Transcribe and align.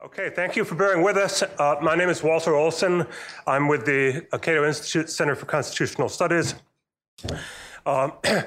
Okay, 0.00 0.30
thank 0.30 0.54
you 0.54 0.64
for 0.64 0.76
bearing 0.76 1.02
with 1.02 1.16
us. 1.16 1.42
Uh, 1.42 1.74
my 1.82 1.96
name 1.96 2.08
is 2.08 2.22
Walter 2.22 2.54
Olson. 2.54 3.04
I'm 3.48 3.66
with 3.66 3.84
the 3.84 4.24
Cato 4.30 4.64
Institute 4.64 5.10
Center 5.10 5.34
for 5.34 5.46
Constitutional 5.46 6.08
Studies. 6.08 6.54
Um, 7.84 8.12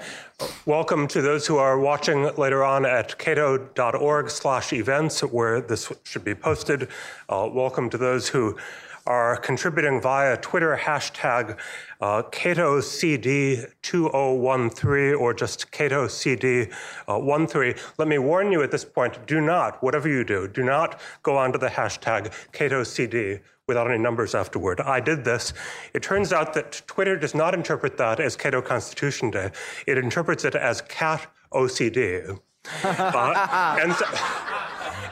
welcome 0.65 1.09
to 1.09 1.21
those 1.21 1.45
who 1.45 1.57
are 1.57 1.77
watching 1.77 2.33
later 2.37 2.63
on 2.63 2.85
at 2.85 3.17
cato.org 3.17 4.29
slash 4.29 4.71
events 4.71 5.19
where 5.25 5.59
this 5.59 5.91
should 6.05 6.23
be 6.23 6.33
posted. 6.33 6.87
Uh, 7.27 7.49
welcome 7.51 7.89
to 7.89 7.97
those 7.97 8.29
who 8.29 8.57
are 9.05 9.37
contributing 9.37 10.01
via 10.01 10.35
Twitter 10.37 10.75
hashtag 10.81 11.59
uh, 12.01 12.23
CatoCD2013 12.23 15.19
or 15.19 15.33
just 15.33 15.71
CatoCD13. 15.71 17.79
Let 17.97 18.07
me 18.07 18.17
warn 18.17 18.51
you 18.51 18.63
at 18.63 18.71
this 18.71 18.85
point 18.85 19.25
do 19.25 19.41
not, 19.41 19.83
whatever 19.83 20.07
you 20.09 20.23
do, 20.23 20.47
do 20.47 20.63
not 20.63 21.01
go 21.23 21.35
onto 21.37 21.57
the 21.57 21.67
hashtag 21.67 22.31
CatoCD 22.51 23.41
without 23.67 23.89
any 23.89 23.99
numbers 23.99 24.35
afterward. 24.35 24.81
I 24.81 24.99
did 24.99 25.23
this. 25.23 25.53
It 25.93 26.03
turns 26.03 26.33
out 26.33 26.53
that 26.55 26.81
Twitter 26.87 27.15
does 27.17 27.33
not 27.33 27.53
interpret 27.53 27.95
that 27.97 28.19
as 28.19 28.35
Cato 28.35 28.61
Constitution 28.61 29.31
Day, 29.31 29.51
it 29.87 29.97
interprets 29.97 30.43
it 30.45 30.55
as 30.55 30.81
Cat 30.81 31.25
OCD. 31.53 32.37
uh, 32.83 33.79
and 33.81 33.93
so, 33.93 34.05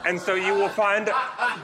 and 0.05 0.19
so 0.19 0.35
you 0.35 0.53
will 0.53 0.69
find 0.69 1.07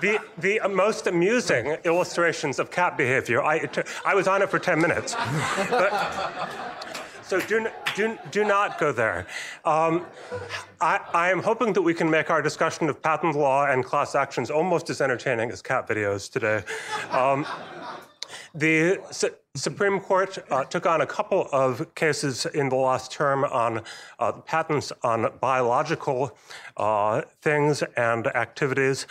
the, 0.02 0.20
the 0.38 0.60
most 0.70 1.08
amusing 1.08 1.78
illustrations 1.84 2.60
of 2.60 2.72
cat 2.72 2.98
behavior. 2.98 3.44
I, 3.44 3.68
I 4.06 4.16
was 4.16 4.28
on 4.28 4.42
it 4.42 4.50
for 4.50 4.60
10 4.60 4.80
minutes. 4.80 5.16
But, 5.70 5.92
so 7.24 7.40
do, 7.42 7.68
do, 7.96 8.18
do 8.30 8.44
not 8.44 8.80
go 8.80 8.92
there. 8.92 9.26
Um, 9.64 10.06
I, 10.80 11.00
I, 11.14 11.32
am 11.32 11.42
hoping 11.42 11.74
that 11.74 11.82
we 11.82 11.96
can 11.96 12.08
make 12.08 12.30
our 12.30 12.42
discussion 12.42 12.88
of 12.88 13.02
patent 13.02 13.36
law 13.36 13.66
and 13.66 13.84
class 13.84 14.14
actions 14.14 14.52
almost 14.52 14.92
as 14.92 15.02
entertaining 15.02 15.50
as 15.50 15.62
cat 15.62 15.88
videos 15.88 16.32
today. 16.32 16.64
Um, 17.10 17.46
the 18.54 19.02
Supreme 19.56 20.02
Court 20.02 20.38
uh, 20.52 20.66
took 20.66 20.86
on 20.86 21.00
a 21.00 21.06
couple 21.06 21.48
of 21.52 21.96
cases 21.96 22.46
in 22.46 22.68
the 22.68 22.76
last 22.76 23.10
term 23.10 23.46
on 23.46 23.82
uh, 24.20 24.34
patents 24.34 24.92
on 25.02 25.32
biological 25.40 26.38
uh, 26.76 27.22
things 27.42 27.82
and 27.96 28.28
activities. 28.28 29.08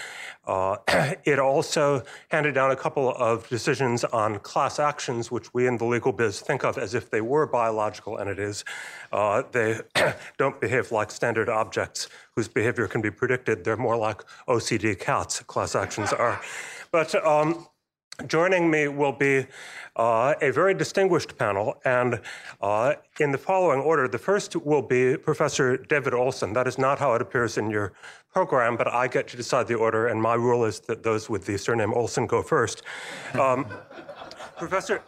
Uh, 0.47 0.77
it 1.25 1.39
also 1.39 2.03
handed 2.29 2.55
down 2.55 2.71
a 2.71 2.77
couple 2.77 3.15
of 3.17 3.49
decisions 3.49 4.05
on 4.05 4.39
class 4.41 4.79
actions, 4.79 5.31
which 5.31 5.53
we 5.55 5.67
in 5.67 5.79
the 5.79 5.85
legal 5.85 6.13
biz 6.13 6.41
think 6.41 6.63
of 6.63 6.77
as 6.77 6.93
if 6.95 7.11
they 7.11 7.23
were 7.23 7.47
biological 7.47 8.19
entities. 8.19 8.67
Uh, 9.13 9.43
they 9.51 9.81
don't 10.37 10.61
behave 10.61 10.93
like 10.93 11.11
standard 11.11 11.49
objects 11.49 12.09
whose 12.37 12.49
behavior 12.49 12.87
can 12.87 13.01
be 13.01 13.11
predicted. 13.11 13.65
They're 13.65 13.79
more 13.79 13.97
like 13.97 14.23
OCD 14.47 14.99
cats, 14.99 15.41
class 15.41 15.75
actions 15.75 16.13
are. 16.13 16.41
But 16.93 17.15
um, 17.27 17.67
Joining 18.29 18.71
me 18.71 18.87
will 18.87 19.13
be 19.13 19.47
uh, 19.97 20.35
a 20.41 20.53
very 20.53 20.73
distinguished 20.73 21.37
panel, 21.37 21.81
and 21.85 22.21
uh, 22.61 22.95
in 23.19 23.33
the 23.33 23.39
following 23.39 23.81
order. 23.81 24.07
The 24.07 24.19
first 24.19 24.55
will 24.55 24.83
be 24.83 25.17
Professor 25.17 25.77
David 25.77 26.15
Olson. 26.15 26.53
That 26.53 26.69
is 26.69 26.79
not 26.79 27.01
how 27.01 27.15
it 27.15 27.23
appears 27.23 27.59
in 27.59 27.71
your 27.71 27.93
program, 28.33 28.77
but 28.77 28.87
I 28.87 29.09
get 29.09 29.27
to 29.29 29.37
decide 29.37 29.67
the 29.67 29.75
order, 29.75 30.07
and 30.07 30.23
my 30.23 30.35
rule 30.35 30.65
is 30.65 30.79
that 30.81 31.03
those 31.03 31.29
with 31.29 31.45
the 31.45 31.59
surname 31.59 31.93
Olson 31.93 32.27
go 32.27 32.41
first. 32.43 32.83
Um, 33.35 33.67
Professor. 34.59 35.03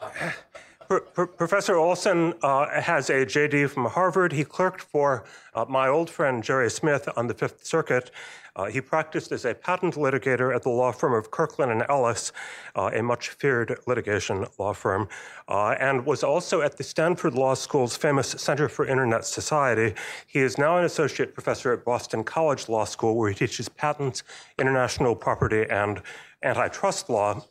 Professor 0.89 1.75
Olson 1.75 2.33
uh, 2.43 2.81
has 2.81 3.11
a 3.11 3.27
JD 3.27 3.71
from 3.71 3.87
Harvard. 3.87 4.33
He 4.33 4.45
clerked 4.45 4.81
for 4.81 5.25
uh, 5.53 5.65
my 5.69 5.89
old 5.89 6.09
friend 6.09 6.45
Jerry 6.45 6.71
Smith 6.71 7.09
on 7.17 7.27
the 7.27 7.35
Fifth 7.35 7.67
Circuit. 7.67 8.13
Uh, 8.57 8.65
he 8.65 8.81
practiced 8.81 9.31
as 9.33 9.45
a 9.45 9.55
patent 9.55 9.95
litigator 9.95 10.55
at 10.55 10.63
the 10.63 10.71
law 10.71 10.91
firm 10.91 11.13
of 11.13 11.31
Kirkland 11.31 11.71
and 11.71 11.85
Ellis, 11.89 12.33
uh, 12.75 12.91
a 12.93 13.03
much 13.03 13.29
feared 13.29 13.79
litigation 13.87 14.47
law 14.59 14.73
firm, 14.73 15.09
uh, 15.49 15.77
and 15.79 16.05
was 16.05 16.25
also 16.25 16.63
at 16.63 16.77
the 16.77 16.83
Stanford 16.83 17.35
Law 17.35 17.55
School's 17.55 17.97
famous 17.97 18.29
Center 18.29 18.69
for 18.69 18.87
Internet 18.87 19.27
Society. 19.27 19.95
He 20.27 20.41
is 20.41 20.57
now 20.57 20.79
an 20.79 20.85
associate 20.85 21.35
professor 21.35 21.73
at 21.73 21.85
Boston 21.85 22.25
College 22.25 22.69
Law 22.69 22.87
School, 22.87 23.15
where 23.17 23.29
he 23.29 23.37
teaches 23.37 23.69
patents, 23.69 24.23
international 24.59 25.15
property, 25.15 25.67
and 25.69 26.01
antitrust 26.43 27.11
law. 27.11 27.45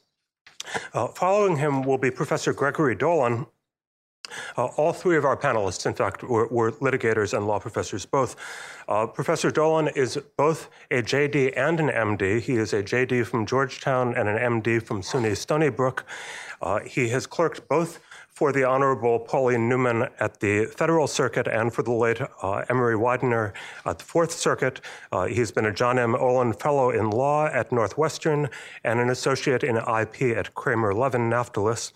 Uh, 0.94 1.08
following 1.10 1.58
him 1.58 1.84
will 1.84 2.00
be 2.00 2.10
Professor 2.10 2.52
Gregory 2.52 2.96
Dolan. 2.96 3.46
Uh, 4.58 4.66
all 4.78 4.94
three 4.94 5.18
of 5.18 5.26
our 5.26 5.38
panelists, 5.38 5.86
in 5.86 5.94
fact, 5.94 6.24
were, 6.24 6.48
were 6.48 6.72
litigators 6.74 7.36
and 7.36 7.48
law 7.48 7.60
professors 7.60 8.06
both. 8.06 8.36
Uh, 8.88 9.08
Professor 9.08 9.50
Dolan 9.52 9.88
is 9.90 10.18
both 10.38 10.70
a 10.92 11.02
JD 11.02 11.54
and 11.58 11.80
an 11.80 11.88
MD. 11.88 12.40
He 12.40 12.56
is 12.56 12.74
a 12.74 12.84
JD 12.84 13.26
from 13.26 13.46
Georgetown 13.46 14.14
and 14.16 14.30
an 14.30 14.38
MD 14.62 14.82
from 14.82 15.02
SUNY 15.02 15.36
Stony 15.36 15.70
Brook. 15.70 16.06
Uh, 16.62 16.80
he 16.80 17.10
has 17.10 17.26
clerked 17.26 17.68
both 17.68 18.00
for 18.36 18.52
the 18.52 18.66
Honorable 18.66 19.18
Pauline 19.18 19.70
Newman 19.70 20.10
at 20.20 20.42
the 20.42 20.66
Federal 20.66 21.08
Circuit 21.08 21.48
and 21.48 21.74
for 21.74 21.84
the 21.84 21.94
late 21.94 22.20
uh, 22.44 22.66
Emory 22.68 22.98
Widener 22.98 23.54
at 23.86 23.98
the 23.98 24.04
Fourth 24.04 24.34
Circuit. 24.34 24.82
Uh, 25.14 25.26
he's 25.26 25.52
been 25.52 25.66
a 25.66 25.74
John 25.74 25.98
M. 25.98 26.16
Olin 26.16 26.52
Fellow 26.52 26.90
in 26.90 27.10
Law 27.10 27.46
at 27.46 27.72
Northwestern 27.72 28.50
and 28.84 29.00
an 29.00 29.10
associate 29.10 29.64
in 29.64 29.78
IP 29.78 30.38
at 30.38 30.54
Kramer 30.54 30.94
Levin 30.94 31.30
Naftalis. 31.30 31.94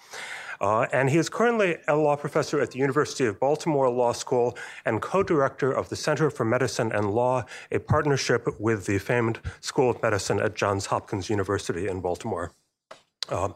Uh, 0.62 0.88
and 0.92 1.10
he 1.10 1.18
is 1.18 1.30
currently 1.30 1.78
a 1.88 1.96
law 1.96 2.16
professor 2.16 2.60
at 2.60 2.72
the 2.72 2.80
University 2.80 3.26
of 3.26 3.40
Baltimore 3.40 3.90
Law 3.90 4.12
School 4.12 4.58
and 4.86 5.02
co 5.02 5.24
director 5.24 5.72
of 5.72 5.90
the 5.90 5.96
Center 5.96 6.30
for 6.30 6.46
Medicine 6.46 6.92
and 6.92 7.12
Law, 7.12 7.46
a 7.72 7.80
partnership 7.80 8.48
with 8.60 8.86
the 8.86 8.98
famed 8.98 9.40
School 9.62 9.90
of 9.90 10.02
Medicine 10.02 10.40
at 10.40 10.56
Johns 10.56 10.88
Hopkins 10.88 11.30
University 11.30 11.88
in 11.88 12.02
Baltimore. 12.02 12.52
Uh, 13.30 13.50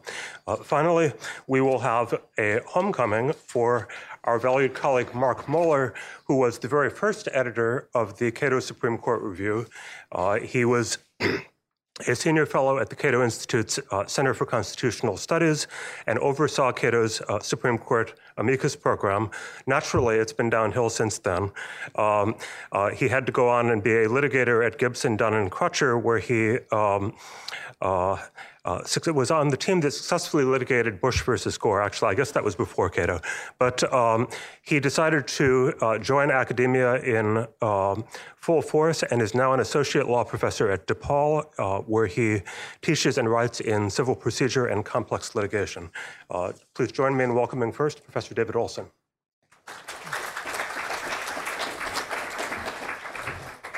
uh, 0.46 0.56
finally, 0.56 1.12
we 1.46 1.60
will 1.60 1.80
have 1.80 2.14
a 2.38 2.60
homecoming 2.66 3.32
for 3.32 3.88
our 4.24 4.38
valued 4.38 4.74
colleague 4.74 5.12
Mark 5.14 5.48
Moller, 5.48 5.94
who 6.26 6.36
was 6.36 6.58
the 6.58 6.68
very 6.68 6.90
first 6.90 7.28
editor 7.32 7.88
of 7.94 8.18
the 8.18 8.30
Cato 8.30 8.60
Supreme 8.60 8.98
Court 8.98 9.22
Review. 9.22 9.66
Uh, 10.12 10.38
he 10.38 10.64
was 10.64 10.98
a 12.08 12.14
senior 12.14 12.44
fellow 12.44 12.78
at 12.78 12.90
the 12.90 12.96
Cato 12.96 13.22
Institute's 13.22 13.78
uh, 13.92 14.04
Center 14.06 14.34
for 14.34 14.46
Constitutional 14.46 15.16
Studies 15.16 15.68
and 16.08 16.18
oversaw 16.18 16.72
Cato's 16.72 17.20
uh, 17.28 17.38
Supreme 17.38 17.78
Court 17.78 18.18
amicus 18.36 18.74
program. 18.74 19.30
Naturally, 19.68 20.16
it's 20.16 20.32
been 20.32 20.50
downhill 20.50 20.90
since 20.90 21.18
then. 21.18 21.52
Um, 21.94 22.34
uh, 22.72 22.90
he 22.90 23.06
had 23.06 23.26
to 23.26 23.32
go 23.32 23.48
on 23.48 23.70
and 23.70 23.80
be 23.80 23.92
a 23.92 24.08
litigator 24.08 24.66
at 24.66 24.76
Gibson, 24.76 25.16
Dunn, 25.16 25.34
and 25.34 25.52
Crutcher, 25.52 26.02
where 26.02 26.18
he 26.18 26.58
um, 26.72 27.14
uh, 28.64 28.82
was 29.14 29.30
on 29.30 29.48
the 29.48 29.56
team 29.56 29.80
that 29.80 29.90
successfully 29.90 30.44
litigated 30.44 31.00
Bush 31.00 31.22
versus 31.22 31.58
Gore. 31.58 31.82
Actually, 31.82 32.12
I 32.12 32.14
guess 32.14 32.32
that 32.32 32.42
was 32.42 32.56
before 32.56 32.88
Cato. 32.88 33.20
But 33.58 33.92
um, 33.92 34.28
he 34.62 34.80
decided 34.80 35.26
to 35.28 35.74
uh, 35.80 35.98
join 35.98 36.30
academia 36.30 36.96
in 36.96 37.46
um, 37.60 38.04
full 38.36 38.62
force 38.62 39.02
and 39.02 39.20
is 39.20 39.34
now 39.34 39.52
an 39.52 39.60
associate 39.60 40.08
law 40.08 40.24
professor 40.24 40.70
at 40.70 40.86
DePaul, 40.86 41.44
uh, 41.58 41.80
where 41.82 42.06
he 42.06 42.40
teaches 42.80 43.18
and 43.18 43.30
writes 43.30 43.60
in 43.60 43.90
civil 43.90 44.14
procedure 44.14 44.66
and 44.66 44.84
complex 44.84 45.34
litigation. 45.34 45.90
Uh, 46.30 46.52
please 46.74 46.90
join 46.90 47.16
me 47.16 47.24
in 47.24 47.34
welcoming 47.34 47.72
first 47.72 48.02
Professor 48.02 48.34
David 48.34 48.56
Olson. 48.56 48.86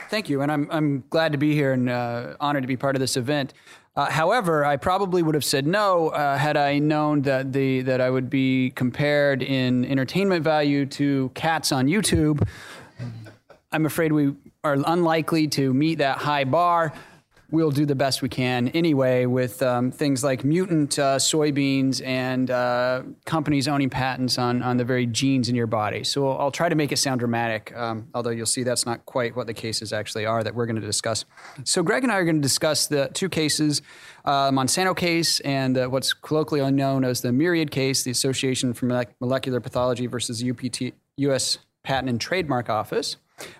Thank 0.08 0.28
you, 0.28 0.40
and 0.40 0.52
I'm, 0.52 0.68
I'm 0.70 1.04
glad 1.10 1.32
to 1.32 1.38
be 1.38 1.52
here 1.52 1.72
and 1.72 1.90
uh, 1.90 2.36
honored 2.38 2.62
to 2.62 2.68
be 2.68 2.76
part 2.76 2.94
of 2.94 3.00
this 3.00 3.16
event. 3.16 3.54
Uh, 3.96 4.10
however, 4.10 4.62
I 4.62 4.76
probably 4.76 5.22
would 5.22 5.34
have 5.34 5.44
said 5.44 5.66
no 5.66 6.08
uh, 6.10 6.36
had 6.36 6.56
I 6.58 6.78
known 6.78 7.22
that 7.22 7.54
the 7.54 7.80
that 7.82 8.00
I 8.02 8.10
would 8.10 8.28
be 8.28 8.70
compared 8.70 9.42
in 9.42 9.86
entertainment 9.86 10.44
value 10.44 10.84
to 10.86 11.30
cats 11.34 11.72
on 11.72 11.86
YouTube. 11.86 12.46
I'm 13.72 13.86
afraid 13.86 14.12
we 14.12 14.34
are 14.62 14.76
unlikely 14.86 15.48
to 15.48 15.72
meet 15.72 15.96
that 15.96 16.18
high 16.18 16.44
bar 16.44 16.92
we'll 17.50 17.70
do 17.70 17.86
the 17.86 17.94
best 17.94 18.22
we 18.22 18.28
can 18.28 18.68
anyway 18.68 19.26
with 19.26 19.62
um, 19.62 19.90
things 19.90 20.24
like 20.24 20.44
mutant 20.44 20.98
uh, 20.98 21.16
soybeans 21.16 22.04
and 22.04 22.50
uh, 22.50 23.02
companies 23.24 23.68
owning 23.68 23.88
patents 23.88 24.38
on, 24.38 24.62
on 24.62 24.76
the 24.76 24.84
very 24.84 25.06
genes 25.06 25.48
in 25.48 25.54
your 25.54 25.66
body. 25.66 26.02
So 26.02 26.28
I'll, 26.30 26.50
try 26.50 26.68
to 26.68 26.74
make 26.74 26.90
it 26.90 26.96
sound 26.96 27.20
dramatic, 27.20 27.76
um, 27.76 28.08
although 28.14 28.30
you'll 28.30 28.46
see 28.46 28.62
that's 28.62 28.86
not 28.86 29.04
quite 29.04 29.36
what 29.36 29.46
the 29.46 29.52
cases 29.52 29.92
actually 29.92 30.24
are 30.24 30.42
that 30.42 30.54
we're 30.54 30.64
going 30.64 30.80
to 30.80 30.86
discuss. 30.86 31.24
So 31.64 31.82
Greg 31.82 32.02
and 32.02 32.10
I 32.10 32.16
are 32.16 32.24
going 32.24 32.36
to 32.36 32.42
discuss 32.42 32.86
the 32.86 33.10
two 33.12 33.28
cases, 33.28 33.82
uh, 34.24 34.50
Monsanto 34.50 34.96
case 34.96 35.40
and 35.40 35.76
uh, 35.76 35.86
what's 35.88 36.14
colloquially 36.14 36.72
known 36.72 37.04
as 37.04 37.20
the 37.20 37.30
Myriad 37.30 37.70
case, 37.70 38.04
the 38.04 38.10
Association 38.10 38.72
for 38.72 38.86
Molecular 39.20 39.60
Pathology 39.60 40.06
versus 40.06 40.42
UPT, 40.42 40.94
U.S. 41.18 41.58
Patent 41.82 42.08
and 42.08 42.20
Trademark 42.20 42.70
Office. 42.70 43.16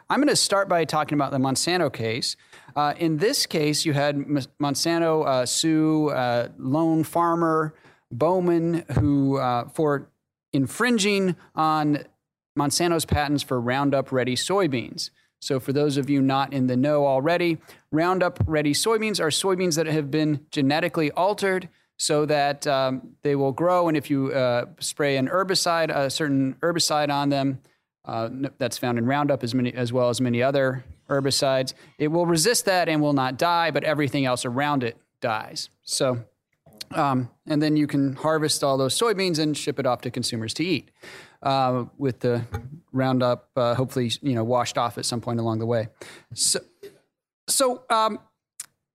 I'm 0.08 0.20
going 0.20 0.28
to 0.28 0.36
start 0.36 0.68
by 0.68 0.84
talking 0.84 1.16
about 1.16 1.32
the 1.32 1.38
Monsanto 1.38 1.92
case. 1.92 2.36
Uh, 2.74 2.94
in 2.96 3.16
this 3.16 3.46
case, 3.46 3.84
you 3.84 3.92
had 3.92 4.16
Monsanto 4.16 5.26
uh, 5.26 5.46
sue 5.46 6.10
uh, 6.10 6.48
lone 6.58 7.04
farmer 7.04 7.74
Bowman 8.12 8.84
who 8.92 9.38
uh, 9.38 9.68
for 9.68 10.08
infringing 10.52 11.34
on 11.54 12.04
Monsanto's 12.56 13.04
patents 13.04 13.42
for 13.42 13.60
Roundup 13.60 14.12
Ready 14.12 14.36
soybeans. 14.36 15.10
So, 15.40 15.60
for 15.60 15.72
those 15.72 15.96
of 15.96 16.08
you 16.08 16.22
not 16.22 16.52
in 16.52 16.66
the 16.66 16.76
know 16.76 17.06
already, 17.06 17.58
Roundup 17.90 18.38
Ready 18.46 18.72
soybeans 18.72 19.20
are 19.20 19.28
soybeans 19.28 19.76
that 19.76 19.86
have 19.86 20.10
been 20.10 20.46
genetically 20.50 21.10
altered 21.10 21.68
so 21.98 22.26
that 22.26 22.66
um, 22.66 23.16
they 23.22 23.34
will 23.34 23.52
grow. 23.52 23.88
And 23.88 23.96
if 23.96 24.08
you 24.08 24.32
uh, 24.32 24.66
spray 24.78 25.16
an 25.16 25.28
herbicide, 25.28 25.94
a 25.94 26.10
certain 26.10 26.54
herbicide 26.60 27.10
on 27.10 27.28
them, 27.30 27.60
uh, 28.06 28.28
that's 28.58 28.78
found 28.78 28.98
in 28.98 29.06
Roundup 29.06 29.42
as, 29.42 29.54
many, 29.54 29.72
as 29.74 29.92
well 29.92 30.08
as 30.08 30.20
many 30.20 30.42
other 30.42 30.84
herbicides, 31.08 31.74
it 31.98 32.08
will 32.08 32.26
resist 32.26 32.64
that 32.64 32.88
and 32.88 33.00
will 33.00 33.12
not 33.12 33.36
die, 33.36 33.70
but 33.70 33.84
everything 33.84 34.24
else 34.24 34.44
around 34.44 34.82
it 34.82 34.96
dies. 35.20 35.70
So, 35.82 36.24
um, 36.92 37.30
and 37.46 37.62
then 37.62 37.76
you 37.76 37.86
can 37.86 38.14
harvest 38.14 38.62
all 38.62 38.76
those 38.76 38.98
soybeans 38.98 39.38
and 39.38 39.56
ship 39.56 39.78
it 39.78 39.86
off 39.86 40.02
to 40.02 40.10
consumers 40.10 40.54
to 40.54 40.64
eat 40.64 40.90
uh, 41.42 41.84
with 41.98 42.20
the 42.20 42.42
Roundup, 42.92 43.50
uh, 43.56 43.74
hopefully, 43.74 44.10
you 44.22 44.34
know, 44.34 44.44
washed 44.44 44.78
off 44.78 44.98
at 44.98 45.04
some 45.04 45.20
point 45.20 45.40
along 45.40 45.58
the 45.58 45.66
way. 45.66 45.88
So, 46.34 46.60
so 47.48 47.82
um, 47.90 48.18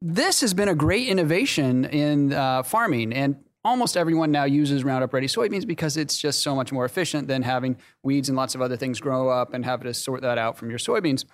this 0.01 0.41
has 0.41 0.53
been 0.53 0.67
a 0.67 0.75
great 0.75 1.07
innovation 1.07 1.85
in 1.85 2.33
uh, 2.33 2.63
farming, 2.63 3.13
and 3.13 3.35
almost 3.63 3.95
everyone 3.95 4.31
now 4.31 4.43
uses 4.43 4.83
Roundup 4.83 5.13
Ready 5.13 5.27
soybeans 5.27 5.67
because 5.67 5.97
it's 5.97 6.17
just 6.17 6.41
so 6.41 6.55
much 6.55 6.71
more 6.71 6.85
efficient 6.85 7.27
than 7.27 7.43
having 7.43 7.77
weeds 8.03 8.29
and 8.29 8.35
lots 8.35 8.55
of 8.55 8.61
other 8.61 8.75
things 8.75 8.99
grow 8.99 9.29
up 9.29 9.53
and 9.53 9.63
have 9.65 9.81
to 9.83 9.93
sort 9.93 10.21
that 10.21 10.37
out 10.37 10.57
from 10.57 10.69
your 10.69 10.79
soybeans. 10.79 11.25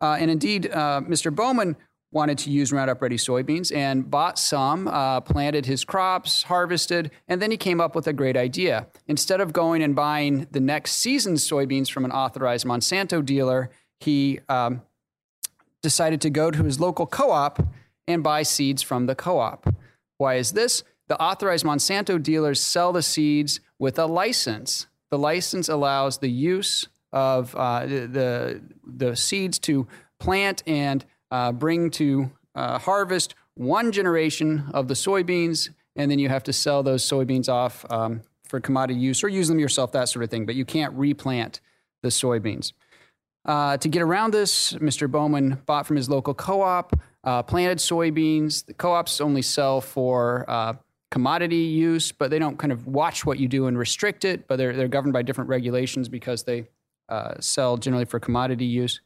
Uh, 0.00 0.16
and 0.18 0.30
indeed, 0.30 0.70
uh, 0.72 1.00
Mr. 1.04 1.34
Bowman 1.34 1.76
wanted 2.10 2.38
to 2.38 2.50
use 2.50 2.72
Roundup 2.72 3.02
Ready 3.02 3.16
soybeans 3.16 3.74
and 3.74 4.10
bought 4.10 4.38
some, 4.38 4.88
uh, 4.88 5.20
planted 5.20 5.66
his 5.66 5.84
crops, 5.84 6.44
harvested, 6.44 7.10
and 7.28 7.42
then 7.42 7.50
he 7.50 7.56
came 7.56 7.80
up 7.80 7.94
with 7.94 8.06
a 8.06 8.12
great 8.12 8.36
idea. 8.36 8.86
Instead 9.06 9.40
of 9.40 9.52
going 9.52 9.82
and 9.82 9.94
buying 9.94 10.46
the 10.50 10.60
next 10.60 10.92
season's 10.92 11.46
soybeans 11.46 11.90
from 11.90 12.04
an 12.04 12.10
authorized 12.10 12.66
Monsanto 12.66 13.24
dealer, 13.24 13.70
he 14.00 14.40
um, 14.48 14.82
decided 15.82 16.20
to 16.22 16.30
go 16.30 16.50
to 16.50 16.62
his 16.64 16.80
local 16.80 17.06
co 17.06 17.30
op 17.30 17.60
and 18.06 18.22
buy 18.22 18.42
seeds 18.42 18.82
from 18.82 19.06
the 19.06 19.14
co 19.14 19.38
op. 19.38 19.74
Why 20.16 20.36
is 20.36 20.52
this? 20.52 20.82
The 21.08 21.20
authorized 21.20 21.64
Monsanto 21.64 22.22
dealers 22.22 22.60
sell 22.60 22.92
the 22.92 23.02
seeds 23.02 23.60
with 23.78 23.98
a 23.98 24.06
license. 24.06 24.86
The 25.10 25.18
license 25.18 25.68
allows 25.68 26.18
the 26.18 26.28
use 26.28 26.86
of 27.12 27.54
uh, 27.56 27.86
the, 27.86 28.60
the 28.86 29.16
seeds 29.16 29.58
to 29.60 29.86
plant 30.20 30.62
and 30.66 31.04
uh, 31.30 31.52
bring 31.52 31.90
to 31.92 32.30
uh, 32.54 32.78
harvest 32.78 33.34
one 33.54 33.90
generation 33.90 34.66
of 34.72 34.88
the 34.88 34.94
soybeans, 34.94 35.70
and 35.96 36.10
then 36.10 36.18
you 36.18 36.28
have 36.28 36.44
to 36.44 36.52
sell 36.52 36.82
those 36.82 37.08
soybeans 37.08 37.48
off 37.48 37.84
um, 37.90 38.20
for 38.44 38.60
commodity 38.60 39.00
use 39.00 39.24
or 39.24 39.28
use 39.28 39.48
them 39.48 39.58
yourself, 39.58 39.92
that 39.92 40.08
sort 40.08 40.24
of 40.24 40.30
thing. 40.30 40.44
But 40.44 40.54
you 40.54 40.64
can't 40.64 40.92
replant 40.94 41.60
the 42.02 42.08
soybeans. 42.08 42.72
Uh, 43.44 43.78
to 43.78 43.88
get 43.88 44.02
around 44.02 44.32
this, 44.32 44.74
Mr. 44.74 45.10
Bowman 45.10 45.62
bought 45.64 45.86
from 45.86 45.96
his 45.96 46.10
local 46.10 46.34
co 46.34 46.60
op, 46.60 46.92
uh, 47.24 47.42
planted 47.42 47.78
soybeans. 47.78 48.66
The 48.66 48.74
co 48.74 48.92
ops 48.92 49.20
only 49.20 49.42
sell 49.42 49.80
for 49.80 50.44
uh, 50.48 50.74
commodity 51.10 51.56
use, 51.56 52.12
but 52.12 52.30
they 52.30 52.38
don't 52.38 52.58
kind 52.58 52.72
of 52.72 52.86
watch 52.86 53.24
what 53.24 53.38
you 53.38 53.48
do 53.48 53.66
and 53.66 53.78
restrict 53.78 54.24
it, 54.24 54.46
but 54.46 54.56
they're, 54.56 54.74
they're 54.76 54.88
governed 54.88 55.12
by 55.12 55.22
different 55.22 55.48
regulations 55.48 56.08
because 56.08 56.42
they 56.42 56.68
uh, 57.08 57.34
sell 57.40 57.76
generally 57.76 58.04
for 58.04 58.20
commodity 58.20 58.66
use. 58.66 59.00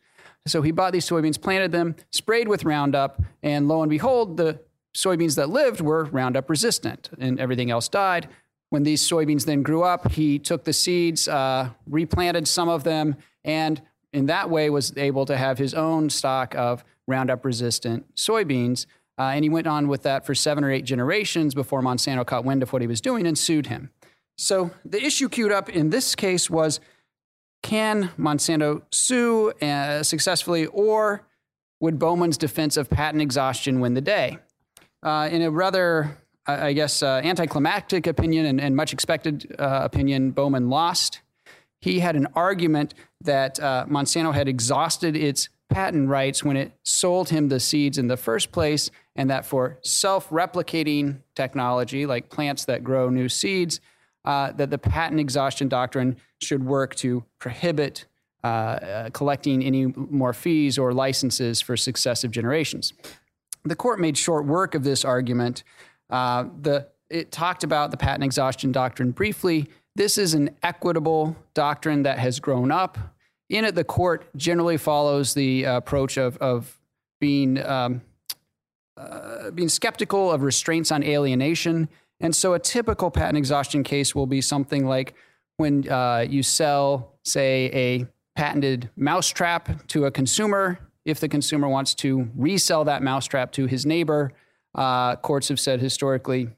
So 0.46 0.62
he 0.62 0.72
bought 0.72 0.92
these 0.92 1.08
soybeans, 1.08 1.40
planted 1.40 1.70
them, 1.70 1.94
sprayed 2.10 2.48
with 2.48 2.64
Roundup, 2.64 3.22
and 3.42 3.68
lo 3.68 3.82
and 3.82 3.90
behold, 3.90 4.36
the 4.36 4.60
soybeans 4.94 5.36
that 5.36 5.50
lived 5.50 5.80
were 5.80 6.04
Roundup 6.04 6.50
resistant, 6.50 7.10
and 7.18 7.38
everything 7.38 7.70
else 7.70 7.88
died. 7.88 8.28
When 8.70 8.82
these 8.82 9.08
soybeans 9.08 9.44
then 9.44 9.62
grew 9.62 9.82
up, 9.82 10.10
he 10.12 10.38
took 10.38 10.64
the 10.64 10.72
seeds, 10.72 11.28
uh, 11.28 11.70
replanted 11.86 12.48
some 12.48 12.68
of 12.68 12.84
them, 12.84 13.16
and 13.44 13.80
in 14.12 14.26
that 14.26 14.50
way 14.50 14.68
was 14.70 14.96
able 14.96 15.26
to 15.26 15.36
have 15.36 15.58
his 15.58 15.74
own 15.74 16.10
stock 16.10 16.54
of 16.56 16.84
Roundup 17.06 17.44
resistant 17.44 18.14
soybeans. 18.14 18.86
Uh, 19.18 19.32
and 19.34 19.44
he 19.44 19.50
went 19.50 19.66
on 19.66 19.88
with 19.88 20.02
that 20.02 20.24
for 20.24 20.34
seven 20.34 20.64
or 20.64 20.70
eight 20.70 20.84
generations 20.84 21.54
before 21.54 21.82
Monsanto 21.82 22.26
caught 22.26 22.44
wind 22.44 22.62
of 22.62 22.72
what 22.72 22.82
he 22.82 22.88
was 22.88 23.00
doing 23.00 23.26
and 23.26 23.36
sued 23.36 23.66
him. 23.66 23.90
So 24.38 24.70
the 24.84 25.02
issue 25.02 25.28
queued 25.28 25.52
up 25.52 25.68
in 25.68 25.90
this 25.90 26.14
case 26.14 26.48
was 26.48 26.80
can 27.62 28.10
Monsanto 28.18 28.82
sue 28.90 29.52
uh, 29.62 30.02
successfully, 30.02 30.66
or 30.66 31.26
would 31.80 31.98
Bowman's 31.98 32.36
defense 32.36 32.76
of 32.76 32.90
patent 32.90 33.22
exhaustion 33.22 33.80
win 33.80 33.94
the 33.94 34.00
day? 34.00 34.38
Uh, 35.02 35.28
in 35.30 35.42
a 35.42 35.50
rather, 35.50 36.18
I 36.46 36.72
guess, 36.72 37.02
uh, 37.02 37.20
anticlimactic 37.22 38.06
opinion 38.06 38.46
and, 38.46 38.60
and 38.60 38.74
much 38.74 38.92
expected 38.92 39.54
uh, 39.58 39.80
opinion, 39.82 40.30
Bowman 40.30 40.70
lost. 40.70 41.20
He 41.80 42.00
had 42.00 42.16
an 42.16 42.28
argument 42.34 42.94
that 43.20 43.60
uh, 43.60 43.86
Monsanto 43.88 44.32
had 44.32 44.48
exhausted 44.48 45.16
its 45.16 45.48
patent 45.68 46.08
rights 46.08 46.44
when 46.44 46.56
it 46.56 46.72
sold 46.84 47.30
him 47.30 47.48
the 47.48 47.58
seeds 47.58 47.98
in 47.98 48.06
the 48.06 48.16
first 48.16 48.52
place, 48.52 48.90
and 49.16 49.30
that 49.30 49.44
for 49.44 49.78
self 49.82 50.30
replicating 50.30 51.18
technology, 51.34 52.06
like 52.06 52.30
plants 52.30 52.64
that 52.66 52.82
grow 52.82 53.10
new 53.10 53.28
seeds, 53.28 53.80
uh, 54.24 54.52
that 54.52 54.70
the 54.70 54.78
patent 54.78 55.20
exhaustion 55.20 55.68
doctrine 55.68 56.16
should 56.40 56.64
work 56.64 56.94
to 56.96 57.24
prohibit 57.38 58.06
uh, 58.44 58.46
uh, 58.46 59.10
collecting 59.10 59.62
any 59.62 59.86
more 59.86 60.32
fees 60.32 60.76
or 60.76 60.92
licenses 60.92 61.60
for 61.60 61.76
successive 61.76 62.30
generations. 62.30 62.92
The 63.64 63.76
court 63.76 64.00
made 64.00 64.18
short 64.18 64.46
work 64.46 64.74
of 64.74 64.82
this 64.82 65.04
argument. 65.04 65.62
Uh, 66.10 66.46
the, 66.60 66.88
it 67.08 67.30
talked 67.30 67.62
about 67.62 67.92
the 67.92 67.96
patent 67.96 68.24
exhaustion 68.24 68.72
doctrine 68.72 69.12
briefly. 69.12 69.68
This 69.94 70.18
is 70.18 70.34
an 70.34 70.56
equitable 70.62 71.36
doctrine 71.54 72.02
that 72.02 72.18
has 72.18 72.40
grown 72.40 72.72
up. 72.72 72.98
In 73.48 73.64
it, 73.64 73.74
the 73.74 73.84
court 73.84 74.28
generally 74.36 74.76
follows 74.76 75.34
the 75.34 75.64
approach 75.64 76.16
of, 76.16 76.36
of 76.38 76.80
being, 77.20 77.62
um, 77.62 78.00
uh, 79.02 79.50
being 79.50 79.68
skeptical 79.68 80.30
of 80.30 80.42
restraints 80.42 80.92
on 80.92 81.02
alienation 81.02 81.88
and 82.22 82.34
so 82.34 82.54
a 82.54 82.58
typical 82.58 83.10
patent 83.10 83.36
exhaustion 83.36 83.82
case 83.82 84.14
will 84.14 84.28
be 84.28 84.40
something 84.40 84.86
like 84.86 85.14
when 85.56 85.88
uh, 85.90 86.24
you 86.26 86.42
sell, 86.44 87.16
say, 87.24 87.70
a 87.74 88.06
patented 88.36 88.88
mousetrap 88.96 89.86
to 89.88 90.06
a 90.06 90.10
consumer. 90.10 90.78
If 91.04 91.18
the 91.18 91.28
consumer 91.28 91.68
wants 91.68 91.94
to 91.96 92.30
resell 92.36 92.84
that 92.84 93.02
mousetrap 93.02 93.50
to 93.52 93.66
his 93.66 93.84
neighbor, 93.84 94.32
uh, 94.74 95.16
courts 95.16 95.48
have 95.48 95.58
said 95.58 95.80
historically 95.80 96.48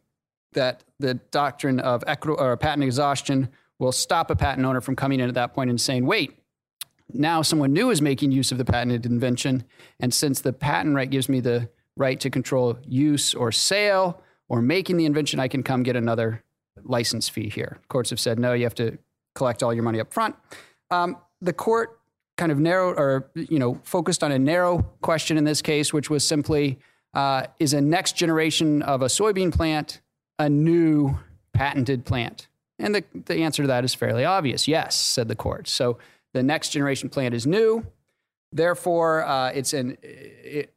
that 0.52 0.84
the 1.00 1.14
doctrine 1.14 1.80
of 1.80 2.04
or 2.06 2.56
patent 2.58 2.84
exhaustion 2.84 3.48
will 3.78 3.90
stop 3.90 4.30
a 4.30 4.36
patent 4.36 4.66
owner 4.66 4.82
from 4.82 4.94
coming 4.94 5.18
in 5.18 5.28
at 5.28 5.34
that 5.34 5.54
point 5.54 5.70
and 5.70 5.80
saying, 5.80 6.04
wait, 6.04 6.38
now 7.12 7.40
someone 7.40 7.72
new 7.72 7.90
is 7.90 8.02
making 8.02 8.32
use 8.32 8.52
of 8.52 8.58
the 8.58 8.64
patented 8.66 9.06
invention. 9.06 9.64
And 9.98 10.12
since 10.12 10.42
the 10.42 10.52
patent 10.52 10.94
right 10.94 11.10
gives 11.10 11.28
me 11.28 11.40
the 11.40 11.70
right 11.96 12.18
to 12.20 12.30
control 12.30 12.78
use 12.86 13.34
or 13.34 13.52
sale, 13.52 14.20
or 14.48 14.60
making 14.60 14.96
the 14.96 15.06
invention, 15.06 15.40
I 15.40 15.48
can 15.48 15.62
come 15.62 15.82
get 15.82 15.96
another 15.96 16.42
license 16.82 17.28
fee 17.28 17.48
here. 17.48 17.78
Courts 17.88 18.10
have 18.10 18.20
said, 18.20 18.38
no, 18.38 18.52
you 18.52 18.64
have 18.64 18.74
to 18.74 18.98
collect 19.34 19.62
all 19.62 19.72
your 19.72 19.82
money 19.82 20.00
up 20.00 20.12
front. 20.12 20.36
Um, 20.90 21.16
the 21.40 21.52
court 21.52 21.98
kind 22.36 22.50
of 22.50 22.58
narrowed 22.58 22.98
or, 22.98 23.30
you 23.34 23.58
know, 23.58 23.80
focused 23.84 24.22
on 24.24 24.32
a 24.32 24.38
narrow 24.38 24.82
question 25.00 25.36
in 25.38 25.44
this 25.44 25.62
case, 25.62 25.92
which 25.92 26.10
was 26.10 26.26
simply, 26.26 26.78
uh, 27.14 27.46
is 27.58 27.72
a 27.72 27.80
next 27.80 28.16
generation 28.16 28.82
of 28.82 29.02
a 29.02 29.06
soybean 29.06 29.52
plant 29.52 30.00
a 30.38 30.48
new 30.48 31.16
patented 31.52 32.04
plant? 32.04 32.48
And 32.80 32.94
the, 32.94 33.04
the 33.14 33.36
answer 33.36 33.62
to 33.62 33.68
that 33.68 33.84
is 33.84 33.94
fairly 33.94 34.24
obvious. 34.24 34.66
Yes, 34.66 34.96
said 34.96 35.28
the 35.28 35.36
court. 35.36 35.68
So 35.68 35.98
the 36.32 36.42
next 36.42 36.70
generation 36.70 37.08
plant 37.08 37.34
is 37.34 37.46
new. 37.46 37.86
Therefore, 38.50 39.24
uh, 39.24 39.50
it's 39.50 39.72
an, 39.72 39.96
it, 40.02 40.73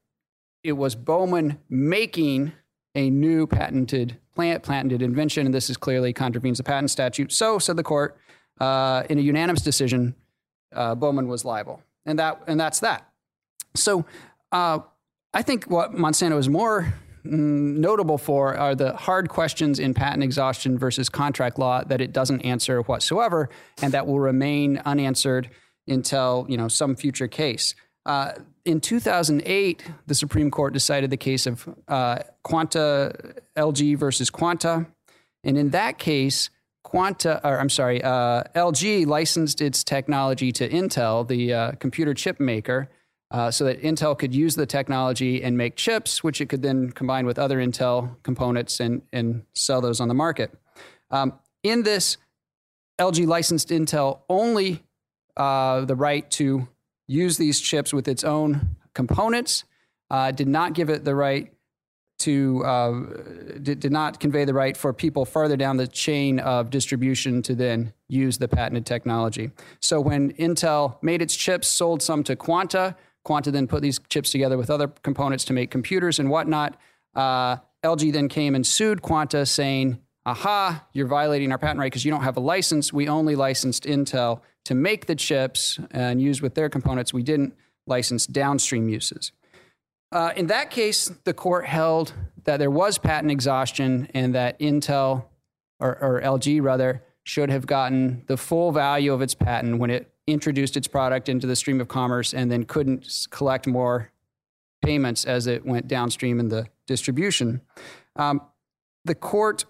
it 0.68 0.74
was 0.74 0.96
Bowman 0.96 1.58
making 1.70 2.52
a 2.94 3.10
new 3.10 3.48
patented 3.48 4.18
plant, 4.36 4.64
patented 4.64 5.02
invention, 5.02 5.46
and 5.46 5.56
this 5.56 5.70
is 5.70 5.78
clearly 5.78 6.12
contravenes 6.12 6.58
the 6.58 6.64
patent 6.64 6.92
statute. 6.92 7.32
So, 7.32 7.58
said 7.58 7.78
the 7.78 7.84
court, 7.84 8.18
uh, 8.60 9.04
in 9.10 9.18
a 9.18 9.22
unanimous 9.22 9.62
decision, 9.62 10.14
uh, 10.76 10.94
Bowman 10.94 11.30
was 11.30 11.46
liable, 11.46 11.82
and 12.06 12.20
that 12.20 12.42
and 12.48 12.60
that's 12.60 12.82
that. 12.82 13.08
So, 13.78 14.06
uh, 14.52 14.80
I 15.34 15.42
think 15.42 15.70
what 15.70 15.94
Monsanto 15.94 16.38
is 16.38 16.50
more 16.50 16.94
mm, 17.26 17.78
notable 17.78 18.18
for 18.18 18.58
are 18.58 18.76
the 18.76 18.94
hard 18.94 19.30
questions 19.30 19.80
in 19.80 19.94
patent 19.94 20.22
exhaustion 20.22 20.78
versus 20.78 21.08
contract 21.08 21.58
law 21.58 21.82
that 21.86 22.02
it 22.02 22.12
doesn't 22.12 22.42
answer 22.42 22.82
whatsoever, 22.82 23.48
and 23.82 23.94
that 23.94 24.06
will 24.06 24.20
remain 24.20 24.82
unanswered 24.84 25.50
until 25.88 26.46
you 26.50 26.58
know 26.58 26.68
some 26.68 26.98
future 26.98 27.30
case. 27.30 27.74
In 28.68 28.82
2008, 28.82 29.82
the 30.08 30.14
Supreme 30.14 30.52
Court 30.52 30.74
decided 30.74 31.10
the 31.10 31.16
case 31.16 31.48
of 31.48 31.74
uh, 31.88 32.18
Quanta 32.44 33.16
LG 33.56 33.98
versus 33.98 34.30
Quanta. 34.30 34.88
And 35.46 35.58
in 35.58 35.70
that 35.70 35.98
case, 35.98 36.50
Quanta, 36.84 37.40
or 37.48 37.62
I'm 37.62 37.70
sorry, 37.70 38.04
uh, 38.04 38.44
LG 38.56 39.08
licensed 39.08 39.62
its 39.62 39.86
technology 39.86 40.52
to 40.52 40.68
Intel, 40.68 41.26
the 41.26 41.54
uh, 41.54 41.72
computer 41.80 42.14
chip 42.14 42.42
maker, 42.42 42.90
uh, 43.32 43.52
so 43.52 43.64
that 43.64 43.82
Intel 43.82 44.20
could 44.20 44.36
use 44.36 44.56
the 44.56 44.66
technology 44.66 45.42
and 45.42 45.58
make 45.58 45.78
chips, 45.78 46.22
which 46.22 46.42
it 46.42 46.50
could 46.50 46.62
then 46.62 46.92
combine 46.92 47.26
with 47.26 47.40
other 47.40 47.60
Intel 47.60 48.22
components 48.24 48.82
and, 48.82 49.02
and 49.14 49.44
sell 49.56 49.80
those 49.80 50.02
on 50.02 50.10
the 50.10 50.14
market. 50.14 50.52
Um, 51.10 51.40
in 51.64 51.84
this, 51.84 52.18
LG 53.00 53.28
licensed 53.28 53.70
Intel 53.70 54.24
only 54.28 54.84
uh, 55.38 55.86
the 55.86 55.96
right 55.96 56.30
to 56.32 56.68
use 57.08 57.38
these 57.38 57.60
chips 57.60 57.94
with 57.94 58.08
its 58.08 58.24
own 58.24 58.76
components, 58.94 59.64
uh, 60.10 60.32
did 60.32 60.48
not 60.48 60.74
give 60.74 60.90
it 60.90 61.04
the 61.06 61.16
right 61.16 61.54
to 62.20 62.64
uh, 62.66 62.92
did, 63.62 63.80
did 63.80 63.92
not 63.92 64.20
convey 64.20 64.44
the 64.44 64.54
right 64.54 64.76
for 64.76 64.92
people 64.92 65.24
further 65.24 65.56
down 65.56 65.78
the 65.78 65.88
chain 65.88 66.40
of 66.40 66.70
distribution 66.70 67.42
to 67.44 67.54
then 67.54 67.94
use 68.08 68.40
the 68.40 68.48
patented 68.48 68.86
technology. 68.86 69.52
So 69.82 70.02
when 70.02 70.34
Intel 70.34 71.02
made 71.04 71.22
its 71.22 71.36
chips, 71.36 71.68
sold 71.68 72.02
some 72.02 72.24
to 72.24 72.36
Quanta, 72.36 72.96
Quanta 73.24 73.52
then 73.52 73.68
put 73.68 73.82
these 73.82 74.00
chips 74.10 74.32
together 74.32 74.58
with 74.58 74.70
other 74.70 74.88
components 74.88 75.46
to 75.46 75.54
make 75.54 75.70
computers 75.70 76.18
and 76.18 76.30
whatnot. 76.30 76.78
Uh, 77.14 77.58
LG 77.84 78.12
then 78.14 78.30
came 78.30 78.56
and 78.56 78.66
sued 78.66 79.02
Quanta, 79.02 79.46
saying, 79.46 80.00
"Aha, 80.28 80.86
you're 80.94 81.08
violating 81.08 81.52
our 81.52 81.58
patent 81.58 81.80
right 81.80 81.92
because 81.92 82.06
you 82.06 82.12
don't 82.12 82.24
have 82.24 82.38
a 82.38 82.42
license. 82.42 82.94
We 82.94 83.08
only 83.08 83.36
licensed 83.36 83.86
Intel 83.86 84.42
to 84.66 84.76
make 84.76 85.08
the 85.08 85.16
chips 85.16 85.80
and 85.92 86.22
use 86.22 86.42
with 86.42 86.54
their 86.54 86.70
components. 86.70 87.14
We 87.14 87.24
didn't 87.24 87.56
license 87.88 88.28
downstream 88.28 88.90
uses." 88.90 89.32
Uh, 90.12 90.32
in 90.36 90.48
that 90.48 90.70
case, 90.70 91.12
the 91.24 91.34
court 91.34 91.66
held 91.66 92.14
that 92.44 92.58
there 92.58 92.72
was 92.72 92.98
patent 92.98 93.32
exhaustion 93.32 94.10
and 94.14 94.36
that 94.36 94.60
Intel, 94.60 95.26
or, 95.80 95.98
or, 96.02 96.22
LG 96.22 96.62
rather, 96.62 97.04
should 97.24 97.50
have 97.50 97.66
gotten 97.66 98.24
the 98.28 98.38
full 98.38 98.72
value 98.72 99.12
of 99.12 99.22
its 99.22 99.34
patent 99.34 99.80
when 99.80 99.90
it 99.90 100.10
introduced 100.28 100.78
its 100.78 100.88
product 100.88 101.28
into 101.28 101.46
the 101.46 101.56
stream 101.56 101.82
of 101.82 101.88
commerce 101.90 102.34
and 102.34 102.52
then 102.52 102.64
couldn't 102.64 103.28
collect 103.32 103.68
more 103.68 104.12
payments 104.82 105.26
as 105.26 105.48
it 105.48 105.66
went 105.66 105.88
downstream 105.88 106.40
in 106.40 106.48
the 106.48 106.68
distribution. 106.86 107.62
Um, 108.16 108.42
the 109.04 109.16
court 109.16 109.66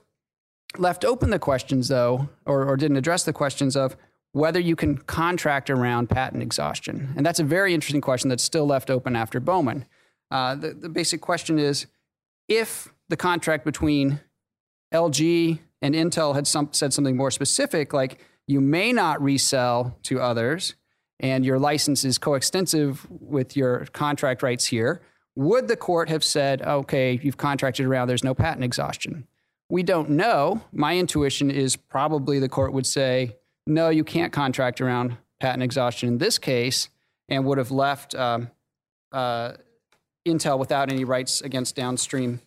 left 0.80 1.06
open 1.06 1.30
the 1.30 1.40
questions, 1.40 1.88
though, 1.88 2.30
or, 2.46 2.66
or 2.66 2.78
didn't 2.78 2.98
address 2.98 3.24
the 3.24 3.34
questions 3.34 3.76
of 3.76 3.96
whether 4.32 4.60
you 4.60 4.76
can 4.76 4.98
contract 4.98 5.70
around 5.70 6.10
patent 6.10 6.44
exhaustion. 6.44 7.14
And 7.16 7.26
that's 7.26 7.40
a 7.40 7.44
very 7.44 7.74
interesting 7.74 8.02
question 8.02 8.30
that's 8.30 8.44
still 8.44 8.66
left 8.66 8.90
open 8.90 9.16
after 9.16 9.40
Bowman. 9.40 9.86
Uh, 10.30 10.56
the, 10.56 10.74
the 10.74 10.90
basic 10.90 11.22
question 11.22 11.58
is 11.58 11.88
if 12.48 12.94
the 13.10 13.18
contract 13.18 13.66
between 13.66 14.20
LG 14.94 15.60
and 15.82 15.96
Intel 15.96 16.36
had 16.36 16.48
some, 16.48 16.70
said 16.72 16.94
something 16.94 17.16
more 17.16 17.32
specific, 17.32 17.94
like 17.94 18.20
you 18.46 18.62
may 18.62 18.94
not 18.94 19.22
resell 19.22 19.98
to 20.04 20.20
others 20.20 20.76
and 21.20 21.46
your 21.46 21.58
license 21.58 22.06
is 22.06 22.18
coextensive 22.18 23.08
with 23.10 23.58
your 23.58 23.86
contract 23.88 24.44
rights 24.44 24.68
here, 24.68 25.02
would 25.36 25.68
the 25.68 25.78
court 25.78 26.10
have 26.10 26.24
said, 26.24 26.62
okay, 26.62 27.20
you've 27.22 27.38
contracted 27.38 27.86
around, 27.86 28.08
there's 28.08 28.24
no 28.24 28.34
patent 28.34 28.64
exhaustion? 28.64 29.28
We 29.70 29.84
don't 29.84 30.12
know. 30.12 30.62
My 30.72 30.98
intuition 30.98 31.52
is 31.52 31.76
probably 31.76 32.40
the 32.40 32.50
court 32.50 32.74
would 32.74 32.86
say, 32.86 33.36
no, 33.66 33.90
you 33.90 34.04
can't 34.04 34.32
contract 34.32 34.80
around 34.80 35.18
patent 35.40 35.64
exhaustion 35.64 36.08
in 36.08 36.18
this 36.18 36.38
case, 36.38 36.90
and 37.30 37.46
would 37.46 37.58
have 37.58 37.72
left 37.72 38.16
um, 38.16 38.50
uh, 39.12 39.54
Intel 40.26 40.58
without 40.58 40.92
any 40.92 41.04
rights 41.04 41.42
against 41.42 41.76
downstream 41.76 42.42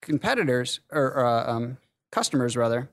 competitors 0.00 0.80
or 0.90 1.24
uh, 1.24 1.52
um, 1.52 1.76
customers 2.10 2.56
rather. 2.56 2.88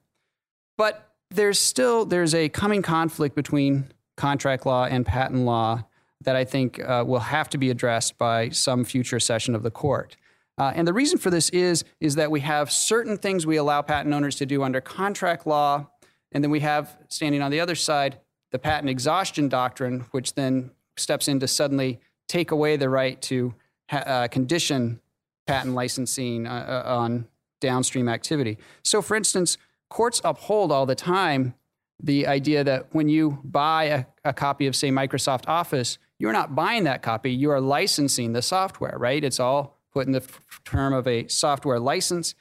But 0.78 1.14
there's 1.30 1.60
still 1.60 2.06
there's 2.06 2.36
a 2.36 2.50
coming 2.50 2.82
conflict 2.82 3.36
between 3.36 3.92
contract 4.16 4.66
law 4.66 4.86
and 4.86 5.06
patent 5.06 5.46
law 5.46 5.86
that 6.22 6.36
I 6.36 6.44
think 6.44 6.80
uh, 6.80 7.04
will 7.06 7.20
have 7.20 7.50
to 7.50 7.58
be 7.58 7.70
addressed 7.70 8.18
by 8.18 8.50
some 8.50 8.84
future 8.84 9.20
session 9.20 9.56
of 9.56 9.64
the 9.64 9.72
court. 9.72 10.18
Uh, 10.58 10.72
and 10.76 10.88
the 10.88 10.94
reason 10.94 11.18
for 11.20 11.30
this 11.30 11.50
is 11.50 11.84
is 12.00 12.16
that 12.16 12.32
we 12.32 12.40
have 12.40 12.72
certain 12.72 13.18
things 13.18 13.46
we 13.46 13.58
allow 13.58 13.82
patent 13.82 14.14
owners 14.14 14.36
to 14.36 14.46
do 14.46 14.64
under 14.64 14.82
contract 14.82 15.46
law, 15.46 15.88
and 16.32 16.44
then 16.44 16.52
we 16.52 16.60
have 16.62 16.98
standing 17.08 17.42
on 17.42 17.52
the 17.52 17.60
other 17.60 17.76
side 17.76 18.20
the 18.52 18.60
patent 18.60 18.90
exhaustion 18.90 19.50
doctrine, 19.50 20.06
which 20.12 20.34
then 20.36 20.72
steps 20.96 21.28
in 21.28 21.40
to 21.40 21.48
suddenly 21.48 22.00
take 22.28 22.52
away 22.52 22.78
the 22.78 22.90
right 22.90 23.22
to 23.22 23.54
uh, 23.92 24.28
condition 24.28 25.00
patent 25.46 25.76
licensing 25.76 26.46
uh, 26.48 26.84
uh, 26.86 26.96
on 26.96 27.28
downstream 27.60 28.08
activity. 28.08 28.58
So, 28.84 29.02
for 29.02 29.16
instance, 29.16 29.58
courts 29.90 30.22
uphold 30.24 30.72
all 30.72 30.86
the 30.86 30.96
time 30.96 31.56
the 32.02 32.28
idea 32.28 32.64
that 32.64 32.94
when 32.94 33.10
you 33.10 33.40
buy 33.44 33.84
a, 33.86 34.06
a, 34.24 34.34
copy 34.34 34.68
of, 34.68 34.76
say, 34.76 34.92
Microsoft 34.92 35.48
Office, 35.48 35.98
you're 36.20 36.34
not 36.34 36.54
buying 36.54 36.84
that 36.84 37.02
copy, 37.02 37.32
you 37.32 37.50
are 37.50 37.60
licensing 37.60 38.34
the 38.34 38.42
software, 38.42 38.96
right? 39.00 39.24
It's 39.24 39.40
all 39.40 39.77
put 39.98 40.06
in 40.06 40.14
the 40.14 40.24
term 40.64 40.94
of 40.94 41.08
a 41.08 41.28
software 41.28 41.80
license. 41.80 42.36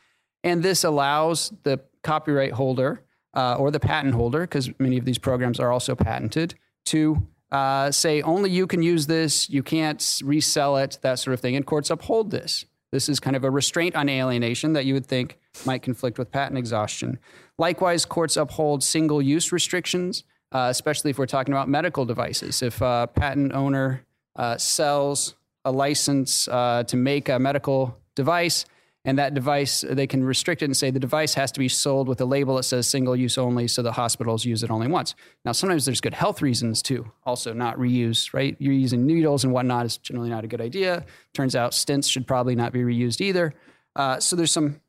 And 0.45 0.63
this 0.63 0.85
allows 0.85 1.53
the 1.63 1.81
copyright 2.03 2.53
holder 2.53 3.03
uh, 3.35 3.57
or 3.61 3.71
the 3.71 3.81
patent 3.81 4.15
holder, 4.15 4.41
because 4.41 4.71
many 4.79 4.99
of 4.99 5.05
these 5.07 5.19
programs 5.19 5.59
are 5.59 5.73
also 5.73 5.95
patented, 5.95 6.55
to 6.87 7.27
uh, 7.51 7.91
say 7.91 8.21
only 8.23 8.51
you 8.51 8.67
can 8.67 8.83
use 8.83 9.07
this, 9.07 9.49
you 9.49 9.63
can't 9.63 10.21
resell 10.23 10.77
it, 10.77 10.99
that 11.01 11.19
sort 11.19 11.33
of 11.35 11.41
thing. 11.41 11.57
And 11.57 11.65
courts 11.65 11.91
uphold 11.91 12.31
this. 12.31 12.67
This 12.93 13.09
is 13.09 13.21
kind 13.21 13.37
of 13.37 13.45
a 13.45 13.51
restraint 13.51 13.97
on 13.97 14.09
alienation 14.09 14.75
that 14.75 14.85
you 14.85 14.95
would 14.95 15.07
think 15.07 15.39
might 15.65 15.83
conflict 15.83 16.19
with 16.19 16.31
patent 16.31 16.59
exhaustion. 16.59 17.19
Likewise, 17.59 18.05
courts 18.05 18.37
uphold 18.37 18.85
single 18.85 19.23
use 19.23 19.51
restrictions, 19.51 20.25
uh, 20.53 20.69
especially 20.71 21.11
if 21.11 21.19
we're 21.19 21.27
talking 21.27 21.55
about 21.55 21.69
medical 21.69 22.05
devices. 22.05 22.63
If 22.63 22.83
a 22.83 23.09
patent 23.15 23.53
owner 23.55 24.05
uh, 24.37 24.59
sells 24.59 25.35
a 25.67 25.73
license 25.73 26.47
uh, 26.49 26.85
to 26.85 26.97
make 26.97 27.29
a 27.29 27.39
medical 27.39 27.99
device, 28.15 28.65
and 29.05 29.19
that 29.19 29.35
device 29.35 29.85
they 29.89 30.07
can 30.07 30.25
restrict 30.25 30.63
it 30.63 30.67
and 30.67 30.77
say 30.77 30.91
the 30.91 31.01
device 31.01 31.35
has 31.35 31.53
to 31.53 31.59
be 31.59 31.69
sold 31.69 32.09
with 32.09 32.21
a 32.21 32.25
label 32.25 32.57
that 32.57 32.63
says 32.63 32.87
single 32.87 33.15
use 33.15 33.37
only 33.37 33.69
so 33.69 33.83
the 33.83 33.93
hospitals 33.93 34.45
use 34.45 34.63
it 34.63 34.71
only 34.71 34.87
once. 34.87 35.15
Now 35.45 35.53
sometimes 35.53 35.85
there's 35.85 36.01
good 36.01 36.15
health 36.15 36.41
reasons 36.41 36.83
too 36.83 37.11
also 37.25 37.53
not 37.53 37.77
reuse 37.79 38.33
right? 38.33 38.57
You're 38.59 38.75
using 38.75 39.07
needles 39.07 39.45
and 39.45 39.53
whatnot 39.53 39.87
is 39.87 39.97
generally 39.97 40.31
not 40.31 40.45
a 40.45 40.49
good 40.49 40.61
idea. 40.61 41.05
Turns 41.35 41.55
out 41.55 41.73
stents 41.73 42.11
should 42.11 42.27
probably 42.27 42.57
not 42.57 42.73
be 42.73 42.81
reused 42.81 43.21
either. 43.21 43.55
Uh, 43.95 44.19
so 44.19 44.35
there's 44.35 44.53
some 44.53 44.81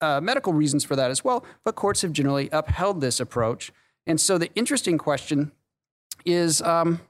uh, 0.00 0.20
medical 0.20 0.52
reasons 0.52 0.84
for 0.84 0.94
that 0.94 1.10
as 1.10 1.24
well 1.24 1.44
but 1.64 1.74
courts 1.74 2.02
have 2.02 2.12
generally 2.12 2.48
upheld 2.52 3.00
this 3.00 3.18
approach. 3.18 3.72
And 4.06 4.20
so 4.20 4.38
the 4.38 4.50
interesting 4.54 4.98
question 4.98 5.50
is 6.24 6.62
um, 6.62 7.00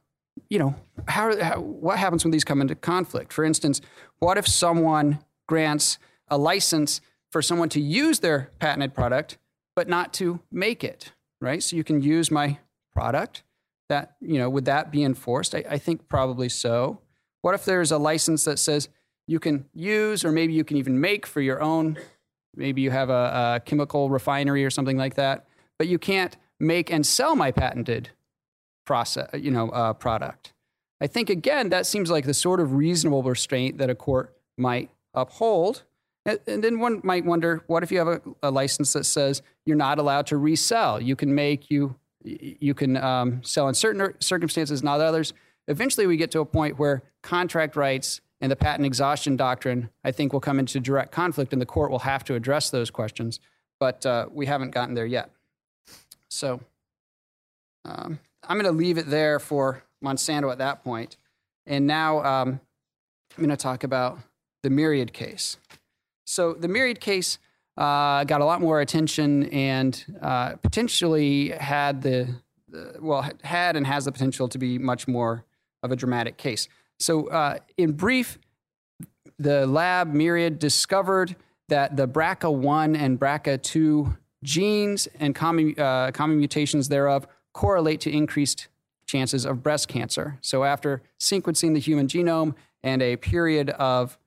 you 0.49 0.59
know 0.59 0.75
how, 1.09 1.37
how, 1.43 1.61
what 1.61 1.99
happens 1.99 2.25
when 2.25 2.31
these 2.31 2.45
come 2.45 2.61
into 2.61 2.75
conflict 2.75 3.33
for 3.33 3.45
instance 3.45 3.81
what 4.19 4.39
if 4.39 4.47
someone 4.47 5.19
grants 5.47 5.99
a 6.29 6.39
license 6.39 7.01
for 7.31 7.43
someone 7.43 7.69
to 7.71 7.81
use 7.81 8.21
their 8.21 8.51
patented 8.59 8.95
product, 8.95 9.39
but 9.75 9.89
not 9.89 10.13
to 10.15 10.41
make 10.51 10.83
it, 10.83 11.13
right? 11.41 11.63
So 11.63 11.77
you 11.77 11.85
can 11.85 12.03
use 12.03 12.31
my 12.31 12.59
product. 12.95 13.43
That, 13.89 14.17
you 14.21 14.39
know, 14.39 14.51
would 14.51 14.65
that 14.65 14.91
be 14.91 15.05
enforced? 15.05 15.55
I, 15.55 15.63
I 15.71 15.79
think 15.79 16.09
probably 16.09 16.49
so. 16.49 17.01
What 17.43 17.55
if 17.55 17.65
there's 17.65 17.93
a 17.93 17.99
license 17.99 18.45
that 18.45 18.59
says 18.59 18.89
you 19.29 19.39
can 19.39 19.67
use, 19.75 20.25
or 20.25 20.33
maybe 20.33 20.55
you 20.55 20.65
can 20.65 20.77
even 20.77 21.01
make 21.01 21.25
for 21.25 21.41
your 21.41 21.63
own, 21.63 21.97
maybe 22.57 22.81
you 22.81 22.91
have 22.91 23.11
a, 23.11 23.57
a 23.57 23.63
chemical 23.65 24.11
refinery 24.11 24.65
or 24.65 24.71
something 24.71 24.97
like 24.97 25.15
that, 25.15 25.47
but 25.79 25.87
you 25.87 25.99
can't 25.99 26.37
make 26.59 26.91
and 26.91 27.07
sell 27.07 27.37
my 27.37 27.53
patented 27.53 28.11
process, 28.87 29.29
you 29.35 29.51
know, 29.51 29.69
uh, 29.71 29.93
product. 29.93 30.55
I 31.01 31.07
think 31.07 31.29
again 31.29 31.69
that 31.69 31.85
seems 31.85 32.11
like 32.11 32.25
the 32.25 32.33
sort 32.33 32.59
of 32.61 32.73
reasonable 32.73 33.23
restraint 33.23 33.77
that 33.79 33.91
a 33.91 33.95
court 33.95 34.35
might 34.57 34.91
uphold. 35.13 35.83
And 36.25 36.65
then 36.65 36.81
one 36.81 37.01
might 37.05 37.25
wonder, 37.25 37.63
what 37.69 37.85
if 37.85 37.93
you 37.93 37.99
have 37.99 38.09
a, 38.09 38.21
a, 38.43 38.51
license 38.51 38.93
that 38.95 39.05
says 39.05 39.43
you're 39.65 39.77
not 39.77 40.01
allowed 40.01 40.27
to 40.29 40.37
resell? 40.37 41.01
You 41.01 41.15
can 41.15 41.35
make 41.35 41.71
you 41.71 41.97
you 42.25 42.75
can 42.75 42.97
um, 42.97 43.45
sell 43.45 43.69
in 43.69 43.75
certain 43.75 44.15
circumstances, 44.21 44.83
not 44.83 45.01
others. 45.01 45.33
Eventually, 45.69 46.07
we 46.09 46.17
get 46.17 46.33
to 46.33 46.41
a 46.41 46.45
point 46.45 46.79
where 46.79 47.05
contract 47.23 47.77
rights 47.77 48.21
and 48.41 48.51
the 48.51 48.57
patent 48.57 48.85
exhaustion 48.85 49.37
doctrine, 49.37 49.91
I 50.03 50.11
think, 50.11 50.33
will 50.33 50.41
come 50.41 50.59
into 50.59 50.81
direct 50.81 51.13
conflict, 51.13 51.53
and 51.53 51.63
the 51.63 51.67
court 51.67 51.93
will 51.93 52.01
have 52.01 52.25
to 52.25 52.35
address 52.35 52.71
those 52.71 52.91
questions. 52.91 53.39
But 53.79 54.05
uh, 54.05 54.27
we 54.33 54.47
haven't 54.47 54.71
gotten 54.71 54.95
there 54.95 55.07
yet. 55.07 55.31
So 56.29 56.61
um, 57.85 58.19
I'm 58.49 58.59
going 58.59 58.73
to 58.73 58.79
leave 58.79 58.99
it 58.99 59.09
there 59.09 59.39
for 59.39 59.83
Monsanto 60.05 60.51
at 60.51 60.59
that 60.59 60.85
point. 60.85 61.17
And 61.67 61.87
now 61.87 62.19
um, 62.25 62.61
I'm 63.37 63.45
going 63.45 63.51
to 63.51 63.57
talk 63.57 63.85
about 63.85 64.19
the 64.63 64.71
Myriad 64.71 65.13
case. 65.13 65.57
So 66.25 66.55
the 66.55 66.69
Myriad 66.69 67.01
case 67.01 67.39
uh, 67.77 68.25
got 68.25 68.41
a 68.41 68.45
lot 68.45 68.61
more 68.61 68.81
attention 68.81 69.45
and 69.51 70.05
uh, 70.23 70.57
potentially 70.57 71.51
had 71.51 72.03
the, 72.03 72.29
the, 72.69 72.97
well 73.01 73.29
had 73.43 73.77
and 73.77 73.87
has 73.87 74.07
the 74.07 74.13
potential 74.13 74.49
to 74.49 74.59
be 74.59 74.79
much 74.79 75.07
more 75.07 75.45
of 75.83 75.93
a 75.93 75.97
dramatic 75.97 76.37
case. 76.37 76.69
So 76.99 77.29
uh, 77.29 77.59
in 77.77 77.93
brief, 77.93 78.39
the 79.39 79.67
lab 79.67 80.15
Myriad 80.15 80.59
discovered 80.59 81.37
that 81.69 81.97
the 81.97 82.09
BRCA1 82.09 82.97
and 82.97 83.21
BRCA2 83.21 84.17
genes 84.43 85.09
and 85.19 85.35
common, 85.35 85.79
uh, 85.79 86.11
common 86.13 86.39
mutations 86.39 86.89
thereof 86.89 87.27
correlate 87.57 88.03
to 88.03 88.11
increased 88.11 88.69
chances 89.07 89.47
of 89.47 89.63
breast 89.63 89.89
cancer. 89.89 90.37
So 90.43 90.63
after 90.63 91.03
sequencing 91.19 91.73
the 91.73 91.81
human 91.81 92.07
genome 92.07 92.55
and 92.83 93.01
a 93.01 93.17
period 93.17 93.71
of 93.71 94.19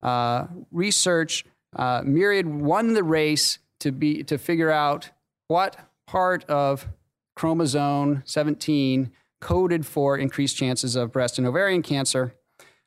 uh, 0.00 0.46
research, 0.70 1.44
uh, 1.74 2.02
Myriad 2.04 2.46
won 2.46 2.94
the 2.94 3.02
race 3.02 3.58
to 3.80 3.90
be 3.90 4.22
to 4.22 4.38
figure 4.38 4.70
out 4.70 5.10
what 5.48 5.76
part 6.06 6.44
of 6.44 6.86
chromosome 7.34 8.22
17 8.24 9.10
coded 9.40 9.84
for 9.84 10.16
increased 10.16 10.56
chances 10.56 10.94
of 10.94 11.10
breast 11.12 11.36
and 11.36 11.48
ovarian 11.48 11.82
cancer, 11.82 12.32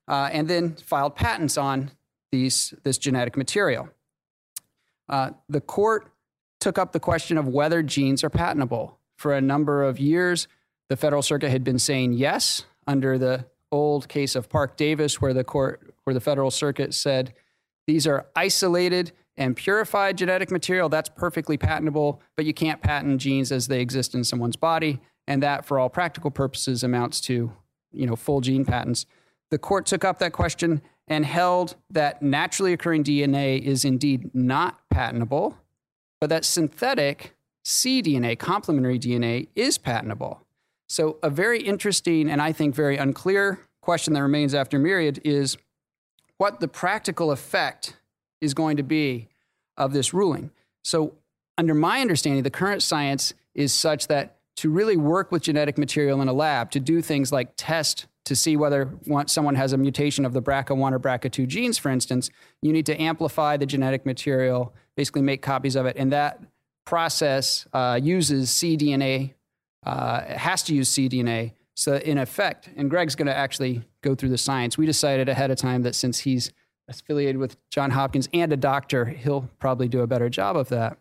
uh, 0.07 0.29
and 0.31 0.49
then 0.49 0.75
filed 0.75 1.15
patents 1.17 1.57
on 1.57 1.91
these, 2.31 2.73
this 2.83 2.97
genetic 2.97 3.35
material. 3.35 3.89
Uh, 5.09 5.31
the 5.49 5.61
court 5.61 6.11
took 6.61 6.77
up 6.77 6.93
the 6.93 6.99
question 6.99 7.37
of 7.37 7.47
whether 7.47 7.83
genes 7.83 8.23
are 8.23 8.29
patentable. 8.29 8.97
For 9.21 9.35
a 9.35 9.41
number 9.41 9.83
of 9.83 9.99
years, 9.99 10.47
the 10.89 10.97
Federal 10.97 11.21
Circuit 11.21 11.51
had 11.51 11.63
been 11.63 11.77
saying 11.77 12.13
yes 12.13 12.65
under 12.87 13.19
the 13.19 13.45
old 13.71 14.07
case 14.07 14.35
of 14.35 14.49
Parke-Davis, 14.49 15.21
where 15.21 15.31
the 15.31 15.43
court, 15.43 15.93
where 16.05 16.15
the 16.15 16.19
Federal 16.19 16.49
Circuit 16.49 16.91
said 16.95 17.35
these 17.85 18.07
are 18.07 18.25
isolated 18.35 19.11
and 19.37 19.55
purified 19.55 20.17
genetic 20.17 20.49
material. 20.49 20.89
That's 20.89 21.07
perfectly 21.07 21.55
patentable, 21.55 22.19
but 22.35 22.45
you 22.45 22.53
can't 22.55 22.81
patent 22.81 23.21
genes 23.21 23.51
as 23.51 23.67
they 23.67 23.79
exist 23.79 24.15
in 24.15 24.23
someone's 24.23 24.55
body, 24.55 24.99
and 25.27 25.43
that, 25.43 25.65
for 25.65 25.77
all 25.77 25.87
practical 25.87 26.31
purposes, 26.31 26.83
amounts 26.83 27.21
to 27.21 27.53
you 27.91 28.07
know 28.07 28.15
full 28.15 28.41
gene 28.41 28.65
patents. 28.65 29.05
The 29.51 29.59
court 29.59 29.85
took 29.85 30.03
up 30.03 30.17
that 30.17 30.33
question 30.33 30.81
and 31.07 31.27
held 31.27 31.75
that 31.91 32.23
naturally 32.23 32.73
occurring 32.73 33.03
DNA 33.03 33.61
is 33.61 33.85
indeed 33.85 34.33
not 34.33 34.79
patentable, 34.89 35.59
but 36.19 36.31
that 36.31 36.43
synthetic 36.43 37.35
cDNA, 37.63 38.37
complementary 38.39 38.99
DNA, 38.99 39.47
is 39.55 39.77
patentable. 39.77 40.41
So, 40.87 41.17
a 41.23 41.29
very 41.29 41.61
interesting 41.61 42.29
and 42.29 42.41
I 42.41 42.51
think 42.51 42.75
very 42.75 42.97
unclear 42.97 43.59
question 43.81 44.13
that 44.13 44.21
remains 44.21 44.53
after 44.53 44.77
Myriad 44.77 45.21
is 45.23 45.57
what 46.37 46.59
the 46.59 46.67
practical 46.67 47.31
effect 47.31 47.97
is 48.41 48.53
going 48.53 48.77
to 48.77 48.83
be 48.83 49.29
of 49.77 49.93
this 49.93 50.13
ruling. 50.13 50.51
So, 50.83 51.13
under 51.57 51.73
my 51.73 52.01
understanding, 52.01 52.43
the 52.43 52.49
current 52.49 52.83
science 52.83 53.33
is 53.53 53.73
such 53.73 54.07
that 54.07 54.37
to 54.57 54.69
really 54.69 54.97
work 54.97 55.31
with 55.31 55.43
genetic 55.43 55.77
material 55.77 56.21
in 56.21 56.27
a 56.27 56.33
lab, 56.33 56.71
to 56.71 56.79
do 56.79 57.01
things 57.01 57.31
like 57.31 57.53
test 57.57 58.07
to 58.25 58.35
see 58.35 58.55
whether 58.55 58.93
someone 59.25 59.55
has 59.55 59.73
a 59.73 59.77
mutation 59.77 60.25
of 60.25 60.33
the 60.33 60.41
BRCA1 60.41 60.91
or 60.91 60.99
BRCA2 60.99 61.47
genes, 61.47 61.77
for 61.77 61.89
instance, 61.89 62.29
you 62.61 62.71
need 62.71 62.85
to 62.85 63.01
amplify 63.01 63.57
the 63.57 63.65
genetic 63.65 64.05
material, 64.05 64.73
basically 64.95 65.21
make 65.21 65.41
copies 65.41 65.75
of 65.75 65.85
it. 65.85 65.95
And 65.97 66.11
that 66.11 66.39
process 66.85 67.65
uh, 67.73 67.99
uses 68.01 68.49
cDNA, 68.49 69.33
uh, 69.85 70.21
has 70.21 70.63
to 70.63 70.75
use 70.75 70.89
cDNA. 70.91 71.53
So, 71.75 71.95
in 71.95 72.17
effect, 72.17 72.69
and 72.75 72.89
Greg's 72.89 73.15
going 73.15 73.27
to 73.27 73.35
actually 73.35 73.83
go 74.01 74.13
through 74.13 74.29
the 74.29 74.37
science, 74.37 74.77
we 74.77 74.85
decided 74.85 75.29
ahead 75.29 75.51
of 75.51 75.57
time 75.57 75.83
that 75.83 75.95
since 75.95 76.19
he's 76.19 76.51
affiliated 76.87 77.37
with 77.37 77.55
John 77.69 77.91
Hopkins 77.91 78.27
and 78.33 78.51
a 78.51 78.57
doctor, 78.57 79.05
he'll 79.05 79.49
probably 79.59 79.87
do 79.87 80.01
a 80.01 80.07
better 80.07 80.29
job 80.29 80.57
of 80.57 80.69
that. 80.69 80.97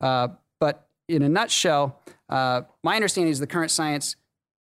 Uh, 0.00 0.28
but 0.60 0.88
in 1.08 1.22
a 1.22 1.28
nutshell, 1.28 2.00
uh, 2.28 2.62
my 2.82 2.94
understanding 2.96 3.30
is 3.30 3.38
the 3.38 3.46
current 3.46 3.70
science 3.70 4.16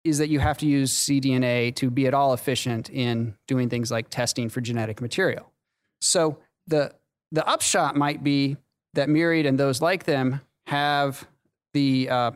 is 0.04 0.18
that 0.18 0.28
you 0.28 0.38
have 0.38 0.56
to 0.58 0.66
use 0.66 0.92
cDNA 0.92 1.74
to 1.74 1.90
be 1.90 2.06
at 2.06 2.14
all 2.14 2.32
efficient 2.32 2.88
in 2.90 3.34
doing 3.48 3.68
things 3.68 3.90
like 3.90 4.08
testing 4.08 4.48
for 4.48 4.60
genetic 4.60 5.00
material. 5.00 5.52
So 6.00 6.38
the 6.66 6.92
the 7.32 7.46
upshot 7.46 7.96
might 7.96 8.22
be 8.22 8.56
that 8.96 9.08
Myriad 9.08 9.46
and 9.46 9.58
those 9.58 9.80
like 9.80 10.04
them 10.04 10.40
have 10.66 11.26
the 11.72 12.10
uh, 12.10 12.30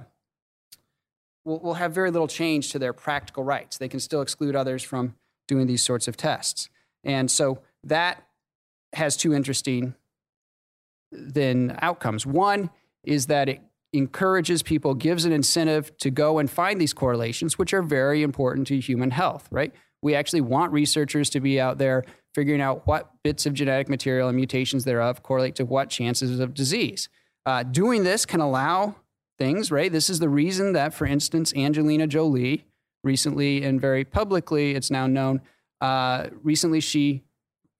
will, 1.45 1.59
will 1.61 1.75
have 1.75 1.93
very 1.93 2.11
little 2.11 2.29
change 2.29 2.71
to 2.71 2.79
their 2.79 2.93
practical 2.93 3.43
rights. 3.43 3.79
They 3.79 3.89
can 3.89 4.01
still 4.01 4.23
exclude 4.23 4.55
others 4.55 4.83
from 4.83 5.17
doing 5.49 5.67
these 5.67 5.83
sorts 5.83 6.07
of 6.07 6.17
tests. 6.17 6.69
And 7.03 7.31
so 7.31 7.61
that 7.85 8.25
has 8.93 9.17
two 9.17 9.35
interesting 9.35 9.95
then 11.11 11.77
outcomes. 11.83 12.25
One 12.25 12.71
is 13.03 13.27
that 13.27 13.49
it 13.49 13.61
encourages 13.93 14.63
people, 14.63 14.95
gives 14.95 15.25
an 15.25 15.33
incentive 15.33 15.97
to 15.99 16.11
go 16.11 16.39
and 16.39 16.49
find 16.49 16.81
these 16.81 16.93
correlations, 16.93 17.59
which 17.59 17.75
are 17.75 17.83
very 17.83 18.23
important 18.23 18.69
to 18.69 18.79
human 18.79 19.11
health, 19.11 19.49
right? 19.51 19.73
We 20.03 20.15
actually 20.15 20.43
want 20.43 20.73
researchers 20.73 21.31
to 21.31 21.41
be 21.41 21.61
out 21.61 21.79
there 21.79 22.05
figuring 22.35 22.61
out 22.61 22.87
what 22.87 23.13
bits 23.23 23.47
of 23.47 23.55
genetic 23.55 23.89
material 23.89 24.29
and 24.29 24.37
mutations 24.37 24.85
thereof 24.85 25.23
correlate 25.23 25.55
to 25.57 25.65
what 25.65 25.91
chances 25.91 26.39
of 26.41 26.55
disease. 26.55 27.09
Uh, 27.47 27.63
doing 27.63 28.05
this 28.05 28.27
can 28.27 28.41
allow 28.41 28.97
things, 29.39 29.73
right? 29.73 29.91
This 29.91 30.11
is 30.11 30.19
the 30.19 30.29
reason 30.29 30.73
that, 30.75 30.95
for 30.95 31.07
instance, 31.07 31.53
Angelina 31.55 32.07
Jolie 32.07 32.65
recently 33.03 33.65
and 33.65 33.81
very 33.81 34.05
publicly, 34.05 34.75
it's 34.75 34.91
now 34.91 35.07
known, 35.07 35.41
uh, 35.81 36.27
recently 36.43 36.81
she 36.81 37.23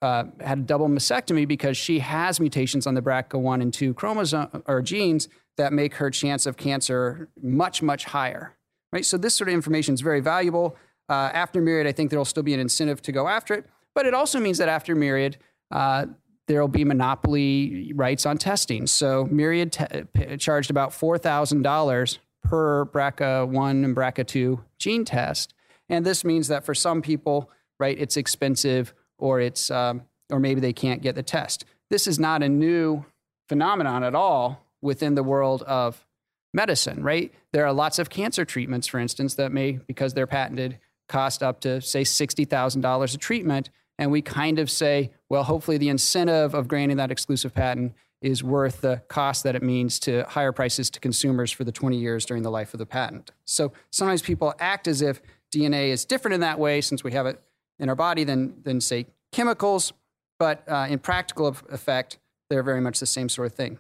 uh, 0.03 0.25
had 0.41 0.59
a 0.59 0.63
double 0.63 0.89
mastectomy 0.89 1.47
because 1.47 1.77
she 1.77 1.99
has 1.99 2.41
mutations 2.41 2.87
on 2.87 2.95
the 2.95 3.03
BRCA1 3.03 3.61
and 3.61 3.75
2 3.75 3.93
chromosome 3.95 4.63
or 4.67 4.81
genes 4.81 5.29
that 5.59 5.73
make 5.73 5.95
her 5.97 6.11
chance 6.11 6.47
of 6.47 6.57
cancer 6.57 7.29
much, 7.43 7.83
much 7.83 8.07
higher. 8.07 8.57
Right? 8.93 9.05
So 9.05 9.19
this 9.19 9.35
sort 9.35 9.49
of 9.49 9.55
information 9.55 9.95
is 9.95 10.01
very 10.01 10.21
valuable. 10.21 10.77
Uh, 11.09 11.31
after 11.35 11.61
Myriad, 11.61 11.87
I 11.87 11.93
think 11.93 12.11
there 12.11 12.19
will 12.19 12.25
still 12.25 12.43
be 12.43 12.55
an 12.55 12.61
incentive 12.61 13.03
to 13.03 13.13
go 13.13 13.29
after 13.29 13.55
it, 13.55 13.67
but 13.95 14.07
it 14.07 14.15
also 14.15 14.41
means 14.41 14.59
that 14.59 14.69
after 14.69 14.95
Myriad, 14.95 15.39
uh, 15.71 16.07
there 16.47 16.61
will 16.61 16.69
be 16.69 16.85
monopoly 16.85 17.93
rights 17.95 18.27
on 18.27 18.37
testing. 18.37 18.87
So 18.87 19.27
Myriad 19.31 19.73
t- 19.73 20.37
charged 20.37 20.71
about 20.71 20.93
four 20.93 21.19
thousand 21.19 21.63
dollars 21.63 22.19
per 22.43 22.87
BRCA1 22.87 23.85
and 23.85 23.95
BRCA2 23.95 24.61
gene 24.79 25.05
test, 25.05 25.55
and 25.89 26.05
this 26.05 26.25
means 26.25 26.49
that 26.49 26.65
for 26.65 26.75
some 26.75 27.03
people, 27.03 27.51
right, 27.79 27.97
it's 27.99 28.17
expensive 28.17 28.95
or 29.19 29.41
it's 29.41 29.71
um, 29.71 30.03
or 30.31 30.41
maybe 30.41 30.61
they 30.61 30.73
can't 30.73 31.03
get 31.03 31.15
the 31.15 31.23
test. 31.23 31.65
This 31.91 32.07
is 32.07 32.19
not 32.19 32.43
a 32.43 32.49
new 32.49 33.05
phenomenon 33.49 34.05
at 34.05 34.15
all 34.15 34.65
within 34.81 35.15
the 35.15 35.23
world 35.23 35.63
of 35.63 36.07
medicine, 36.55 37.03
right? 37.03 37.33
There 37.53 37.67
are 37.67 37.73
lots 37.73 37.99
of 37.99 38.11
cancer 38.11 38.45
treatments, 38.45 38.87
for 38.87 38.99
instance, 38.99 39.35
that 39.35 39.53
may, 39.53 39.73
because 39.73 40.15
they're 40.15 40.27
patented, 40.27 40.79
cost 41.09 41.43
up 41.43 41.61
to 41.61 41.81
say 41.81 42.05
sixty 42.05 42.45
thousand 42.45 42.81
dollars 42.81 43.15
a 43.15 43.19
treatment, 43.19 43.71
and 44.01 44.11
we 44.11 44.23
kind 44.23 44.59
of 44.59 44.71
say, 44.71 45.13
well, 45.29 45.45
hopefully 45.45 45.77
the 45.77 45.91
incentive 45.91 46.55
of 46.55 46.67
granting 46.67 46.97
that 46.97 47.11
exclusive 47.11 47.55
patent 47.55 47.93
is 48.23 48.43
worth 48.43 48.81
the 48.81 49.03
cost 49.09 49.45
that 49.45 49.55
it 49.55 49.63
means 49.63 49.99
to 50.01 50.25
higher 50.25 50.53
prices 50.53 50.89
to 50.89 51.01
consumers 51.01 51.53
for 51.53 51.65
the 51.65 51.73
20 51.73 51.99
years 51.99 52.25
during 52.25 52.43
the 52.43 52.51
life 52.51 52.73
of 52.73 52.79
the 52.79 52.87
patent. 52.87 53.31
So 53.45 53.73
sometimes 53.91 54.23
people 54.23 54.55
act 54.59 54.89
as 54.89 55.03
if 55.03 55.21
DNA 55.55 55.89
is 55.89 56.07
different 56.07 56.35
in 56.35 56.41
that 56.41 56.59
way 56.59 56.81
since 56.81 57.05
we 57.05 57.13
have 57.13 57.27
it 57.27 57.43
in 57.79 57.91
our 57.91 57.95
body 57.95 58.25
than, 58.25 58.63
than 58.63 58.81
say, 58.81 59.07
chemicals. 59.33 59.93
But 60.39 60.65
uh, 60.67 60.87
in 60.89 60.99
practical 60.99 61.47
effect, 61.47 62.19
they're 62.49 62.63
very 62.63 62.81
much 62.81 63.01
the 63.01 63.07
same 63.07 63.29
sort 63.29 63.49
of 63.49 63.55
thing. 63.55 63.79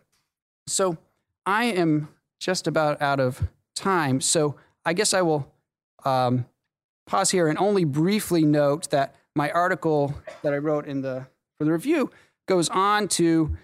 So 0.66 0.98
I 1.46 1.64
am 1.64 2.10
just 2.38 2.66
about 2.66 3.00
out 3.00 3.20
of 3.20 3.48
time. 3.74 4.20
So 4.20 4.56
I 4.84 4.92
guess 4.92 5.14
I 5.14 5.22
will 5.22 5.50
um, 6.04 6.44
pause 7.06 7.30
here 7.30 7.48
and 7.48 7.58
only 7.58 7.84
briefly 7.84 8.44
note 8.44 8.90
that 8.90 9.14
my 9.34 9.50
article 9.50 10.14
that 10.42 10.52
I 10.52 10.58
wrote 10.58 10.86
in 10.86 11.02
the 11.02 11.26
for 11.58 11.64
the 11.64 11.72
review 11.72 12.10
goes 12.48 12.68
on 12.70 13.08
to 13.08 13.56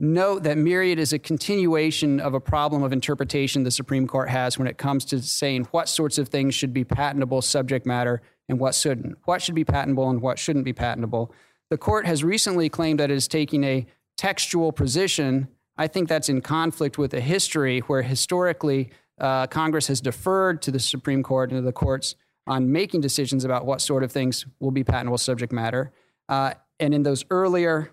note 0.00 0.42
that 0.42 0.56
Myriad 0.56 0.98
is 0.98 1.12
a 1.12 1.18
continuation 1.18 2.18
of 2.18 2.32
a 2.32 2.40
problem 2.40 2.82
of 2.82 2.92
interpretation 2.92 3.62
the 3.62 3.70
Supreme 3.70 4.06
Court 4.06 4.30
has 4.30 4.58
when 4.58 4.66
it 4.66 4.78
comes 4.78 5.04
to 5.06 5.22
saying 5.22 5.64
what 5.70 5.88
sorts 5.88 6.16
of 6.16 6.28
things 6.28 6.54
should 6.54 6.72
be 6.72 6.84
patentable 6.84 7.42
subject 7.42 7.84
matter 7.86 8.22
and 8.48 8.58
what 8.58 8.74
shouldn't. 8.74 9.18
What 9.26 9.42
should 9.42 9.54
be 9.54 9.64
patentable 9.64 10.08
and 10.08 10.22
what 10.22 10.38
shouldn't 10.38 10.64
be 10.64 10.72
patentable. 10.72 11.32
The 11.68 11.78
court 11.78 12.06
has 12.06 12.24
recently 12.24 12.68
claimed 12.68 12.98
that 12.98 13.10
it 13.10 13.14
is 13.14 13.28
taking 13.28 13.62
a 13.62 13.86
textual 14.16 14.72
position. 14.72 15.48
I 15.76 15.86
think 15.86 16.08
that's 16.08 16.28
in 16.28 16.40
conflict 16.40 16.98
with 16.98 17.10
the 17.10 17.20
history 17.20 17.80
where 17.80 18.02
historically 18.02 18.90
uh, 19.20 19.46
Congress 19.46 19.86
has 19.88 20.00
deferred 20.00 20.62
to 20.62 20.70
the 20.70 20.80
Supreme 20.80 21.22
Court 21.22 21.50
and 21.50 21.58
to 21.58 21.62
the 21.62 21.72
courts 21.72 22.16
on 22.46 22.72
making 22.72 23.00
decisions 23.00 23.44
about 23.44 23.64
what 23.66 23.80
sort 23.80 24.02
of 24.02 24.10
things 24.10 24.46
will 24.58 24.70
be 24.70 24.84
patentable 24.84 25.18
subject 25.18 25.52
matter. 25.52 25.92
Uh, 26.28 26.54
and 26.78 26.94
in 26.94 27.02
those 27.02 27.24
earlier 27.30 27.92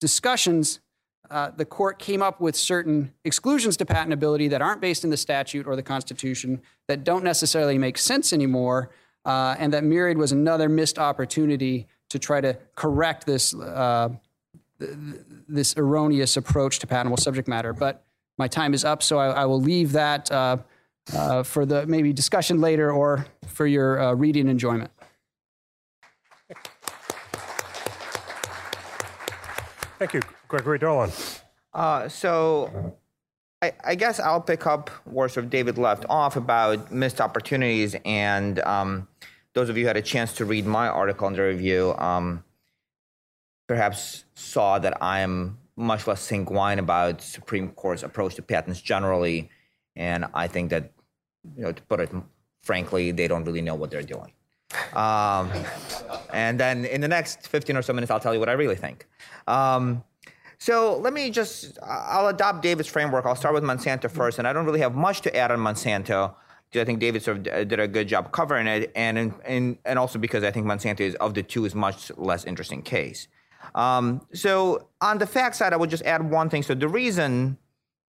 discussions, 0.00 0.80
uh, 1.30 1.50
the 1.56 1.64
court 1.64 1.98
came 1.98 2.22
up 2.22 2.40
with 2.40 2.56
certain 2.56 3.12
exclusions 3.24 3.76
to 3.76 3.84
patentability 3.84 4.50
that 4.50 4.60
aren't 4.62 4.80
based 4.80 5.04
in 5.04 5.10
the 5.10 5.16
statute 5.16 5.66
or 5.66 5.76
the 5.76 5.82
Constitution 5.82 6.60
that 6.88 7.04
don't 7.04 7.22
necessarily 7.22 7.78
make 7.78 7.98
sense 7.98 8.32
anymore 8.32 8.90
uh, 9.24 9.54
and 9.58 9.72
that 9.72 9.84
Myriad 9.84 10.18
was 10.18 10.32
another 10.32 10.68
missed 10.68 10.98
opportunity 10.98 11.86
to 12.08 12.18
try 12.18 12.40
to 12.40 12.58
correct 12.74 13.26
this 13.26 13.54
uh, 13.54 14.08
this 14.78 15.76
erroneous 15.76 16.38
approach 16.38 16.78
to 16.78 16.86
patentable 16.86 17.18
subject 17.18 17.46
matter. 17.46 17.74
But 17.74 18.02
my 18.38 18.48
time 18.48 18.72
is 18.72 18.84
up, 18.84 19.02
so 19.02 19.18
I, 19.18 19.42
I 19.42 19.44
will 19.44 19.60
leave 19.60 19.92
that 19.92 20.30
uh, 21.14 21.42
for 21.42 21.66
the 21.66 21.86
maybe 21.86 22.12
discussion 22.12 22.60
later 22.60 22.90
or 22.90 23.26
for 23.46 23.66
your 23.66 24.00
uh, 24.00 24.12
reading 24.14 24.48
enjoyment. 24.48 24.90
Thank 29.98 30.14
you, 30.14 30.22
Gregory 30.48 30.78
Dolan. 30.78 31.10
Uh, 31.74 32.08
so 32.08 32.96
I, 33.62 33.72
I, 33.84 33.94
guess 33.94 34.18
I'll 34.18 34.40
pick 34.40 34.66
up 34.66 34.88
where 35.04 35.28
sort 35.28 35.44
of 35.44 35.50
David 35.50 35.76
left 35.76 36.06
off 36.08 36.36
about 36.36 36.90
missed 36.90 37.20
opportunities. 37.20 37.94
And 38.04 38.58
um, 38.60 39.08
those 39.52 39.68
of 39.68 39.76
you 39.76 39.84
who 39.84 39.88
had 39.88 39.98
a 39.98 40.02
chance 40.02 40.32
to 40.34 40.44
read 40.46 40.64
my 40.64 40.88
article 40.88 41.28
in 41.28 41.34
the 41.34 41.42
review 41.42 41.94
um, 41.98 42.42
perhaps 43.68 44.24
saw 44.34 44.78
that 44.78 45.02
I 45.02 45.20
am 45.20 45.58
much 45.76 46.06
less 46.06 46.20
sanguine 46.22 46.78
about 46.78 47.22
Supreme 47.22 47.68
Court's 47.70 48.02
approach 48.02 48.34
to 48.36 48.42
patents 48.42 48.80
generally. 48.80 49.50
And 49.96 50.26
I 50.34 50.46
think 50.46 50.70
that, 50.70 50.92
you 51.56 51.62
know, 51.62 51.72
to 51.72 51.82
put 51.82 52.00
it 52.00 52.10
frankly, 52.62 53.10
they 53.10 53.26
don't 53.26 53.44
really 53.44 53.62
know 53.62 53.74
what 53.74 53.90
they're 53.90 54.02
doing. 54.02 54.32
Um, 54.92 55.50
and 56.32 56.60
then 56.60 56.84
in 56.84 57.00
the 57.00 57.08
next 57.08 57.48
15 57.48 57.76
or 57.76 57.82
so 57.82 57.92
minutes, 57.92 58.10
I'll 58.10 58.20
tell 58.20 58.34
you 58.34 58.40
what 58.40 58.48
I 58.48 58.52
really 58.52 58.76
think. 58.76 59.06
Um, 59.48 60.04
so 60.58 60.98
let 60.98 61.12
me 61.12 61.30
just, 61.30 61.78
I'll 61.82 62.28
adopt 62.28 62.62
David's 62.62 62.88
framework. 62.88 63.24
I'll 63.24 63.34
start 63.34 63.54
with 63.54 63.64
Monsanto 63.64 64.10
first, 64.10 64.38
and 64.38 64.46
I 64.46 64.52
don't 64.52 64.66
really 64.66 64.80
have 64.80 64.94
much 64.94 65.22
to 65.22 65.34
add 65.34 65.50
on 65.50 65.58
Monsanto 65.58 66.34
I 66.78 66.84
think 66.84 67.00
David 67.00 67.22
sort 67.22 67.38
of 67.38 67.68
did 67.68 67.80
a 67.80 67.88
good 67.88 68.06
job 68.06 68.30
covering 68.30 68.68
it, 68.68 68.92
and 68.94 69.34
and 69.44 69.78
and 69.84 69.98
also 69.98 70.18
because 70.18 70.44
I 70.44 70.52
think 70.52 70.66
Monsanto 70.66 71.00
is 71.00 71.16
of 71.16 71.34
the 71.34 71.42
two 71.42 71.64
is 71.64 71.74
much 71.74 72.12
less 72.16 72.44
interesting 72.44 72.82
case. 72.82 73.26
Um, 73.74 74.20
so 74.32 74.88
on 75.00 75.18
the 75.18 75.26
fact 75.26 75.56
side, 75.56 75.72
I 75.72 75.76
would 75.76 75.90
just 75.90 76.04
add 76.04 76.28
one 76.30 76.48
thing. 76.48 76.62
So 76.62 76.74
the 76.74 76.88
reason 76.88 77.58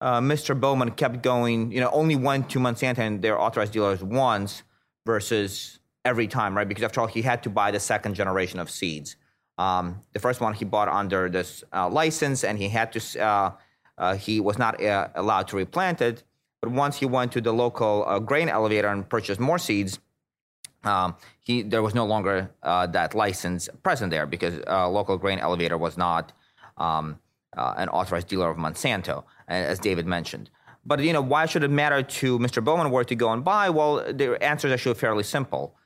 uh, 0.01 0.21
Mr. 0.21 0.59
Bowman 0.59 0.93
kept 0.93 1.23
going, 1.23 1.71
you 1.73 1.81
know, 1.81 1.91
only 1.91 2.17
went 2.17 2.49
to 2.51 2.59
Monsanto 2.59 2.99
and 2.99 3.21
their 3.21 3.39
authorized 3.39 3.73
dealers 3.73 4.03
once 4.03 4.63
versus 5.05 5.79
every 6.05 6.27
time, 6.27 6.57
right? 6.57 6.69
Because 6.69 6.85
after 6.85 7.01
all, 7.01 7.07
he 7.07 7.23
had 7.23 7.43
to 7.43 7.51
buy 7.51 7.71
the 7.71 7.81
second 7.81 8.15
generation 8.15 8.59
of 8.59 8.71
seeds. 8.71 9.17
Um, 9.59 10.03
the 10.13 10.19
first 10.19 10.41
one 10.41 10.55
he 10.55 10.65
bought 10.65 10.89
under 10.89 11.29
this 11.29 11.63
uh, 11.73 11.89
license, 11.89 12.45
and 12.45 12.59
he 12.59 12.69
had 12.69 12.93
to. 12.93 13.21
Uh, 13.23 13.53
uh 13.99 14.17
he 14.17 14.41
was 14.41 14.57
not 14.57 14.83
uh, 14.83 15.09
allowed 15.15 15.49
to 15.49 15.57
replant 15.57 16.01
it. 16.01 16.25
But 16.63 16.71
once 16.71 16.99
he 16.99 17.07
went 17.07 17.33
to 17.33 17.41
the 17.41 17.53
local 17.53 18.21
grain 18.21 18.49
elevator 18.49 18.89
and 18.89 19.09
purchased 19.09 19.41
more 19.41 19.59
seeds, 19.59 19.99
um, 20.85 21.17
he 21.41 21.63
there 21.63 21.83
was 21.83 21.95
no 21.95 22.07
longer 22.07 22.51
that 22.63 23.15
license 23.15 23.69
present 23.83 24.11
there 24.11 24.27
because 24.27 24.55
local 24.67 25.17
grain 25.17 25.39
elevator 25.39 25.79
was 25.79 25.97
not 25.97 26.33
um, 26.77 27.19
an 27.57 27.89
authorized 27.89 28.29
dealer 28.29 28.51
of 28.51 28.59
Monsanto, 28.59 29.25
as 29.51 29.79
David 29.79 30.07
mentioned. 30.07 30.51
But 30.85 31.01
you 31.01 31.13
know, 31.13 31.21
why 31.21 31.47
should 31.47 31.63
it 31.63 31.71
matter 31.71 32.03
to 32.03 32.39
Mr. 32.39 32.65
Bowman 32.65 32.91
where 32.91 33.05
to 33.05 33.15
go 33.15 33.33
and 33.33 33.45
buy? 33.45 33.69
Well, 33.69 33.97
the 34.13 34.43
answer 34.43 34.69
is 34.69 34.75
actually 34.75 34.95
fairly 34.95 35.25
simple. 35.25 35.77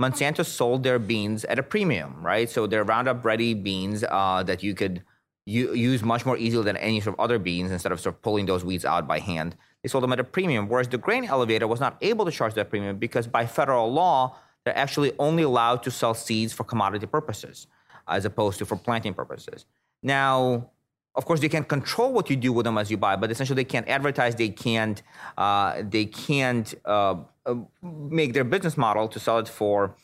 Monsanto 0.00 0.44
sold 0.44 0.82
their 0.82 0.98
beans 0.98 1.44
at 1.44 1.58
a 1.58 1.62
premium, 1.62 2.24
right? 2.24 2.48
So 2.50 2.66
they're 2.66 2.84
Roundup 2.84 3.24
Ready 3.24 3.54
beans 3.54 4.04
uh, 4.08 4.42
that 4.44 4.62
you 4.62 4.74
could 4.74 5.02
u- 5.46 5.72
use 5.72 6.02
much 6.02 6.26
more 6.26 6.36
easily 6.36 6.64
than 6.64 6.76
any 6.76 7.00
sort 7.00 7.14
of 7.14 7.20
other 7.20 7.38
beans 7.38 7.70
instead 7.70 7.92
of 7.92 8.00
sort 8.00 8.16
of 8.16 8.22
pulling 8.22 8.46
those 8.46 8.64
weeds 8.64 8.84
out 8.84 9.06
by 9.06 9.20
hand. 9.20 9.56
They 9.82 9.88
sold 9.88 10.02
them 10.02 10.12
at 10.12 10.20
a 10.20 10.24
premium, 10.24 10.68
whereas 10.68 10.88
the 10.88 10.98
grain 10.98 11.24
elevator 11.24 11.66
was 11.66 11.80
not 11.80 11.96
able 12.00 12.24
to 12.24 12.30
charge 12.30 12.54
that 12.54 12.70
premium 12.70 12.98
because 12.98 13.26
by 13.26 13.46
federal 13.46 13.92
law, 13.92 14.36
they're 14.64 14.76
actually 14.76 15.12
only 15.18 15.42
allowed 15.42 15.82
to 15.84 15.90
sell 15.90 16.14
seeds 16.14 16.52
for 16.52 16.64
commodity 16.64 17.06
purposes 17.06 17.66
as 18.08 18.24
opposed 18.24 18.58
to 18.58 18.66
for 18.66 18.76
planting 18.76 19.14
purposes. 19.14 19.66
Now, 20.02 20.70
of 21.16 21.24
course, 21.24 21.40
they 21.40 21.48
can 21.48 21.64
control 21.64 22.12
what 22.12 22.28
you 22.28 22.36
do 22.36 22.52
with 22.52 22.64
them 22.64 22.76
as 22.76 22.90
you 22.90 22.96
buy, 22.96 23.16
but 23.16 23.30
essentially 23.30 23.56
they 23.56 23.64
can't 23.64 23.88
advertise, 23.88 24.34
they 24.34 24.48
can't, 24.48 25.02
uh, 25.38 25.82
they 25.82 26.06
can't 26.06 26.74
uh, 26.84 27.16
uh, 27.46 27.54
make 27.82 28.32
their 28.32 28.44
business 28.44 28.76
model 28.76 29.06
to 29.08 29.20
sell 29.20 29.38
it 29.38 29.48
for 29.48 29.94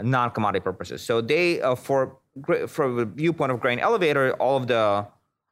non-commodity 0.00 0.62
purposes. 0.62 1.02
So 1.02 1.20
they, 1.20 1.60
uh, 1.60 1.74
for 1.74 2.18
for 2.68 2.92
the 2.92 3.04
viewpoint 3.04 3.50
of 3.50 3.58
grain 3.58 3.80
elevator, 3.80 4.32
all 4.34 4.56
of 4.56 4.68
the 4.68 5.06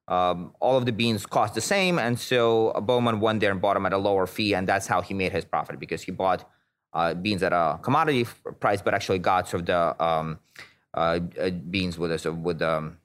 um, 0.08 0.54
all 0.60 0.76
of 0.76 0.86
the 0.86 0.92
beans 0.92 1.26
cost 1.26 1.54
the 1.54 1.60
same, 1.60 1.98
and 1.98 2.18
so 2.18 2.72
Bowman 2.82 3.18
went 3.18 3.40
there 3.40 3.50
and 3.50 3.60
bought 3.60 3.74
them 3.74 3.86
at 3.86 3.92
a 3.92 3.98
lower 3.98 4.26
fee, 4.26 4.54
and 4.54 4.68
that's 4.68 4.86
how 4.86 5.00
he 5.00 5.14
made 5.14 5.32
his 5.32 5.44
profit 5.44 5.80
because 5.80 6.02
he 6.02 6.12
bought 6.12 6.48
uh, 6.92 7.14
beans 7.14 7.42
at 7.42 7.52
a 7.52 7.78
commodity 7.82 8.26
price, 8.60 8.80
but 8.80 8.94
actually 8.94 9.18
got 9.18 9.48
sort 9.48 9.62
of 9.62 9.66
the 9.66 10.04
um, 10.04 10.38
uh, 10.94 11.18
beans 11.70 11.98
with 11.98 12.24
a, 12.24 12.32
with, 12.32 12.62
um, 12.62 12.98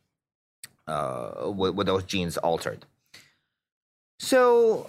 uh, 0.87 1.51
with 1.55 1.75
with 1.75 1.87
those 1.87 2.03
genes 2.03 2.37
altered. 2.37 2.85
So 4.19 4.87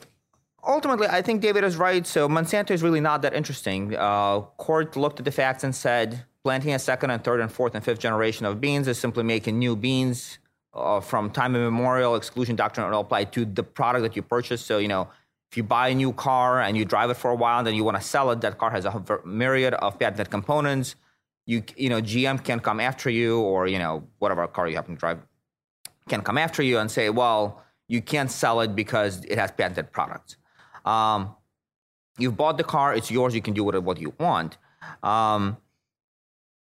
ultimately, 0.67 1.09
I 1.09 1.23
think 1.23 1.41
David 1.41 1.65
is 1.65 1.77
right. 1.77 2.07
So 2.07 2.29
Monsanto 2.29 2.71
is 2.71 2.83
really 2.83 3.01
not 3.01 3.23
that 3.23 3.35
interesting. 3.35 3.97
Uh, 3.97 4.41
court 4.59 4.97
looked 4.97 5.19
at 5.19 5.25
the 5.25 5.33
facts 5.33 5.65
and 5.65 5.75
said 5.75 6.25
planting 6.45 6.75
a 6.75 6.79
second 6.79 7.11
and 7.11 7.23
third 7.23 7.41
and 7.41 7.51
fourth 7.51 7.75
and 7.75 7.85
fifth 7.85 8.01
generation 8.01 8.47
of 8.47 8.61
beans 8.61 8.89
is 8.89 8.99
simply 8.99 9.23
making 9.23 9.59
new 9.59 9.77
beans 9.77 10.39
uh, 10.75 11.01
from 11.01 11.31
time 11.31 11.55
immemorial. 11.55 12.17
Exhaustion 12.17 12.57
doctrine 12.57 12.91
will 12.91 13.01
apply 13.01 13.25
to 13.25 13.45
the 13.45 13.63
product 13.63 14.03
that 14.03 14.17
you 14.17 14.23
purchase. 14.23 14.65
So 14.65 14.79
you 14.79 14.89
know. 14.89 15.09
If 15.51 15.59
you 15.59 15.65
buy 15.65 15.89
a 15.89 15.95
new 15.95 16.15
car 16.15 16.63
and 16.63 16.79
you 16.79 16.87
drive 16.87 17.11
it 17.11 17.19
for 17.19 17.31
a 17.31 17.35
while 17.35 17.59
and 17.59 17.67
then 17.67 17.75
you 17.75 17.85
want 17.85 17.99
to 17.99 18.03
sell 18.03 18.31
it, 18.31 18.41
that 18.41 18.57
car 18.57 18.71
has 18.71 18.87
a 18.87 19.05
myriad 19.27 19.75
of 19.75 19.99
patented 19.99 20.31
components. 20.31 20.95
You, 21.45 21.63
you 21.77 21.91
know, 21.91 22.01
GM 22.01 22.43
can 22.43 22.59
come 22.59 22.81
after 22.81 23.11
you, 23.11 23.39
or 23.39 23.67
you 23.67 23.79
know, 23.79 24.03
whatever 24.19 24.47
car 24.47 24.67
you 24.67 24.77
happen 24.77 24.95
to 24.95 24.99
drive, 24.99 25.19
can 26.09 26.23
come 26.23 26.39
after 26.39 26.63
you 26.63 26.79
and 26.79 26.91
say, 26.91 27.11
well, 27.11 27.63
you 27.89 28.01
can't 28.01 28.31
sell 28.31 28.61
it 28.61 28.75
because 28.75 29.25
it 29.25 29.39
has 29.39 29.51
patented 29.51 29.93
products. 29.93 30.37
Um, 30.85 31.35
you've 32.19 32.37
bought 32.37 32.57
the 32.59 32.65
car, 32.65 32.95
it's 32.95 33.11
yours, 33.11 33.35
you 33.35 33.43
can 33.43 33.55
do 33.55 33.65
with 33.65 33.75
it 33.75 33.83
what 33.83 34.01
you 34.01 34.15
want. 34.19 34.59
Um, 35.03 35.57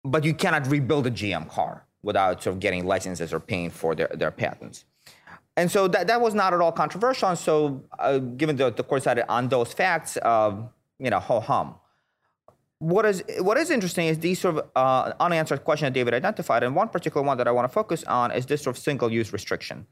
but 0.05 0.24
you 0.24 0.35
cannot 0.35 0.66
rebuild 0.68 1.07
a 1.07 1.11
GM 1.11 1.48
car 1.48 1.85
without 2.03 2.42
sort 2.42 2.55
of 2.55 2.61
getting 2.61 2.87
licenses 2.87 3.33
or 3.33 3.40
paying 3.40 3.70
for 3.70 3.94
their, 3.94 4.09
their 4.14 4.31
patents. 4.31 4.85
And 5.57 5.70
so 5.70 5.88
that, 5.88 6.07
that 6.07 6.20
was 6.20 6.35
not 6.35 6.55
at 6.55 6.61
all 6.61 6.70
controversial. 6.70 7.31
And 7.31 7.38
so, 7.38 7.85
uh, 7.98 8.18
given 8.18 8.57
the, 8.57 8.70
the 8.70 8.85
court 8.85 9.01
decided 9.03 9.24
on 9.29 9.48
those 9.48 9.72
facts, 9.72 10.16
uh, 10.16 10.55
you 10.98 11.11
know, 11.11 11.18
ho 11.18 11.40
hum. 11.40 11.74
What 12.80 13.06
is 13.06 13.24
what 13.40 13.56
is 13.56 13.70
interesting 13.70 14.06
is 14.06 14.18
these 14.20 14.38
sort 14.38 14.58
of 14.58 14.70
uh, 14.76 15.12
unanswered 15.18 15.64
question 15.64 15.86
that 15.86 15.94
David 15.94 16.14
identified, 16.14 16.62
and 16.62 16.76
one 16.76 16.88
particular 16.88 17.26
one 17.26 17.36
that 17.38 17.48
I 17.48 17.50
want 17.50 17.64
to 17.64 17.72
focus 17.72 18.04
on 18.04 18.30
is 18.30 18.46
this 18.46 18.62
sort 18.62 18.76
of 18.76 18.82
single 18.82 19.10
use 19.10 19.32
restriction. 19.32 19.86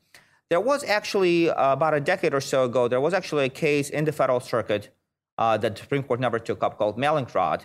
There 0.48 0.60
was 0.60 0.84
actually, 0.84 1.50
uh, 1.50 1.72
about 1.72 1.94
a 1.94 2.00
decade 2.00 2.32
or 2.32 2.40
so 2.40 2.64
ago, 2.64 2.86
there 2.86 3.00
was 3.00 3.12
actually 3.12 3.46
a 3.46 3.48
case 3.48 3.90
in 3.90 4.04
the 4.04 4.12
federal 4.12 4.38
circuit 4.38 4.90
uh, 5.36 5.56
that 5.56 5.74
the 5.74 5.80
Supreme 5.80 6.04
Court 6.04 6.20
never 6.20 6.38
took 6.38 6.62
up 6.62 6.78
called 6.78 6.96
Mallinckrodt, 6.96 7.62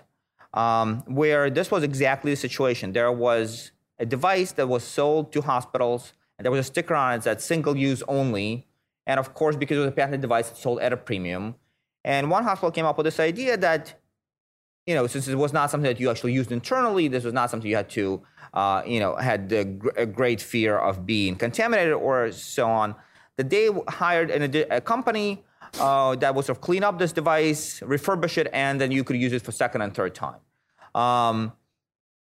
um, 0.56 1.04
where 1.06 1.52
this 1.52 1.70
was 1.70 1.84
exactly 1.84 2.32
the 2.32 2.36
situation. 2.38 2.94
There 2.94 3.12
was 3.12 3.72
a 4.00 4.06
device 4.08 4.54
that 4.54 4.68
was 4.68 4.84
sold 4.84 5.32
to 5.34 5.42
hospitals, 5.42 6.14
and 6.40 6.46
there 6.46 6.52
was 6.52 6.62
a 6.62 6.64
sticker 6.64 6.96
on 6.96 7.14
it 7.14 7.22
that 7.22 7.40
single 7.40 7.78
use 7.78 8.02
only. 8.08 8.66
And 9.06 9.20
of 9.20 9.36
course, 9.36 9.56
because 9.56 9.78
it 9.78 9.82
was 9.82 9.90
a 9.90 9.92
patented 9.92 10.22
device, 10.22 10.50
it 10.50 10.58
sold 10.58 10.80
at 10.80 10.92
a 10.92 10.98
premium. 10.98 11.56
And 12.04 12.32
one 12.32 12.44
hospital 12.44 12.72
came 12.72 12.86
up 12.86 12.98
with 12.98 13.06
this 13.06 13.20
idea 13.20 13.58
that, 13.58 14.01
you 14.86 14.96
know, 14.96 15.08
since 15.08 15.28
it 15.28 15.36
was 15.36 15.54
not 15.54 15.70
something 15.70 15.90
that 15.90 16.00
you 16.00 16.10
actually 16.10 16.34
used 16.34 16.52
internally, 16.52 17.08
this 17.08 17.24
was 17.24 17.34
not 17.34 17.50
something 17.50 17.70
you 17.70 17.76
had 17.76 17.90
to 17.92 18.22
uh, 18.54 18.82
you 18.86 19.00
know, 19.00 19.16
had 19.16 19.52
a, 19.52 19.64
gr- 19.66 19.90
a, 19.96 20.06
great 20.06 20.42
fear 20.42 20.78
of 20.78 21.06
being 21.06 21.36
contaminated 21.36 21.94
or 21.94 22.32
so 22.32 22.68
on, 22.68 22.96
that 23.38 23.50
they 23.50 23.70
hired 23.88 24.30
an, 24.30 24.66
a 24.70 24.82
company 24.82 25.44
uh, 25.80 26.16
that 26.18 26.36
would 26.36 26.46
sort 26.46 26.58
of 26.58 26.62
clean 26.62 26.84
up 26.84 27.00
this 27.00 27.14
device, 27.14 27.80
refurbish 27.80 28.38
it, 28.38 28.48
and 28.52 28.82
then 28.82 28.92
you 28.92 29.04
could 29.04 29.16
use 29.16 29.32
it 29.32 29.42
for 29.42 29.52
second 29.52 29.82
and 29.82 29.96
third 29.96 30.14
time. 30.14 30.40
Um, 30.94 31.54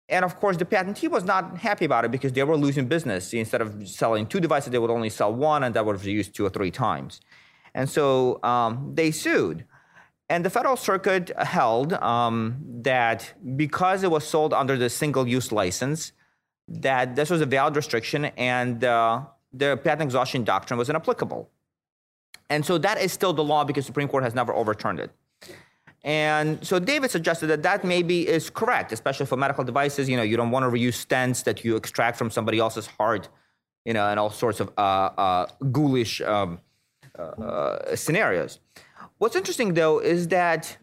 and 0.08 0.24
of 0.24 0.36
course, 0.36 0.56
the 0.56 0.64
patentee 0.64 1.08
was 1.08 1.24
not 1.24 1.58
happy 1.58 1.84
about 1.84 2.04
it 2.04 2.10
because 2.10 2.32
they 2.32 2.42
were 2.42 2.56
losing 2.56 2.86
business. 2.86 3.32
Instead 3.32 3.60
of 3.60 3.88
selling 3.88 4.26
two 4.26 4.40
devices, 4.40 4.70
they 4.70 4.78
would 4.78 4.90
only 4.90 5.10
sell 5.10 5.32
one, 5.32 5.62
and 5.62 5.74
that 5.74 5.86
would 5.86 6.00
be 6.02 6.12
used 6.12 6.34
two 6.34 6.44
or 6.44 6.50
three 6.50 6.70
times. 6.70 7.20
And 7.74 7.88
so 7.88 8.42
um, 8.42 8.92
they 8.94 9.10
sued. 9.10 9.64
And 10.28 10.44
the 10.44 10.50
Federal 10.50 10.76
Circuit 10.76 11.30
held 11.38 11.92
um, 11.92 12.56
that 12.82 13.32
because 13.54 14.02
it 14.02 14.10
was 14.10 14.26
sold 14.26 14.52
under 14.52 14.76
the 14.76 14.90
single 14.90 15.26
use 15.26 15.52
license, 15.52 16.12
that 16.68 17.14
this 17.14 17.30
was 17.30 17.40
a 17.40 17.46
valid 17.46 17.76
restriction 17.76 18.26
and 18.36 18.82
uh, 18.82 19.22
the 19.52 19.76
patent 19.78 20.02
exhaustion 20.02 20.42
doctrine 20.42 20.78
was 20.78 20.90
inapplicable. 20.90 21.48
And 22.50 22.64
so 22.64 22.78
that 22.78 23.00
is 23.00 23.12
still 23.12 23.32
the 23.32 23.44
law 23.44 23.64
because 23.64 23.84
the 23.84 23.86
Supreme 23.86 24.08
Court 24.08 24.24
has 24.24 24.34
never 24.34 24.52
overturned 24.52 25.00
it. 25.00 25.10
And 26.02 26.64
so 26.64 26.78
David 26.78 27.10
suggested 27.10 27.48
that 27.48 27.62
that 27.64 27.84
maybe 27.84 28.28
is 28.28 28.48
correct, 28.50 28.92
especially 28.92 29.26
for 29.26 29.36
medical 29.36 29.64
devices. 29.64 30.08
You 30.08 30.16
know, 30.16 30.22
you 30.22 30.36
don't 30.36 30.52
want 30.52 30.64
to 30.64 30.70
reuse 30.70 31.04
stents 31.04 31.42
that 31.44 31.64
you 31.64 31.74
extract 31.74 32.16
from 32.16 32.30
somebody 32.30 32.58
else's 32.58 32.86
heart, 32.86 33.28
you 33.84 33.92
know, 33.92 34.06
and 34.06 34.20
all 34.20 34.30
sorts 34.30 34.60
of 34.60 34.72
uh, 34.78 34.80
uh, 34.80 35.46
ghoulish 35.72 36.20
um, 36.20 36.60
uh, 37.18 37.96
scenarios. 37.96 38.60
What's 39.18 39.36
interesting, 39.36 39.74
though, 39.74 39.98
is 39.98 40.28
that 40.28 40.76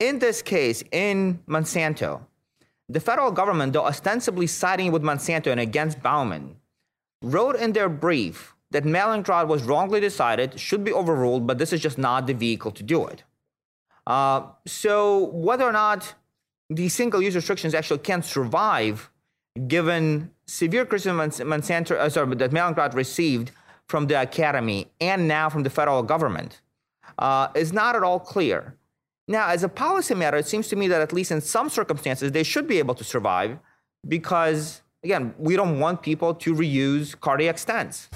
in 0.00 0.18
this 0.18 0.42
case, 0.42 0.82
in 0.90 1.40
Monsanto, 1.46 2.22
the 2.88 3.00
federal 3.00 3.30
government, 3.30 3.72
though 3.72 3.86
ostensibly 3.86 4.46
siding 4.46 4.90
with 4.90 5.02
Monsanto 5.02 5.52
and 5.52 5.60
against 5.60 6.02
Bowman, 6.02 6.56
wrote 7.22 7.54
in 7.56 7.72
their 7.72 7.88
brief 7.88 8.56
that 8.72 8.84
Mallinckrodt 8.84 9.46
was 9.46 9.62
wrongly 9.62 10.00
decided, 10.00 10.58
should 10.58 10.82
be 10.82 10.92
overruled, 10.92 11.46
but 11.46 11.58
this 11.58 11.72
is 11.72 11.80
just 11.80 11.98
not 11.98 12.26
the 12.26 12.34
vehicle 12.34 12.70
to 12.72 12.82
do 12.82 13.06
it. 13.06 13.22
Uh, 14.06 14.42
so 14.66 15.26
whether 15.26 15.64
or 15.64 15.72
not 15.72 16.14
these 16.68 16.94
single-use 16.94 17.34
restrictions 17.34 17.74
actually 17.74 17.98
can 17.98 18.22
survive, 18.22 19.10
given 19.68 20.30
severe 20.46 20.84
criticism 20.86 21.18
Monsanto, 21.18 21.96
uh, 21.96 22.08
sorry, 22.08 22.34
that 22.36 22.50
Mallinckrodt 22.50 22.94
received 22.94 23.52
from 23.86 24.06
the 24.06 24.20
academy 24.20 24.88
and 25.00 25.28
now 25.28 25.48
from 25.48 25.62
the 25.62 25.70
federal 25.70 26.02
government, 26.02 26.60
uh, 27.20 27.48
is 27.54 27.72
not 27.72 27.94
at 27.94 28.02
all 28.02 28.18
clear. 28.18 28.76
Now, 29.28 29.48
as 29.48 29.62
a 29.62 29.68
policy 29.68 30.14
matter, 30.14 30.38
it 30.38 30.48
seems 30.48 30.66
to 30.68 30.76
me 30.76 30.88
that 30.88 31.00
at 31.00 31.12
least 31.12 31.30
in 31.30 31.40
some 31.40 31.68
circumstances, 31.68 32.32
they 32.32 32.42
should 32.42 32.66
be 32.66 32.78
able 32.78 32.96
to 32.96 33.04
survive 33.04 33.58
because, 34.08 34.82
again, 35.04 35.34
we 35.38 35.54
don't 35.54 35.78
want 35.78 36.02
people 36.02 36.34
to 36.34 36.54
reuse 36.54 37.18
cardiac 37.20 37.56
stents, 37.56 38.08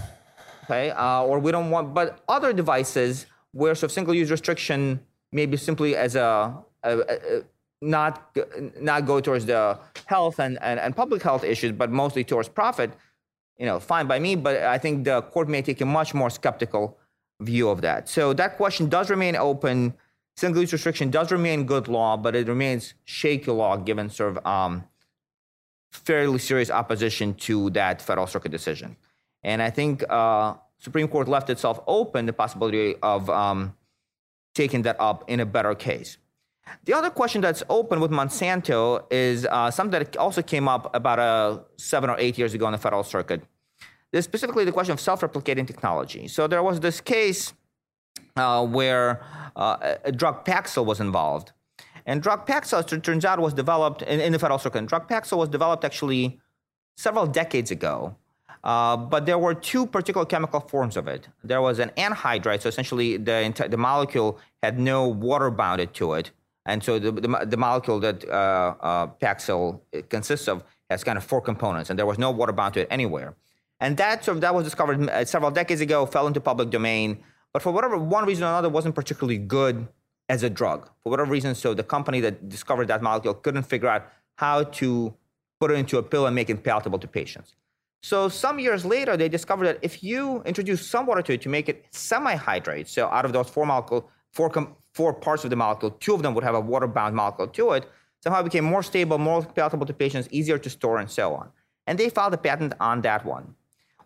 okay? 0.64 0.90
Uh, 0.90 1.22
or 1.22 1.38
we 1.38 1.52
don't 1.52 1.70
want, 1.70 1.94
but 1.94 2.24
other 2.28 2.52
devices 2.52 3.26
where 3.52 3.74
sort 3.76 3.84
of 3.84 3.92
single 3.92 4.14
use 4.14 4.30
restriction 4.30 5.00
maybe 5.30 5.56
simply 5.56 5.94
as 5.94 6.16
a, 6.16 6.56
a, 6.82 6.98
a 6.98 7.42
not 7.80 8.34
not 8.80 9.04
go 9.04 9.20
towards 9.20 9.44
the 9.46 9.78
health 10.06 10.40
and, 10.40 10.58
and, 10.62 10.80
and 10.80 10.96
public 10.96 11.22
health 11.22 11.44
issues, 11.44 11.70
but 11.70 11.90
mostly 11.90 12.24
towards 12.24 12.48
profit, 12.48 12.90
you 13.58 13.66
know, 13.66 13.78
fine 13.78 14.06
by 14.06 14.18
me. 14.18 14.34
But 14.34 14.62
I 14.62 14.78
think 14.78 15.04
the 15.04 15.22
court 15.22 15.48
may 15.48 15.60
take 15.62 15.80
a 15.80 15.84
much 15.84 16.14
more 16.14 16.30
skeptical 16.30 16.98
view 17.40 17.68
of 17.68 17.80
that. 17.82 18.08
So 18.08 18.32
that 18.34 18.56
question 18.56 18.88
does 18.88 19.10
remain 19.10 19.36
open. 19.36 19.94
Single 20.36 20.62
use 20.62 20.72
restriction 20.72 21.10
does 21.10 21.30
remain 21.30 21.64
good 21.64 21.88
law, 21.88 22.16
but 22.16 22.34
it 22.34 22.48
remains 22.48 22.94
shaky 23.04 23.50
law 23.50 23.76
given 23.76 24.10
sort 24.10 24.36
of 24.36 24.46
um, 24.46 24.84
fairly 25.92 26.38
serious 26.38 26.70
opposition 26.70 27.34
to 27.34 27.70
that 27.70 28.02
Federal 28.02 28.26
Circuit 28.26 28.50
decision. 28.50 28.96
And 29.42 29.62
I 29.62 29.70
think 29.70 30.02
uh, 30.10 30.54
Supreme 30.78 31.08
Court 31.08 31.28
left 31.28 31.50
itself 31.50 31.80
open 31.86 32.26
the 32.26 32.32
possibility 32.32 32.96
of 33.02 33.30
um, 33.30 33.76
taking 34.54 34.82
that 34.82 34.96
up 34.98 35.24
in 35.28 35.40
a 35.40 35.46
better 35.46 35.74
case. 35.74 36.18
The 36.84 36.94
other 36.94 37.10
question 37.10 37.42
that's 37.42 37.62
open 37.68 38.00
with 38.00 38.10
Monsanto 38.10 39.04
is 39.10 39.46
uh, 39.46 39.70
something 39.70 39.98
that 39.98 40.16
also 40.16 40.42
came 40.42 40.66
up 40.66 40.94
about 40.94 41.18
uh, 41.18 41.58
seven 41.76 42.08
or 42.10 42.16
eight 42.18 42.38
years 42.38 42.54
ago 42.54 42.66
in 42.66 42.72
the 42.72 42.78
Federal 42.78 43.04
Circuit. 43.04 43.42
Specifically 44.20 44.64
the 44.64 44.72
question 44.72 44.92
of 44.92 45.00
self-replicating 45.00 45.66
technology. 45.66 46.28
So 46.28 46.46
there 46.46 46.62
was 46.62 46.80
this 46.80 47.00
case 47.00 47.52
uh, 48.36 48.66
where 48.66 49.24
uh, 49.56 49.96
a 50.04 50.12
drug 50.12 50.44
Paxil 50.44 50.84
was 50.84 51.00
involved, 51.00 51.52
and 52.06 52.22
drug 52.22 52.46
Paxil, 52.46 52.92
it 52.92 53.02
turns 53.02 53.24
out, 53.24 53.40
was 53.40 53.54
developed 53.54 54.02
in, 54.02 54.20
in 54.20 54.32
the 54.32 54.38
Federal 54.38 54.58
Circuit. 54.58 54.78
And 54.78 54.88
drug 54.88 55.08
Paxil 55.08 55.38
was 55.38 55.48
developed 55.48 55.84
actually 55.84 56.38
several 56.96 57.26
decades 57.26 57.70
ago. 57.70 58.16
Uh, 58.62 58.96
but 58.96 59.26
there 59.26 59.38
were 59.38 59.54
two 59.54 59.84
particular 59.84 60.24
chemical 60.24 60.58
forms 60.58 60.96
of 60.96 61.06
it. 61.06 61.28
There 61.42 61.60
was 61.60 61.78
an 61.78 61.90
anhydride, 61.98 62.62
so 62.62 62.68
essentially 62.70 63.18
the, 63.18 63.68
the 63.68 63.76
molecule 63.76 64.38
had 64.62 64.78
no 64.78 65.06
water 65.06 65.50
bounded 65.50 65.92
to 65.94 66.14
it. 66.14 66.30
And 66.64 66.82
so 66.82 66.98
the, 66.98 67.12
the, 67.12 67.46
the 67.46 67.56
molecule 67.58 68.00
that 68.00 68.26
uh, 68.26 68.74
uh, 68.80 69.06
Paxil 69.20 69.80
consists 70.08 70.48
of 70.48 70.64
has 70.88 71.04
kind 71.04 71.18
of 71.18 71.24
four 71.24 71.42
components, 71.42 71.90
and 71.90 71.98
there 71.98 72.06
was 72.06 72.18
no 72.18 72.30
water 72.30 72.52
bound 72.52 72.72
to 72.74 72.80
it 72.80 72.88
anywhere. 72.90 73.34
And 73.84 73.98
that, 73.98 74.24
sort 74.24 74.38
of, 74.38 74.40
that 74.40 74.54
was 74.54 74.64
discovered 74.64 75.10
uh, 75.10 75.26
several 75.26 75.50
decades 75.50 75.82
ago, 75.82 76.06
fell 76.06 76.26
into 76.26 76.40
public 76.40 76.70
domain, 76.70 77.22
but 77.52 77.60
for 77.60 77.70
whatever 77.70 77.98
one 77.98 78.24
reason 78.24 78.42
or 78.44 78.48
another, 78.48 78.70
wasn't 78.70 78.94
particularly 78.94 79.36
good 79.36 79.86
as 80.30 80.42
a 80.42 80.48
drug. 80.48 80.88
For 81.02 81.10
whatever 81.10 81.30
reason, 81.30 81.54
so 81.54 81.74
the 81.74 81.82
company 81.82 82.20
that 82.20 82.48
discovered 82.48 82.88
that 82.88 83.02
molecule 83.02 83.34
couldn't 83.34 83.64
figure 83.64 83.90
out 83.94 84.02
how 84.36 84.64
to 84.80 85.12
put 85.60 85.70
it 85.70 85.74
into 85.74 85.98
a 85.98 86.02
pill 86.02 86.24
and 86.26 86.34
make 86.34 86.48
it 86.48 86.64
palatable 86.64 86.98
to 86.98 87.06
patients. 87.06 87.56
So 88.02 88.30
some 88.30 88.58
years 88.58 88.86
later, 88.86 89.18
they 89.18 89.28
discovered 89.28 89.66
that 89.66 89.78
if 89.82 90.02
you 90.02 90.42
introduce 90.46 90.88
some 90.88 91.04
water 91.04 91.20
to 91.20 91.34
it 91.34 91.42
to 91.42 91.50
make 91.50 91.68
it 91.68 91.84
semi-hydrate, 91.90 92.88
so 92.88 93.08
out 93.08 93.26
of 93.26 93.34
those 93.34 93.50
four 93.50 93.66
molecule, 93.66 94.08
four, 94.32 94.48
com- 94.48 94.76
four 94.94 95.12
parts 95.12 95.44
of 95.44 95.50
the 95.50 95.56
molecule, 95.56 95.90
two 95.90 96.14
of 96.14 96.22
them 96.22 96.32
would 96.34 96.44
have 96.44 96.54
a 96.54 96.60
water-bound 96.72 97.14
molecule 97.14 97.48
to 97.48 97.72
it, 97.72 97.84
somehow 98.22 98.40
it 98.40 98.44
became 98.44 98.64
more 98.64 98.82
stable, 98.82 99.18
more 99.18 99.44
palatable 99.44 99.84
to 99.84 99.92
patients, 99.92 100.26
easier 100.30 100.56
to 100.56 100.70
store, 100.70 100.96
and 100.96 101.10
so 101.10 101.34
on. 101.34 101.50
And 101.86 101.98
they 101.98 102.08
filed 102.08 102.32
a 102.32 102.38
patent 102.38 102.72
on 102.80 103.02
that 103.02 103.26
one. 103.26 103.54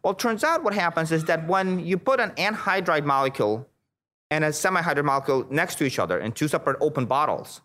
Well, 0.02 0.12
it 0.12 0.18
turns 0.18 0.44
out 0.44 0.62
what 0.62 0.74
happens 0.74 1.12
is 1.12 1.24
that 1.24 1.46
when 1.46 1.84
you 1.84 1.98
put 1.98 2.20
an 2.20 2.30
anhydride 2.32 3.04
molecule 3.04 3.68
and 4.30 4.44
a 4.44 4.52
semi-hydrate 4.52 5.04
molecule 5.04 5.46
next 5.50 5.76
to 5.78 5.84
each 5.84 5.98
other 5.98 6.18
in 6.18 6.32
two 6.32 6.48
separate 6.48 6.76
open 6.80 7.06
bottles, 7.06 7.61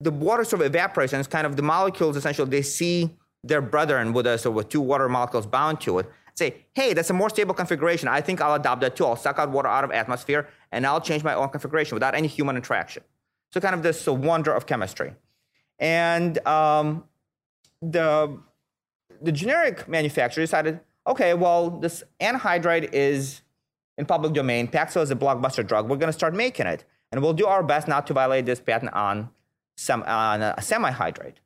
the 0.00 0.10
water 0.10 0.44
sort 0.44 0.62
of 0.62 0.66
evaporates, 0.66 1.12
and 1.12 1.20
it's 1.20 1.28
kind 1.28 1.46
of 1.46 1.56
the 1.56 1.62
molecules 1.62 2.16
essentially 2.16 2.48
they 2.48 2.62
see 2.62 3.16
their 3.44 3.60
brethren 3.60 4.12
with 4.12 4.26
us 4.26 4.46
or 4.46 4.50
with 4.50 4.68
two 4.68 4.80
water 4.80 5.08
molecules 5.08 5.46
bound 5.46 5.80
to 5.80 5.98
it 5.98 6.10
say, 6.34 6.64
hey, 6.74 6.94
that's 6.94 7.10
a 7.10 7.12
more 7.12 7.28
stable 7.28 7.54
configuration. 7.54 8.08
I 8.08 8.20
think 8.20 8.40
I'll 8.40 8.54
adopt 8.54 8.80
that 8.80 8.96
too. 8.96 9.04
I'll 9.04 9.16
suck 9.16 9.38
out 9.38 9.50
water 9.50 9.68
out 9.68 9.84
of 9.84 9.90
atmosphere 9.90 10.48
and 10.72 10.86
I'll 10.86 11.00
change 11.00 11.22
my 11.22 11.34
own 11.34 11.48
configuration 11.50 11.94
without 11.94 12.14
any 12.14 12.28
human 12.28 12.56
interaction. 12.56 13.02
So 13.52 13.60
kind 13.60 13.74
of 13.74 13.82
this 13.82 14.06
wonder 14.06 14.52
of 14.52 14.66
chemistry. 14.66 15.14
And 15.78 16.38
um, 16.46 17.04
the, 17.82 18.38
the 19.20 19.32
generic 19.32 19.88
manufacturer 19.88 20.42
decided, 20.42 20.80
okay, 21.06 21.34
well, 21.34 21.70
this 21.70 22.02
anhydride 22.20 22.90
is 22.92 23.42
in 23.98 24.06
public 24.06 24.32
domain. 24.32 24.68
Paxil 24.68 25.02
is 25.02 25.10
a 25.10 25.16
blockbuster 25.16 25.66
drug. 25.66 25.88
We're 25.88 25.96
going 25.96 26.08
to 26.08 26.18
start 26.18 26.34
making 26.34 26.66
it. 26.66 26.84
And 27.12 27.22
we'll 27.22 27.32
do 27.32 27.46
our 27.46 27.62
best 27.62 27.88
not 27.88 28.06
to 28.06 28.12
violate 28.12 28.46
this 28.46 28.60
patent 28.60 28.92
on, 28.92 29.30
some, 29.76 30.02
on 30.04 30.42
a 30.42 30.62
semi-hydrate. 30.62 31.40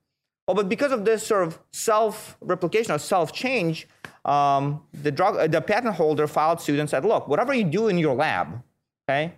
Well, 0.46 0.54
but 0.54 0.68
because 0.68 0.92
of 0.92 1.04
this 1.06 1.26
sort 1.26 1.44
of 1.44 1.58
self-replication 1.72 2.92
or 2.92 2.98
self-change, 2.98 3.88
um, 4.24 4.82
the 4.92 5.10
drug, 5.10 5.50
the 5.50 5.60
patent 5.60 5.94
holder 5.94 6.26
filed 6.26 6.60
suit 6.60 6.78
and 6.78 6.88
said, 6.88 7.04
"Look, 7.04 7.28
whatever 7.28 7.54
you 7.54 7.64
do 7.64 7.88
in 7.88 7.96
your 7.98 8.14
lab, 8.14 8.62
okay, 9.08 9.34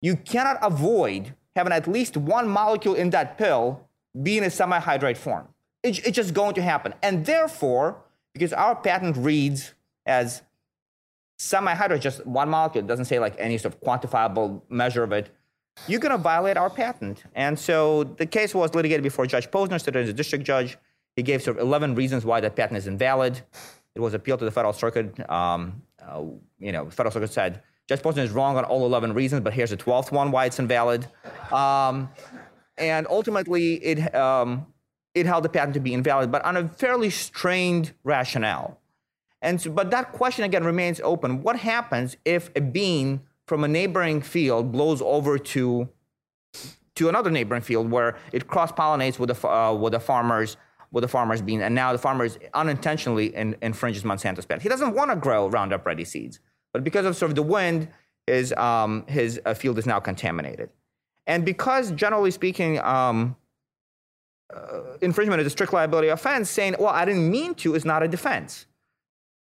you 0.00 0.16
cannot 0.16 0.58
avoid 0.62 1.34
having 1.56 1.72
at 1.72 1.86
least 1.88 2.16
one 2.16 2.48
molecule 2.48 2.94
in 2.94 3.10
that 3.10 3.38
pill 3.38 3.88
be 4.20 4.38
in 4.38 4.44
a 4.44 4.50
semi-hydrate 4.50 5.16
form. 5.18 5.48
It, 5.84 6.04
it's 6.04 6.16
just 6.16 6.34
going 6.34 6.54
to 6.54 6.62
happen, 6.62 6.94
and 7.02 7.24
therefore, 7.24 8.02
because 8.32 8.52
our 8.52 8.74
patent 8.74 9.16
reads 9.16 9.74
as 10.06 10.42
semi-hydrate, 11.38 12.00
just 12.00 12.26
one 12.26 12.48
molecule, 12.48 12.82
it 12.82 12.88
doesn't 12.88 13.04
say 13.04 13.20
like 13.20 13.36
any 13.38 13.58
sort 13.58 13.74
of 13.74 13.80
quantifiable 13.80 14.62
measure 14.68 15.04
of 15.04 15.12
it." 15.12 15.30
you're 15.88 16.00
going 16.00 16.12
to 16.12 16.18
violate 16.18 16.56
our 16.56 16.70
patent. 16.70 17.22
And 17.34 17.58
so 17.58 18.04
the 18.04 18.26
case 18.26 18.54
was 18.54 18.74
litigated 18.74 19.02
before 19.02 19.26
Judge 19.26 19.50
Posner, 19.50 19.80
stood 19.80 19.94
there's 19.94 20.08
a 20.08 20.12
district 20.12 20.44
judge. 20.44 20.78
He 21.16 21.22
gave 21.22 21.42
sort 21.42 21.58
of 21.58 21.62
11 21.62 21.94
reasons 21.94 22.24
why 22.24 22.40
that 22.40 22.56
patent 22.56 22.78
is 22.78 22.86
invalid. 22.86 23.40
It 23.94 24.00
was 24.00 24.14
appealed 24.14 24.40
to 24.40 24.44
the 24.44 24.50
Federal 24.50 24.72
Circuit. 24.72 25.18
Um, 25.30 25.82
uh, 26.04 26.22
you 26.58 26.72
know, 26.72 26.90
Federal 26.90 27.12
Circuit 27.12 27.32
said, 27.32 27.62
Judge 27.88 28.00
Posner 28.00 28.18
is 28.18 28.30
wrong 28.30 28.56
on 28.56 28.64
all 28.64 28.84
11 28.86 29.12
reasons, 29.12 29.42
but 29.42 29.52
here's 29.52 29.70
the 29.70 29.76
12th 29.76 30.10
one 30.10 30.30
why 30.30 30.46
it's 30.46 30.58
invalid. 30.58 31.06
Um, 31.52 32.08
and 32.78 33.06
ultimately, 33.08 33.74
it, 33.74 34.14
um, 34.14 34.66
it 35.14 35.26
held 35.26 35.44
the 35.44 35.48
patent 35.48 35.74
to 35.74 35.80
be 35.80 35.94
invalid, 35.94 36.30
but 36.30 36.44
on 36.44 36.56
a 36.56 36.68
fairly 36.68 37.10
strained 37.10 37.92
rationale. 38.02 38.80
And 39.40 39.60
so, 39.60 39.70
but 39.70 39.90
that 39.90 40.12
question 40.12 40.44
again 40.44 40.64
remains 40.64 41.00
open. 41.04 41.42
What 41.42 41.56
happens 41.56 42.16
if 42.24 42.50
a 42.56 42.60
bean 42.60 43.20
from 43.46 43.62
a 43.62 43.68
neighboring 43.68 44.22
field 44.22 44.72
blows 44.72 45.02
over 45.02 45.38
to 45.38 45.88
to 46.96 47.08
another 47.08 47.30
neighboring 47.30 47.60
field 47.60 47.90
where 47.90 48.16
it 48.32 48.46
cross 48.46 48.72
pollinates 48.72 49.18
with 49.18 49.28
the 49.28 49.48
uh, 49.48 49.72
with 49.74 49.92
the 49.92 50.00
farmers 50.00 50.56
with 50.92 51.02
the 51.02 51.08
farmer's 51.08 51.42
bean, 51.42 51.60
and 51.60 51.74
now 51.74 51.92
the 51.92 51.98
farmer 51.98 52.28
unintentionally 52.54 53.34
in, 53.34 53.56
infringes 53.62 54.04
Monsanto's 54.04 54.46
patent. 54.46 54.62
He 54.62 54.68
doesn't 54.68 54.94
want 54.94 55.10
to 55.10 55.16
grow 55.16 55.48
Roundup 55.48 55.84
Ready 55.84 56.04
seeds, 56.04 56.38
but 56.72 56.84
because 56.84 57.04
of 57.04 57.16
sort 57.16 57.32
of 57.32 57.34
the 57.34 57.42
wind, 57.42 57.88
his 58.26 58.52
um, 58.54 59.04
his 59.08 59.40
uh, 59.44 59.54
field 59.54 59.78
is 59.78 59.86
now 59.86 60.00
contaminated, 60.00 60.70
and 61.26 61.44
because 61.44 61.92
generally 61.92 62.30
speaking. 62.30 62.78
Um, 62.80 63.36
uh, 64.52 64.96
infringement 65.00 65.40
is 65.40 65.46
a 65.46 65.50
strict 65.50 65.72
liability 65.72 66.08
offense, 66.08 66.50
saying, 66.50 66.76
well, 66.78 66.88
I 66.88 67.04
didn't 67.04 67.30
mean 67.30 67.54
to 67.56 67.74
is 67.74 67.84
not 67.84 68.02
a 68.02 68.08
defense. 68.08 68.66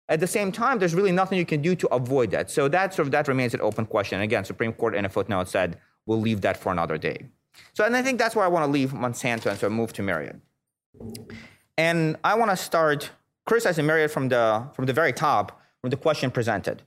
At 0.09 0.20
the 0.20 0.26
same 0.26 0.52
time, 0.52 0.78
there's 0.78 0.94
really 0.94 1.12
nothing 1.12 1.38
you 1.38 1.46
can 1.46 1.62
do 1.62 1.74
to 1.76 1.88
avoid 1.94 2.31
that. 2.33 2.50
So 2.50 2.68
that 2.68 2.92
sort 2.92 3.07
of 3.07 3.12
that 3.12 3.28
remains 3.28 3.55
an 3.55 3.61
open 3.61 3.87
question. 3.87 4.16
And 4.16 4.24
again, 4.24 4.44
Supreme 4.44 4.72
Court 4.72 4.94
in 4.94 5.05
a 5.05 5.09
footnote 5.09 5.48
said 5.48 5.78
we'll 6.07 6.20
leave 6.20 6.40
that 6.42 6.57
for 6.57 6.72
another 6.72 6.98
day. 6.98 7.28
So, 7.74 7.85
and 7.85 7.96
I 7.96 8.02
think 8.02 8.18
that's 8.18 8.35
where 8.35 8.44
I 8.44 8.48
want 8.48 8.64
to 8.66 8.70
leave 8.70 8.90
Monsanto 8.90 9.46
and 9.46 9.59
so 9.59 9.70
move 9.70 9.92
to 9.94 10.02
Myriad. 10.02 10.40
And 11.78 12.16
I 12.24 12.35
want 12.35 12.50
to 12.50 12.57
start 12.57 13.11
criticizing 13.46 13.87
Myriad 13.87 14.11
from 14.11 14.28
the 14.28 14.68
from 14.74 14.87
the 14.87 14.92
very 14.92 15.12
top, 15.12 15.61
from 15.81 15.90
the 15.90 15.96
question 15.96 16.31
presented. 16.31 16.83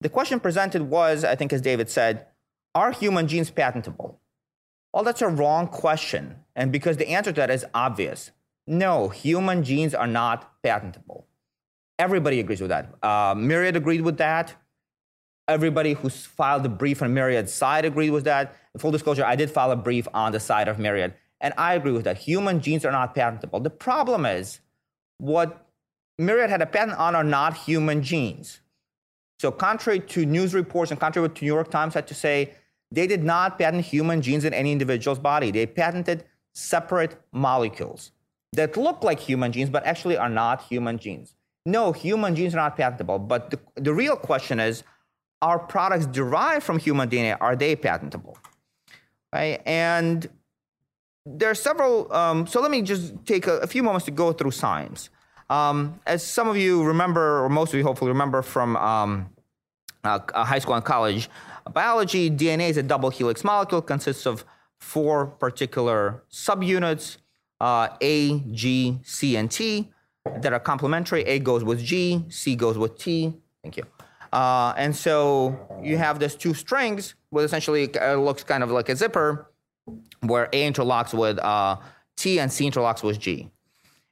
The 0.00 0.08
question 0.08 0.38
presented 0.38 0.82
was, 0.82 1.24
I 1.24 1.34
think, 1.34 1.52
as 1.52 1.60
David 1.60 1.90
said, 1.90 2.26
are 2.74 2.92
human 2.92 3.26
genes 3.26 3.50
patentable? 3.50 4.20
Well, 4.92 5.02
that's 5.02 5.22
a 5.22 5.28
wrong 5.28 5.66
question. 5.66 6.36
And 6.58 6.72
because 6.72 6.96
the 6.96 7.08
answer 7.08 7.30
to 7.30 7.40
that 7.40 7.50
is 7.50 7.64
obvious. 7.72 8.32
No, 8.66 9.08
human 9.10 9.62
genes 9.62 9.94
are 9.94 10.08
not 10.08 10.60
patentable. 10.60 11.28
Everybody 12.00 12.40
agrees 12.40 12.60
with 12.60 12.70
that. 12.70 12.92
Uh, 13.00 13.36
Myriad 13.36 13.76
agreed 13.76 14.00
with 14.00 14.18
that. 14.18 14.56
Everybody 15.46 15.92
who's 15.92 16.26
filed 16.26 16.66
a 16.66 16.68
brief 16.68 17.00
on 17.00 17.14
Myriad's 17.14 17.52
side 17.52 17.84
agreed 17.84 18.10
with 18.10 18.24
that. 18.24 18.56
In 18.74 18.80
full 18.80 18.90
disclosure, 18.90 19.24
I 19.24 19.36
did 19.36 19.52
file 19.52 19.70
a 19.70 19.76
brief 19.76 20.08
on 20.12 20.32
the 20.32 20.40
side 20.40 20.66
of 20.66 20.80
Myriad, 20.80 21.14
and 21.40 21.54
I 21.56 21.74
agree 21.74 21.92
with 21.92 22.04
that. 22.04 22.18
Human 22.18 22.60
genes 22.60 22.84
are 22.84 22.92
not 22.92 23.14
patentable. 23.14 23.60
The 23.60 23.70
problem 23.70 24.26
is 24.26 24.58
what 25.18 25.64
Myriad 26.18 26.50
had 26.50 26.60
a 26.60 26.66
patent 26.66 26.98
on 26.98 27.14
are 27.14 27.24
not 27.24 27.56
human 27.56 28.02
genes. 28.02 28.60
So, 29.38 29.52
contrary 29.52 30.00
to 30.00 30.26
news 30.26 30.54
reports 30.54 30.90
and 30.90 30.98
contrary 30.98 31.28
to 31.28 31.44
New 31.44 31.54
York 31.54 31.70
Times 31.70 31.94
had 31.94 32.08
to 32.08 32.14
say, 32.14 32.54
they 32.90 33.06
did 33.06 33.22
not 33.22 33.58
patent 33.58 33.84
human 33.84 34.22
genes 34.22 34.44
in 34.44 34.52
any 34.52 34.72
individual's 34.72 35.20
body. 35.20 35.52
They 35.52 35.64
patented 35.64 36.24
separate 36.54 37.20
molecules 37.32 38.10
that 38.52 38.76
look 38.76 39.04
like 39.04 39.20
human 39.20 39.52
genes, 39.52 39.70
but 39.70 39.84
actually 39.84 40.16
are 40.16 40.28
not 40.28 40.62
human 40.62 40.98
genes 40.98 41.34
no, 41.68 41.92
human 41.92 42.34
genes 42.34 42.54
are 42.54 42.58
not 42.58 42.76
patentable. 42.76 43.18
But 43.18 43.50
the, 43.50 43.60
the 43.76 43.94
real 43.94 44.16
question 44.16 44.58
is, 44.58 44.82
are 45.42 45.58
products 45.58 46.06
derived 46.06 46.64
from 46.64 46.78
human 46.78 47.08
DNA, 47.08 47.36
are 47.40 47.54
they 47.54 47.76
patentable? 47.76 48.38
Right? 49.32 49.60
And 49.66 50.28
there 51.26 51.50
are 51.50 51.54
several, 51.54 52.12
um, 52.12 52.46
so 52.46 52.60
let 52.60 52.70
me 52.70 52.82
just 52.82 53.14
take 53.26 53.46
a, 53.46 53.58
a, 53.58 53.66
few 53.66 53.82
moments 53.82 54.06
to 54.06 54.10
go 54.10 54.32
through 54.32 54.50
science. 54.52 55.10
Um, 55.50 56.00
as 56.06 56.24
some 56.26 56.48
of 56.48 56.56
you 56.56 56.82
remember, 56.82 57.44
or 57.44 57.48
most 57.50 57.72
of 57.72 57.78
you 57.78 57.84
hopefully 57.84 58.10
remember 58.10 58.40
from 58.40 58.76
um, 58.76 59.30
uh, 60.04 60.20
high 60.44 60.58
school 60.58 60.74
and 60.74 60.84
college, 60.84 61.28
biology, 61.72 62.30
DNA 62.30 62.70
is 62.70 62.78
a 62.78 62.82
double 62.82 63.10
helix 63.10 63.44
molecule, 63.44 63.82
consists 63.82 64.26
of 64.26 64.44
four 64.80 65.26
particular 65.26 66.22
subunits 66.30 67.18
uh, 67.60 67.88
A, 68.00 68.38
G, 68.52 68.98
C, 69.02 69.36
and 69.36 69.50
T 69.50 69.90
that 70.40 70.52
are 70.52 70.60
complementary. 70.60 71.22
A 71.22 71.38
goes 71.38 71.64
with 71.64 71.82
G, 71.82 72.24
C 72.28 72.54
goes 72.56 72.78
with 72.78 72.98
T. 72.98 73.34
Thank 73.62 73.76
you. 73.76 73.84
Uh, 74.32 74.74
and 74.76 74.94
so 74.94 75.58
you 75.82 75.96
have 75.96 76.18
these 76.18 76.34
two 76.34 76.54
strings, 76.54 77.14
which 77.30 77.44
essentially 77.44 77.96
uh, 77.98 78.14
looks 78.16 78.44
kind 78.44 78.62
of 78.62 78.70
like 78.70 78.88
a 78.88 78.96
zipper, 78.96 79.50
where 80.20 80.48
A 80.52 80.70
interlocks 80.70 81.14
with 81.14 81.38
uh, 81.38 81.76
T 82.16 82.38
and 82.38 82.52
C 82.52 82.70
interlocks 82.70 83.02
with 83.02 83.18
G. 83.18 83.50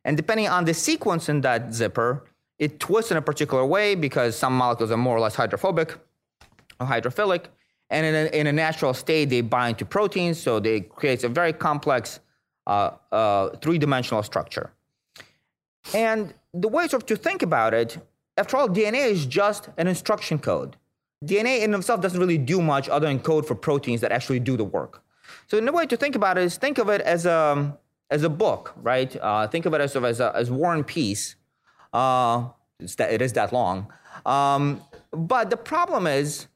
And 0.05 0.17
depending 0.17 0.49
on 0.49 0.65
the 0.65 0.73
sequence 0.73 1.29
in 1.29 1.41
that 1.43 1.75
zipper, 1.75 2.25
it 2.59 2.81
twists 2.81 3.11
in 3.11 3.17
a 3.17 3.23
particular 3.23 3.67
way 3.67 3.95
because 3.95 4.37
some 4.37 4.57
molecules 4.57 4.91
are 4.91 4.97
more 4.97 5.17
or 5.17 5.21
less 5.21 5.35
hydrophobic 5.35 5.97
or 6.81 6.87
hydrophilic. 6.87 7.47
And 7.91 8.05
in 8.05 8.15
a, 8.15 8.41
in 8.41 8.47
a 8.47 8.53
natural 8.53 8.95
state, 8.95 9.27
they 9.27 9.41
bind 9.41 9.79
to 9.79 9.85
proteins, 9.85 10.41
so 10.41 10.59
they 10.59 10.81
creates 10.81 11.25
a 11.25 11.29
very 11.29 11.53
complex 11.53 12.21
uh, 12.67 12.91
uh, 13.13 13.51
three-dimensional 13.63 14.23
structure. 14.23 14.73
And 15.95 16.35
the 16.53 16.69
way 16.69 16.89
sort 16.89 17.03
of 17.03 17.07
to 17.07 17.17
think 17.17 17.43
about 17.43 17.75
it, 17.75 17.99
after 18.37 18.57
all, 18.57 18.69
DNA 18.69 19.09
is 19.09 19.25
just 19.25 19.69
an 19.77 19.87
instruction 19.87 20.39
code. 20.39 20.77
DNA 21.25 21.63
in 21.63 21.73
itself 21.75 22.01
doesn't 22.01 22.19
really 22.19 22.39
do 22.39 22.61
much 22.61 22.89
other 22.89 23.07
than 23.07 23.21
code 23.21 23.47
for 23.47 23.55
proteins 23.55 24.01
that 24.01 24.13
actually 24.13 24.41
do 24.41 24.57
the 24.57 24.65
work. 24.65 25.03
So 25.47 25.61
the 25.61 25.73
way 25.73 25.87
to 25.87 25.97
think 25.97 26.15
about 26.15 26.39
it 26.39 26.45
is 26.45 26.57
think 26.57 26.79
of 26.79 26.89
it 26.89 27.01
as 27.03 27.25
a, 27.25 27.77
as 28.11 28.23
a 28.23 28.29
book, 28.29 28.75
right? 28.83 29.15
Uh, 29.21 29.47
think 29.47 29.65
of 29.67 29.75
it 29.75 29.81
as, 29.81 29.97
as, 29.97 30.21
a, 30.21 30.33
as 30.35 30.51
War 30.51 30.75
and 30.75 30.87
Peace. 30.87 31.37
Uh, 31.93 32.49
that, 32.99 33.13
it 33.13 33.23
is 33.23 33.33
that 33.35 33.53
long. 33.53 33.93
Um, 34.27 34.83
but 35.11 35.51
the 35.51 35.57
problem 35.57 36.07
is, 36.07 36.49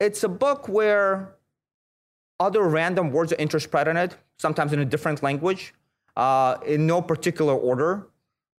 it's 0.00 0.22
a 0.24 0.28
book 0.28 0.68
where 0.68 1.34
other 2.40 2.62
random 2.62 3.10
words 3.10 3.32
are 3.32 3.36
interspread 3.36 3.88
in 3.88 3.96
it, 3.96 4.16
sometimes 4.38 4.72
in 4.72 4.80
a 4.80 4.84
different 4.84 5.22
language, 5.22 5.74
uh, 6.16 6.56
in 6.66 6.86
no 6.86 7.02
particular 7.02 7.54
order, 7.54 8.08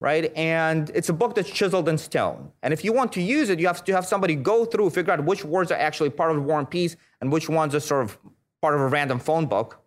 right? 0.01 0.31
And 0.35 0.89
it's 0.93 1.09
a 1.09 1.13
book 1.13 1.35
that's 1.35 1.49
chiseled 1.49 1.87
in 1.87 1.97
stone. 1.97 2.51
And 2.63 2.73
if 2.73 2.83
you 2.83 2.93
want 2.93 3.11
to 3.13 3.21
use 3.21 3.49
it, 3.49 3.59
you 3.59 3.67
have 3.67 3.83
to 3.85 3.93
have 3.93 4.05
somebody 4.05 4.35
go 4.35 4.65
through, 4.65 4.89
figure 4.89 5.13
out 5.13 5.23
which 5.23 5.45
words 5.45 5.71
are 5.71 5.77
actually 5.77 6.09
part 6.09 6.31
of 6.31 6.37
the 6.37 6.43
War 6.43 6.59
and 6.59 6.69
Peace 6.69 6.95
and 7.21 7.31
which 7.31 7.49
ones 7.49 7.73
are 7.75 7.79
sort 7.79 8.03
of 8.03 8.17
part 8.61 8.75
of 8.75 8.81
a 8.81 8.87
random 8.87 9.19
phone 9.19 9.45
book. 9.45 9.81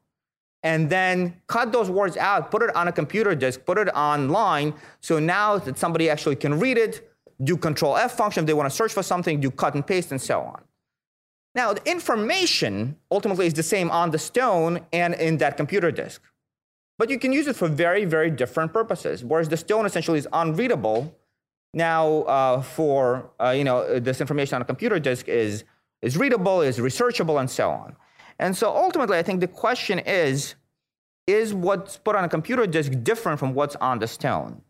And 0.62 0.88
then 0.88 1.40
cut 1.48 1.72
those 1.72 1.90
words 1.90 2.16
out, 2.16 2.50
put 2.50 2.62
it 2.62 2.74
on 2.76 2.86
a 2.88 2.92
computer 2.92 3.34
disk, 3.34 3.64
put 3.64 3.78
it 3.78 3.88
online. 3.88 4.74
So 5.00 5.18
now 5.18 5.58
that 5.58 5.76
somebody 5.76 6.08
actually 6.08 6.36
can 6.36 6.58
read 6.60 6.78
it, 6.78 7.12
do 7.42 7.56
control 7.56 7.96
F 7.96 8.16
function 8.16 8.44
if 8.44 8.46
they 8.46 8.54
want 8.54 8.70
to 8.70 8.76
search 8.76 8.92
for 8.92 9.02
something, 9.02 9.40
do 9.40 9.50
cut 9.50 9.74
and 9.74 9.84
paste, 9.84 10.12
and 10.12 10.20
so 10.20 10.40
on. 10.40 10.62
Now, 11.54 11.74
the 11.74 11.90
information 11.90 12.96
ultimately 13.10 13.46
is 13.46 13.54
the 13.54 13.62
same 13.62 13.90
on 13.90 14.10
the 14.10 14.18
stone 14.18 14.80
and 14.92 15.14
in 15.14 15.36
that 15.38 15.56
computer 15.56 15.90
disk. 15.90 16.22
But 16.98 17.10
you 17.10 17.18
can 17.18 17.32
use 17.32 17.46
it 17.46 17.56
for 17.56 17.68
very, 17.68 18.04
very 18.04 18.30
different 18.30 18.72
purposes. 18.72 19.24
Whereas 19.24 19.48
the 19.48 19.56
stone 19.56 19.84
essentially 19.84 20.18
is 20.18 20.28
unreadable, 20.32 21.14
now 21.74 22.22
uh, 22.22 22.62
for 22.62 23.30
uh, 23.40 23.50
you 23.50 23.64
know 23.64 23.98
this 23.98 24.20
information 24.20 24.56
on 24.56 24.62
a 24.62 24.64
computer 24.64 24.98
disk 24.98 25.28
is, 25.28 25.64
is 26.00 26.16
readable, 26.16 26.60
is 26.60 26.78
researchable, 26.78 27.40
and 27.40 27.50
so 27.50 27.70
on. 27.70 27.96
And 28.38 28.56
so 28.56 28.74
ultimately, 28.74 29.18
I 29.18 29.22
think 29.22 29.40
the 29.40 29.48
question 29.48 29.98
is, 30.00 30.54
is 31.26 31.54
what's 31.54 31.96
put 31.96 32.16
on 32.16 32.24
a 32.24 32.28
computer 32.28 32.66
disk 32.66 32.92
different 33.02 33.38
from 33.38 33.54
what's 33.54 33.76
on 33.76 33.98
the 33.98 34.06
stone? 34.06 34.62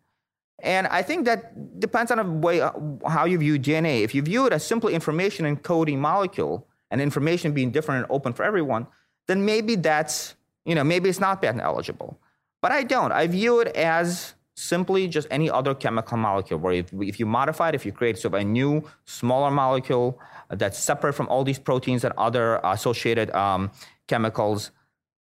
And 0.63 0.87
I 0.87 1.03
think 1.03 1.25
that 1.27 1.81
depends 1.81 2.11
on 2.13 2.19
the 2.19 2.25
way 2.25 2.61
uh, 2.61 2.71
how 3.09 3.25
you 3.25 3.39
view 3.39 3.59
DNA. 3.59 4.03
If 4.03 4.15
you 4.15 4.23
view 4.23 4.47
it 4.47 4.53
as 4.53 4.65
simply 4.65 4.95
information 4.95 5.45
encoding 5.45 5.99
molecule, 5.99 6.67
and 6.93 7.01
information 7.01 7.53
being 7.53 7.73
different 7.73 8.05
and 8.05 8.13
open 8.13 8.33
for 8.35 8.45
everyone, 8.45 8.87
then 9.27 9.45
maybe 9.45 9.75
that's, 9.75 10.37
you 10.65 10.75
know, 10.77 10.85
maybe 10.85 11.09
it's 11.09 11.19
not 11.19 11.41
patent 11.43 11.63
eligible. 11.63 12.21
But 12.61 12.71
I 12.71 12.85
don't. 12.85 13.11
I 13.11 13.27
view 13.27 13.61
it 13.61 13.69
as 13.69 14.35
simply 14.55 15.09
just 15.09 15.27
any 15.31 15.49
other 15.51 15.75
chemical 15.75 16.19
molecule, 16.19 16.61
where 16.61 16.75
if, 16.75 16.93
if 16.93 17.19
you 17.19 17.25
modify 17.25 17.71
it, 17.71 17.75
if 17.75 17.87
you 17.87 17.93
create 17.93 18.19
sort 18.19 18.35
of 18.35 18.41
a 18.43 18.45
new, 18.45 18.85
smaller 19.07 19.51
molecule 19.51 20.21
that's 20.51 20.79
separate 20.79 21.15
from 21.15 21.27
all 21.29 21.43
these 21.43 21.59
proteins 21.59 22.05
and 22.05 22.13
other 22.19 22.61
associated 22.63 23.31
um, 23.35 23.71
chemicals, 24.07 24.71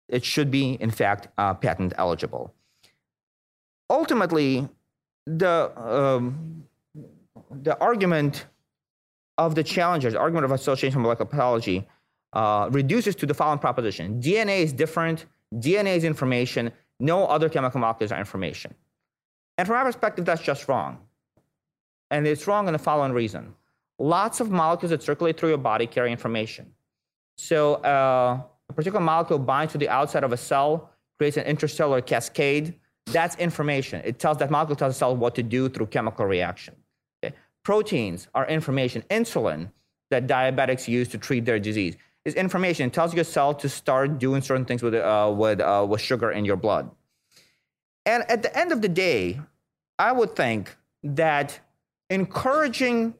it 0.07 0.25
should 0.25 0.49
be, 0.49 0.73
in 0.81 0.89
fact, 0.89 1.27
uh, 1.37 1.53
patent 1.53 1.93
eligible. 1.99 2.51
Ultimately, 3.91 4.67
the, 5.27 5.71
um, 5.77 6.63
the 7.51 7.77
argument 7.79 8.47
of 9.39 9.55
the 9.55 9.63
challengers, 9.63 10.13
argument 10.15 10.45
of 10.45 10.51
association 10.51 11.01
molecular 11.01 11.29
pathology, 11.29 11.87
uh, 12.33 12.67
reduces 12.71 13.15
to 13.15 13.25
the 13.25 13.33
following 13.33 13.57
proposition 13.57 14.21
DNA 14.21 14.57
is 14.65 14.71
different, 14.73 15.25
DNA 15.55 15.95
is 15.95 16.03
information, 16.03 16.71
no 16.99 17.25
other 17.25 17.47
chemical 17.49 17.79
molecules 17.79 18.11
are 18.11 18.19
information. 18.19 18.75
And 19.57 19.65
from 19.67 19.77
our 19.77 19.85
perspective, 19.85 20.25
that's 20.25 20.41
just 20.41 20.67
wrong. 20.67 20.99
And 22.11 22.27
it's 22.27 22.45
wrong 22.47 22.67
in 22.67 22.73
the 22.73 22.83
following 22.89 23.13
reason 23.13 23.55
lots 23.99 24.39
of 24.39 24.49
molecules 24.49 24.91
that 24.91 25.03
circulate 25.03 25.37
through 25.37 25.49
your 25.49 25.57
body 25.57 25.85
carry 25.85 26.11
information. 26.11 26.65
So 27.37 27.75
uh, 27.75 28.41
a 28.69 28.73
particular 28.73 29.03
molecule 29.03 29.39
binds 29.39 29.73
to 29.73 29.77
the 29.77 29.89
outside 29.89 30.23
of 30.23 30.31
a 30.31 30.37
cell, 30.37 30.91
creates 31.17 31.37
an 31.37 31.45
intercellular 31.53 32.05
cascade. 32.05 32.75
That's 33.07 33.35
information. 33.37 34.01
It 34.05 34.17
tells 34.17 34.37
that 34.37 34.49
molecule 34.49 34.77
tells 34.77 34.93
the 34.93 34.99
cell 34.99 35.15
what 35.15 35.35
to 35.35 35.43
do 35.43 35.67
through 35.67 35.87
chemical 35.87 36.25
reaction. 36.25 36.75
Proteins 37.63 38.27
are 38.33 38.47
information. 38.47 39.03
Insulin 39.09 39.71
that 40.09 40.27
diabetics 40.27 40.87
use 40.87 41.07
to 41.09 41.17
treat 41.17 41.45
their 41.45 41.59
disease 41.59 41.95
is 42.25 42.33
information. 42.35 42.87
It 42.87 42.93
tells 42.93 43.13
your 43.13 43.23
cell 43.23 43.53
to 43.55 43.69
start 43.69 44.19
doing 44.19 44.41
certain 44.41 44.65
things 44.65 44.81
with, 44.81 44.95
uh, 44.95 45.33
with, 45.35 45.61
uh, 45.61 45.85
with 45.87 46.01
sugar 46.01 46.31
in 46.31 46.45
your 46.45 46.55
blood. 46.55 46.89
And 48.05 48.23
at 48.29 48.41
the 48.41 48.57
end 48.57 48.71
of 48.71 48.81
the 48.81 48.89
day, 48.89 49.39
I 49.97 50.11
would 50.11 50.35
think 50.35 50.75
that 51.03 51.59
encouraging 52.09 53.13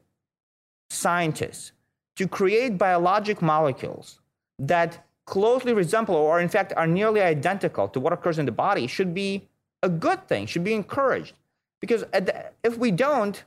scientists 0.90 1.72
to 2.16 2.26
create 2.26 2.76
biologic 2.76 3.40
molecules 3.40 4.20
that 4.58 5.06
closely 5.26 5.72
resemble 5.72 6.16
or 6.16 6.40
in 6.40 6.48
fact 6.48 6.72
are 6.76 6.86
nearly 6.86 7.20
identical 7.20 7.88
to 7.88 8.00
what 8.00 8.12
occurs 8.12 8.38
in 8.38 8.46
the 8.46 8.52
body 8.52 8.86
should 8.86 9.14
be 9.14 9.48
a 9.82 9.88
good 9.88 10.26
thing, 10.26 10.46
should 10.46 10.64
be 10.64 10.74
encouraged. 10.74 11.34
Because 11.80 12.02
the, 12.12 12.50
if 12.64 12.76
we 12.76 12.90
don't, 12.90 13.44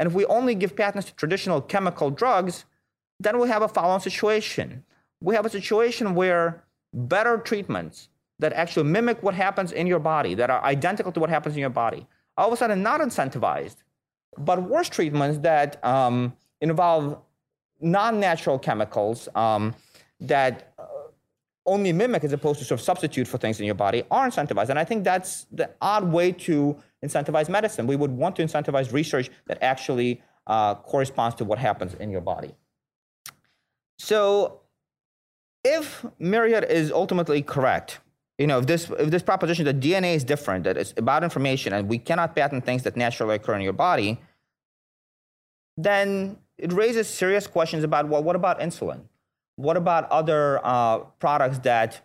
and 0.00 0.06
if 0.06 0.14
we 0.14 0.24
only 0.26 0.54
give 0.54 0.74
patents 0.74 1.08
to 1.08 1.14
traditional 1.14 1.60
chemical 1.60 2.10
drugs, 2.10 2.64
then 3.20 3.38
we 3.38 3.48
have 3.48 3.60
a 3.60 3.68
follow-on 3.68 4.00
situation. 4.00 4.82
We 5.20 5.34
have 5.34 5.44
a 5.44 5.50
situation 5.50 6.14
where 6.14 6.64
better 6.94 7.36
treatments 7.36 8.08
that 8.38 8.54
actually 8.54 8.84
mimic 8.84 9.22
what 9.22 9.34
happens 9.34 9.72
in 9.72 9.86
your 9.86 9.98
body, 9.98 10.34
that 10.36 10.48
are 10.48 10.64
identical 10.64 11.12
to 11.12 11.20
what 11.20 11.28
happens 11.28 11.54
in 11.54 11.60
your 11.60 11.68
body, 11.68 12.06
all 12.38 12.46
of 12.46 12.54
a 12.54 12.56
sudden 12.56 12.82
not 12.82 13.02
incentivized, 13.02 13.76
but 14.38 14.62
worse 14.62 14.88
treatments 14.88 15.36
that 15.40 15.84
um, 15.84 16.32
involve 16.62 17.18
non-natural 17.82 18.58
chemicals 18.58 19.28
um, 19.34 19.74
that 20.18 20.69
only 21.66 21.92
mimic 21.92 22.24
as 22.24 22.32
opposed 22.32 22.58
to 22.58 22.64
sort 22.64 22.80
of 22.80 22.84
substitute 22.84 23.28
for 23.28 23.38
things 23.38 23.60
in 23.60 23.66
your 23.66 23.74
body 23.74 24.02
are 24.10 24.28
incentivized. 24.28 24.70
And 24.70 24.78
I 24.78 24.84
think 24.84 25.04
that's 25.04 25.46
the 25.52 25.70
odd 25.80 26.04
way 26.10 26.32
to 26.32 26.76
incentivize 27.04 27.48
medicine. 27.48 27.86
We 27.86 27.96
would 27.96 28.10
want 28.10 28.36
to 28.36 28.42
incentivize 28.42 28.92
research 28.92 29.30
that 29.46 29.62
actually 29.62 30.22
uh, 30.46 30.74
corresponds 30.76 31.36
to 31.36 31.44
what 31.44 31.58
happens 31.58 31.94
in 31.94 32.10
your 32.10 32.20
body. 32.20 32.54
So, 33.98 34.60
if 35.62 36.06
Myriad 36.18 36.64
is 36.64 36.90
ultimately 36.90 37.42
correct, 37.42 38.00
you 38.38 38.46
know, 38.46 38.58
if 38.58 38.66
this 38.66 38.90
if 38.98 39.10
this 39.10 39.22
proposition 39.22 39.66
that 39.66 39.80
DNA 39.80 40.14
is 40.14 40.24
different, 40.24 40.64
that 40.64 40.78
it's 40.78 40.94
about 40.96 41.22
information, 41.22 41.74
and 41.74 41.88
we 41.88 41.98
cannot 41.98 42.34
patent 42.34 42.64
things 42.64 42.82
that 42.84 42.96
naturally 42.96 43.34
occur 43.34 43.54
in 43.54 43.60
your 43.60 43.74
body, 43.74 44.18
then 45.76 46.38
it 46.56 46.72
raises 46.72 47.06
serious 47.08 47.46
questions 47.46 47.84
about 47.84 48.08
well, 48.08 48.22
what 48.22 48.36
about 48.36 48.58
insulin? 48.60 49.02
What 49.60 49.76
about 49.76 50.10
other 50.10 50.60
uh, 50.64 50.98
products 51.18 51.58
that 51.70 52.00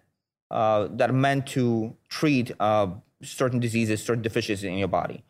uh, 0.51 0.87
that 0.91 1.09
are 1.09 1.13
meant 1.13 1.47
to 1.47 1.95
treat 2.07 2.51
uh, 2.59 2.87
certain 3.21 3.59
diseases, 3.59 4.01
certain 4.03 4.21
deficiencies 4.21 4.63
in 4.63 4.77
your 4.77 4.87
body. 4.87 5.23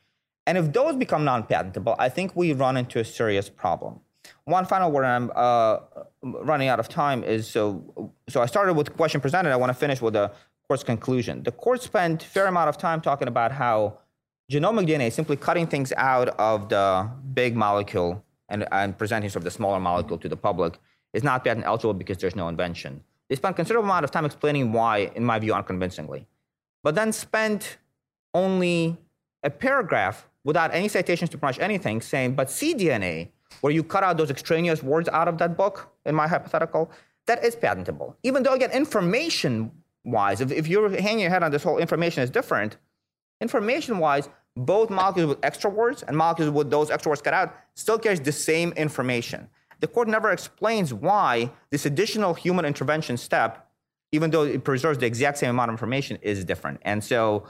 And 0.46 0.58
if 0.58 0.74
those 0.74 0.96
become 0.96 1.24
non-patentable, 1.24 1.96
I 1.98 2.10
think 2.10 2.36
we 2.36 2.54
run 2.54 2.78
into 2.78 3.00
a 3.00 3.06
serious 3.06 3.50
problem. 3.50 4.02
One 4.44 4.66
final 4.66 4.92
word, 4.92 5.06
I'm 5.06 5.32
uh, 5.36 5.80
running 6.22 6.68
out 6.68 6.80
of 6.80 6.90
time, 6.90 7.24
is 7.24 7.48
so. 7.48 8.12
So 8.28 8.42
I 8.42 8.48
started 8.48 8.74
with 8.74 8.88
the 8.88 8.94
question 8.94 9.22
presented. 9.22 9.52
I 9.52 9.56
want 9.56 9.70
to 9.70 9.74
finish 9.74 10.02
with 10.02 10.14
the 10.14 10.32
court's 10.68 10.84
conclusion. 10.84 11.44
The 11.44 11.52
court 11.52 11.82
spent 11.82 12.24
a 12.24 12.26
fair 12.26 12.48
amount 12.48 12.70
of 12.70 12.78
time 12.78 13.02
talking 13.02 13.28
about 13.28 13.52
how 13.52 14.00
genomic 14.52 14.88
DNA, 14.88 15.12
simply 15.12 15.38
cutting 15.38 15.68
things 15.68 15.94
out 15.96 16.30
of 16.40 16.70
the 16.70 17.10
big 17.34 17.56
molecule 17.56 18.24
and, 18.50 18.68
and 18.72 18.98
presenting 18.98 19.30
sort 19.30 19.42
of 19.42 19.46
the 19.46 19.52
smaller 19.52 19.80
molecule 19.80 20.18
to 20.20 20.30
the 20.30 20.38
public, 20.38 20.80
is 21.16 21.24
not 21.24 21.44
patent 21.46 21.66
eligible 21.66 21.94
because 21.94 22.18
there's 22.18 22.36
no 22.36 22.50
invention. 22.50 23.02
They 23.30 23.36
spent 23.36 23.56
considerable 23.56 23.90
amount 23.90 24.04
of 24.04 24.12
time 24.12 24.26
explaining 24.26 24.74
why, 24.74 25.12
in 25.16 25.24
my 25.24 25.40
view, 25.40 25.54
unconvincingly, 25.54 26.28
but 26.84 26.94
then 26.94 27.12
spent 27.12 27.78
only 28.34 28.98
a 29.42 29.50
paragraph 29.50 30.28
without 30.44 30.74
any 30.74 30.90
citations 30.90 31.30
to 31.32 31.38
pretty 31.38 31.58
much 31.58 31.60
anything 31.64 32.02
saying, 32.02 32.36
but 32.36 32.48
cDNA, 32.50 33.30
where 33.62 33.72
you 33.72 33.82
cut 33.82 34.04
out 34.04 34.18
those 34.18 34.30
extraneous 34.30 34.84
words 34.84 35.08
out 35.10 35.28
of 35.28 35.38
that 35.38 35.56
book, 35.56 35.90
in 36.06 36.14
my 36.14 36.28
hypothetical, 36.28 36.92
that 37.28 37.44
is 37.44 37.56
patentable. 37.56 38.16
Even 38.24 38.44
though, 38.44 38.54
again, 38.54 38.72
information 38.72 39.72
wise, 40.04 40.42
if, 40.42 40.52
if 40.52 40.68
you're 40.68 40.90
hanging 41.02 41.22
your 41.22 41.32
head 41.32 41.44
on 41.44 41.52
this 41.52 41.64
whole 41.64 41.78
information 41.78 42.22
is 42.24 42.30
different, 42.30 42.78
information 43.42 43.98
wise, 44.00 44.30
both 44.58 44.90
molecules 44.90 45.30
with 45.30 45.40
extra 45.44 45.70
words 45.70 46.04
and 46.04 46.16
molecules 46.16 46.52
with 46.52 46.70
those 46.70 46.92
extra 46.92 47.10
words 47.10 47.22
cut 47.22 47.34
out 47.34 47.56
still 47.74 47.98
carries 47.98 48.20
the 48.20 48.32
same 48.32 48.72
information. 48.74 49.50
The 49.86 49.92
court 49.92 50.08
never 50.08 50.32
explains 50.32 50.92
why 50.92 51.52
this 51.70 51.86
additional 51.86 52.34
human 52.34 52.66
intervention 52.66 53.18
step, 53.18 53.70
even 54.12 54.32
though 54.32 54.42
it 54.42 54.64
preserves 54.64 54.98
the 54.98 55.06
exact 55.06 55.38
same 55.38 55.52
amount 55.52 55.70
of 55.70 55.74
information, 55.76 56.18
is 56.24 56.44
different. 56.44 56.80
And 56.82 57.04
so 57.04 57.46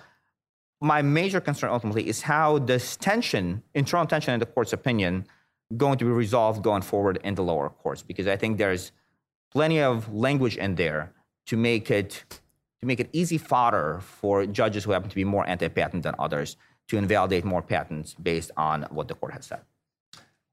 my 0.81 1.01
major 1.01 1.39
concern 1.39 1.69
ultimately 1.69 2.09
is 2.09 2.23
how 2.23 2.59
this 2.59 2.97
tension, 2.97 3.63
internal 3.73 4.05
tension 4.05 4.33
in 4.33 4.41
the 4.41 4.45
court's 4.45 4.73
opinion, 4.73 5.25
going 5.77 5.97
to 5.97 6.03
be 6.03 6.11
resolved 6.11 6.61
going 6.61 6.81
forward 6.81 7.19
in 7.23 7.35
the 7.35 7.41
lower 7.41 7.69
courts 7.69 8.01
because 8.01 8.27
I 8.27 8.35
think 8.35 8.57
there's 8.57 8.91
plenty 9.49 9.79
of 9.79 10.13
language 10.13 10.57
in 10.57 10.75
there 10.75 11.13
to 11.45 11.55
make 11.55 11.89
it 11.89 12.25
to 12.81 12.85
make 12.85 12.99
it 12.99 13.09
easy 13.13 13.37
fodder 13.37 14.01
for 14.01 14.45
judges 14.45 14.83
who 14.83 14.91
happen 14.91 15.07
to 15.07 15.15
be 15.15 15.23
more 15.23 15.47
anti-patent 15.47 16.03
than 16.03 16.15
others 16.19 16.57
to 16.89 16.97
invalidate 16.97 17.45
more 17.45 17.61
patents 17.61 18.13
based 18.13 18.51
on 18.57 18.81
what 18.89 19.07
the 19.07 19.15
court 19.15 19.31
has 19.31 19.45
said. 19.45 19.61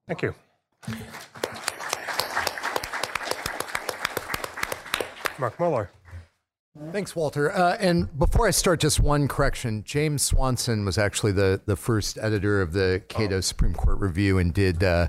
Thank 0.06 0.22
you. 0.22 0.32
Mark 5.42 5.58
Moller. 5.58 5.90
Thanks, 6.92 7.16
Walter. 7.16 7.50
Uh, 7.50 7.76
and 7.80 8.16
before 8.16 8.46
I 8.46 8.52
start, 8.52 8.78
just 8.78 9.00
one 9.00 9.26
correction. 9.26 9.82
James 9.82 10.22
Swanson 10.22 10.84
was 10.84 10.98
actually 10.98 11.32
the, 11.32 11.60
the 11.66 11.74
first 11.74 12.16
editor 12.16 12.62
of 12.62 12.72
the 12.72 13.02
Cato 13.08 13.40
Supreme 13.40 13.74
Court 13.74 13.98
Review 13.98 14.38
and 14.38 14.54
did 14.54 14.84
uh, 14.84 15.08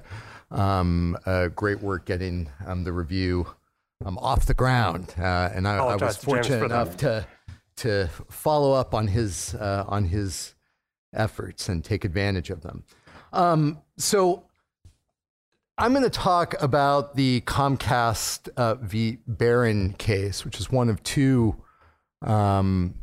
um, 0.49 1.15
uh, 1.27 1.49
great 1.49 1.81
work 1.83 2.05
getting 2.05 2.49
um, 2.65 2.83
the 2.83 2.91
review 2.91 3.45
um, 4.03 4.17
off 4.17 4.47
the 4.47 4.55
ground. 4.55 5.13
Uh, 5.19 5.51
and 5.53 5.67
I, 5.67 5.77
I, 5.77 5.95
was 5.97 6.17
fortunate 6.17 6.63
enough 6.63 6.97
to 6.97 7.27
to 7.75 8.07
follow 8.31 8.73
up 8.73 8.95
on 8.95 9.07
his 9.07 9.53
uh, 9.53 9.85
on 9.87 10.05
his 10.05 10.55
efforts 11.13 11.69
and 11.69 11.85
take 11.85 12.05
advantage 12.05 12.49
of 12.49 12.61
them. 12.61 12.83
Um, 13.31 13.81
so 13.97 14.45
I'm 15.75 15.91
going 15.91 16.03
to 16.03 16.09
talk 16.09 16.53
about 16.61 17.15
the 17.15 17.41
Comcast 17.41 18.47
uh, 18.57 18.75
v. 18.75 19.17
Behrend 19.27 19.97
case, 19.97 20.45
which 20.45 20.59
is 20.59 20.71
one 20.71 20.87
of 20.87 21.01
two, 21.01 21.55
um, 22.21 22.93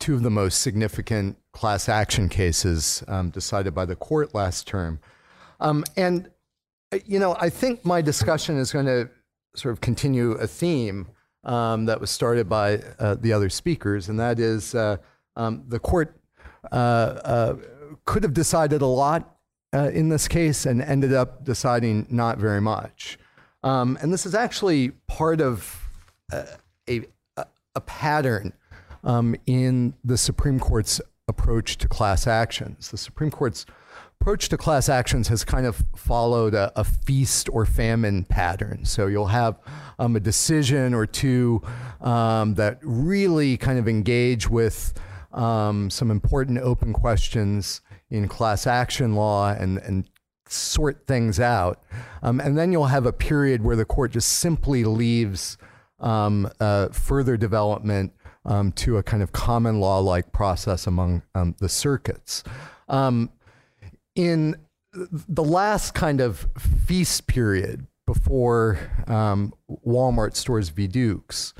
two 0.00 0.14
of 0.14 0.24
the 0.24 0.30
most 0.30 0.60
significant 0.60 1.36
class 1.52 1.88
action 1.88 2.28
cases 2.28 3.04
um, 3.06 3.30
decided 3.30 3.72
by 3.72 3.84
the 3.84 3.94
court 3.94 4.34
last 4.34 4.66
term. 4.66 4.98
Um, 5.60 5.84
and, 5.96 6.28
uh, 6.90 6.98
you 7.06 7.20
know, 7.20 7.36
I 7.38 7.50
think 7.50 7.84
my 7.84 8.00
discussion 8.02 8.58
is 8.58 8.72
going 8.72 8.86
to 8.86 9.08
sort 9.54 9.72
of 9.72 9.80
continue 9.80 10.32
a 10.32 10.48
theme 10.48 11.06
um, 11.44 11.86
that 11.86 12.00
was 12.00 12.10
started 12.10 12.48
by 12.48 12.78
uh, 12.98 13.14
the 13.14 13.32
other 13.32 13.48
speakers, 13.48 14.08
and 14.08 14.18
that 14.18 14.40
is 14.40 14.74
uh, 14.74 14.96
um, 15.36 15.62
the 15.68 15.78
court 15.78 16.20
uh, 16.72 16.74
uh, 16.74 17.56
could 18.04 18.24
have 18.24 18.34
decided 18.34 18.82
a 18.82 18.86
lot 18.86 19.37
uh, 19.74 19.90
in 19.92 20.08
this 20.08 20.28
case 20.28 20.66
and 20.66 20.82
ended 20.82 21.12
up 21.12 21.44
deciding 21.44 22.06
not 22.10 22.38
very 22.38 22.60
much. 22.60 23.18
Um, 23.62 23.98
and 24.00 24.12
this 24.12 24.24
is 24.24 24.34
actually 24.34 24.90
part 25.08 25.40
of 25.40 25.88
uh, 26.32 26.44
a, 26.88 27.02
a, 27.74 27.80
pattern 27.80 28.52
um, 29.04 29.36
in 29.46 29.94
the 30.04 30.16
Supreme 30.16 30.58
Court's 30.60 31.00
approach 31.26 31.76
to 31.78 31.88
class 31.88 32.26
actions. 32.26 32.90
The 32.90 32.96
Supreme 32.96 33.30
Court's 33.30 33.66
approach 34.20 34.48
to 34.48 34.56
class 34.56 34.88
actions 34.88 35.28
has 35.28 35.44
kind 35.44 35.66
of 35.66 35.84
followed 35.96 36.54
a, 36.54 36.72
a 36.76 36.84
feast 36.84 37.48
or 37.52 37.64
famine 37.64 38.24
pattern. 38.24 38.84
So 38.84 39.06
you'll 39.06 39.26
have 39.26 39.58
um, 39.98 40.16
a 40.16 40.20
decision 40.20 40.94
or 40.94 41.06
two 41.06 41.62
um, 42.00 42.54
that 42.54 42.78
really 42.82 43.56
kind 43.56 43.78
of 43.78 43.88
engage 43.88 44.48
with 44.48 44.92
um, 45.32 45.90
some 45.90 46.10
important 46.10 46.58
open 46.58 46.92
questions 46.92 47.80
in 48.10 48.28
class 48.28 48.66
action 48.66 49.14
law 49.14 49.50
and, 49.50 49.78
and 49.78 50.08
sort 50.48 51.06
things 51.06 51.38
out. 51.38 51.82
Um, 52.22 52.40
and 52.40 52.56
then 52.56 52.72
you'll 52.72 52.86
have 52.86 53.06
a 53.06 53.12
period 53.12 53.62
where 53.62 53.76
the 53.76 53.84
court 53.84 54.12
just 54.12 54.28
simply 54.34 54.84
leaves 54.84 55.58
um, 56.00 56.48
uh, 56.60 56.88
further 56.88 57.36
development 57.36 58.12
um, 58.44 58.72
to 58.72 58.96
a 58.96 59.02
kind 59.02 59.22
of 59.22 59.32
common 59.32 59.80
law 59.80 59.98
like 59.98 60.32
process 60.32 60.86
among 60.86 61.22
um, 61.34 61.54
the 61.58 61.68
circuits. 61.68 62.42
Um, 62.88 63.30
in 64.14 64.56
the 64.92 65.44
last 65.44 65.94
kind 65.94 66.20
of 66.20 66.48
feast 66.86 67.26
period 67.26 67.86
before 68.06 68.78
um, 69.06 69.52
Walmart 69.86 70.34
stores 70.34 70.70
v. 70.70 70.86
Dukes, 70.86 71.52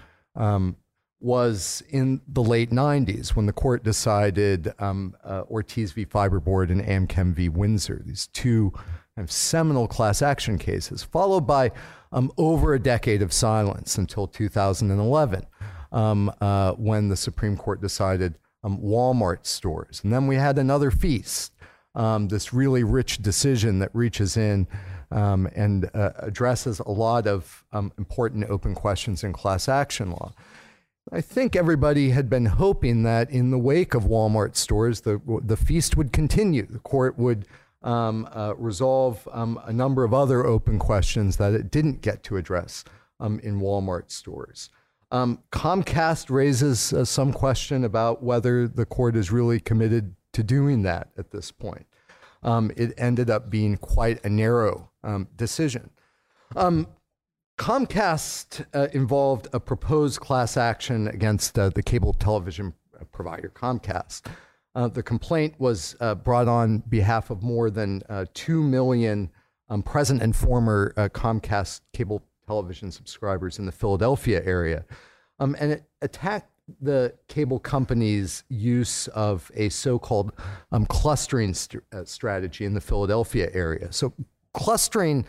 was 1.20 1.82
in 1.88 2.20
the 2.28 2.42
late 2.42 2.70
90s 2.70 3.30
when 3.30 3.46
the 3.46 3.52
court 3.52 3.82
decided 3.82 4.72
um, 4.78 5.16
uh, 5.24 5.42
Ortiz 5.50 5.92
v. 5.92 6.06
Fibreboard 6.06 6.70
and 6.70 6.82
Amchem 6.82 7.34
v. 7.34 7.48
Windsor, 7.48 8.02
these 8.04 8.28
two 8.28 8.70
kind 9.16 9.24
of 9.24 9.32
seminal 9.32 9.88
class 9.88 10.22
action 10.22 10.58
cases, 10.58 11.02
followed 11.02 11.40
by 11.40 11.72
um, 12.12 12.30
over 12.38 12.72
a 12.72 12.78
decade 12.78 13.20
of 13.20 13.32
silence 13.32 13.98
until 13.98 14.28
2011 14.28 15.44
um, 15.90 16.32
uh, 16.40 16.72
when 16.72 17.08
the 17.08 17.16
Supreme 17.16 17.56
Court 17.56 17.80
decided 17.80 18.38
um, 18.62 18.78
Walmart 18.78 19.44
stores. 19.44 20.00
And 20.04 20.12
then 20.12 20.28
we 20.28 20.36
had 20.36 20.56
another 20.56 20.92
feast, 20.92 21.52
um, 21.96 22.28
this 22.28 22.52
really 22.52 22.84
rich 22.84 23.18
decision 23.18 23.80
that 23.80 23.90
reaches 23.92 24.36
in. 24.36 24.66
Um, 25.10 25.48
and 25.56 25.88
uh, 25.94 26.10
addresses 26.18 26.80
a 26.80 26.90
lot 26.90 27.26
of 27.26 27.64
important 27.72 28.44
open 28.50 28.74
questions 28.74 29.24
in 29.24 29.32
class 29.32 29.66
action 29.66 30.10
law. 30.10 30.34
I 31.10 31.20
think 31.20 31.56
everybody 31.56 32.10
had 32.10 32.28
been 32.28 32.46
hoping 32.46 33.02
that 33.04 33.30
in 33.30 33.50
the 33.50 33.58
wake 33.58 33.94
of 33.94 34.04
Walmart 34.04 34.56
stores, 34.56 35.02
the, 35.02 35.20
the 35.42 35.56
feast 35.56 35.96
would 35.96 36.12
continue. 36.12 36.66
The 36.66 36.80
court 36.80 37.18
would 37.18 37.46
um, 37.82 38.28
uh, 38.32 38.54
resolve 38.56 39.26
um, 39.32 39.60
a 39.64 39.72
number 39.72 40.04
of 40.04 40.12
other 40.12 40.44
open 40.44 40.78
questions 40.78 41.36
that 41.36 41.54
it 41.54 41.70
didn't 41.70 42.02
get 42.02 42.22
to 42.24 42.36
address 42.36 42.84
um, 43.20 43.40
in 43.40 43.60
Walmart 43.60 44.10
stores. 44.10 44.70
Um, 45.10 45.42
Comcast 45.50 46.30
raises 46.30 46.92
uh, 46.92 47.04
some 47.04 47.32
question 47.32 47.84
about 47.84 48.22
whether 48.22 48.68
the 48.68 48.84
court 48.84 49.16
is 49.16 49.32
really 49.32 49.60
committed 49.60 50.14
to 50.32 50.42
doing 50.42 50.82
that 50.82 51.08
at 51.16 51.30
this 51.30 51.50
point. 51.50 51.86
Um, 52.42 52.70
it 52.76 52.92
ended 52.98 53.30
up 53.30 53.48
being 53.50 53.76
quite 53.78 54.24
a 54.24 54.28
narrow 54.28 54.90
um, 55.02 55.28
decision. 55.36 55.90
Um, 56.54 56.88
Comcast 57.58 58.64
uh, 58.72 58.86
involved 58.92 59.48
a 59.52 59.58
proposed 59.58 60.20
class 60.20 60.56
action 60.56 61.08
against 61.08 61.58
uh, 61.58 61.68
the 61.70 61.82
cable 61.82 62.14
television 62.14 62.72
provider 63.10 63.50
Comcast. 63.52 64.26
Uh, 64.76 64.86
the 64.86 65.02
complaint 65.02 65.54
was 65.58 65.96
uh, 66.00 66.14
brought 66.14 66.46
on 66.46 66.78
behalf 66.88 67.30
of 67.30 67.42
more 67.42 67.68
than 67.68 68.00
uh, 68.08 68.24
2 68.32 68.62
million 68.62 69.28
um, 69.68 69.82
present 69.82 70.22
and 70.22 70.36
former 70.36 70.94
uh, 70.96 71.08
Comcast 71.08 71.80
cable 71.92 72.22
television 72.46 72.92
subscribers 72.92 73.58
in 73.58 73.66
the 73.66 73.72
Philadelphia 73.72 74.40
area. 74.44 74.84
Um, 75.40 75.56
and 75.58 75.72
it 75.72 75.84
attacked 76.00 76.52
the 76.80 77.12
cable 77.26 77.58
company's 77.58 78.44
use 78.48 79.08
of 79.08 79.50
a 79.56 79.68
so 79.68 79.98
called 79.98 80.32
um, 80.70 80.86
clustering 80.86 81.54
st- 81.54 81.82
strategy 82.04 82.64
in 82.64 82.74
the 82.74 82.80
Philadelphia 82.80 83.50
area. 83.52 83.90
So, 83.90 84.12
clustering 84.54 85.26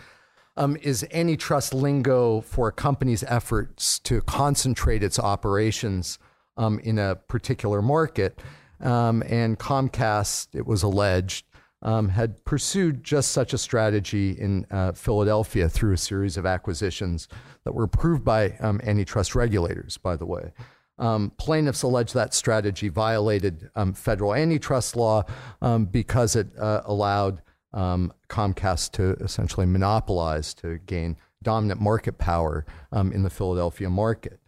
um, 0.60 0.78
is 0.82 1.08
antitrust 1.14 1.74
lingo 1.74 2.42
for 2.42 2.68
a 2.68 2.72
company's 2.72 3.24
efforts 3.24 3.98
to 4.00 4.22
concentrate 4.22 5.02
its 5.02 5.18
operations 5.18 6.20
um, 6.58 6.80
in 6.80 7.00
a 7.00 7.16
particular 7.16 7.82
market. 7.82 8.40
Um, 8.82 9.24
and 9.26 9.58
Comcast, 9.58 10.50
it 10.54 10.68
was 10.68 10.84
alleged, 10.84 11.46
um, 11.82 12.10
had 12.10 12.44
pursued 12.44 13.06
just 13.06 13.32
such 13.32 13.54
a 13.54 13.58
strategy 13.58 14.32
in 14.32 14.66
uh, 14.70 14.92
Philadelphia 14.92 15.70
through 15.70 15.94
a 15.94 15.98
series 15.98 16.36
of 16.36 16.46
acquisitions 16.46 17.30
that 17.64 17.74
were 17.74 17.86
approved 17.86 18.26
by 18.26 18.52
um, 18.60 18.82
antitrust 18.84 19.36
regulators, 19.36 19.98
by 19.98 20.18
the 20.18 20.26
way. 20.26 20.52
Um, 20.98 21.32
plaintiffs 21.38 21.84
allege 21.84 22.12
that 22.12 22.34
strategy 22.34 22.90
violated 22.90 23.70
um, 23.78 23.94
federal 23.94 24.34
antitrust 24.34 24.98
law 24.98 25.24
um, 25.62 25.86
because 25.86 26.36
it 26.36 26.48
uh, 26.60 26.82
allowed 26.84 27.42
um, 27.74 28.14
Comcast 28.30 28.92
to 28.94 29.24
essentially 29.24 29.66
monopolize 29.66 30.54
to 30.56 30.80
gain 30.86 31.18
dominant 31.44 31.80
market 31.80 32.18
power 32.18 32.66
um, 32.92 33.12
in 33.12 33.24
the 33.24 33.30
Philadelphia 33.30 33.90
market. 33.90 34.40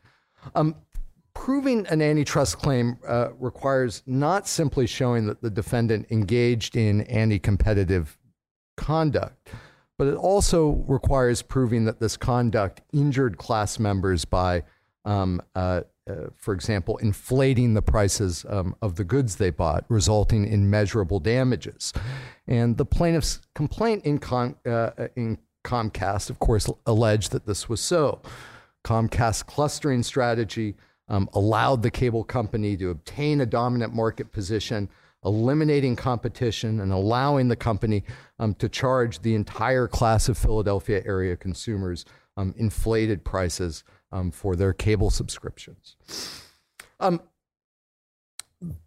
Um, 0.56 0.76
proving 1.34 1.88
an 1.88 2.02
antitrust 2.02 2.58
claim 2.58 2.98
uh, 3.08 3.30
requires 3.40 4.04
not 4.06 4.48
simply 4.48 4.88
showing 4.88 5.26
that 5.28 5.42
the 5.42 5.50
defendant 5.50 6.08
engaged 6.12 6.76
in 6.76 7.02
anti 7.02 7.40
competitive 7.40 8.18
conduct, 8.76 9.50
but 9.98 10.08
it 10.08 10.16
also 10.16 10.84
requires 10.88 11.42
proving 11.42 11.86
that 11.86 12.00
this 12.00 12.18
conduct 12.18 12.82
injured 12.92 13.38
class 13.38 13.80
members 13.80 14.26
by 14.26 14.64
um, 15.06 15.42
uh, 15.56 15.82
uh, 16.12 16.30
for 16.36 16.54
example, 16.54 16.98
inflating 16.98 17.74
the 17.74 17.82
prices 17.82 18.46
um, 18.50 18.76
of 18.82 18.96
the 18.96 19.04
goods 19.04 19.36
they 19.36 19.50
bought, 19.50 19.86
resulting 19.90 20.46
in 20.46 20.70
measurable 20.70 21.20
damages. 21.20 21.94
And 22.48 22.78
the 22.78 22.86
plaintiff's 22.86 23.42
complaint 23.56 24.06
in, 24.06 24.20
Con- 24.20 24.56
uh, 24.66 24.92
in 25.16 25.38
Comcast, 25.64 26.30
of 26.30 26.40
course, 26.40 26.70
alleged 26.86 27.32
that 27.32 27.46
this 27.46 27.70
was 27.70 27.82
so. 27.82 28.22
Comcast's 28.84 29.44
clustering 29.44 30.04
strategy 30.04 30.76
um, 31.08 31.30
allowed 31.34 31.84
the 31.84 31.92
cable 31.92 32.24
company 32.24 32.76
to 32.78 32.90
obtain 32.90 33.42
a 33.42 33.46
dominant 33.46 33.94
market 33.94 34.32
position, 34.32 34.90
eliminating 35.24 35.96
competition 35.96 36.80
and 36.80 36.92
allowing 36.92 37.48
the 37.48 37.56
company 37.56 38.04
um, 38.40 38.56
to 38.56 38.68
charge 38.68 39.22
the 39.22 39.36
entire 39.36 39.88
class 39.88 40.30
of 40.30 40.38
Philadelphia 40.38 41.04
area 41.06 41.36
consumers 41.36 42.06
um, 42.38 42.54
inflated 42.58 43.24
prices 43.24 43.84
um, 44.12 44.32
for 44.32 44.56
their 44.56 44.74
cable 44.74 45.10
subscriptions. 45.10 45.96
Um, 47.00 47.22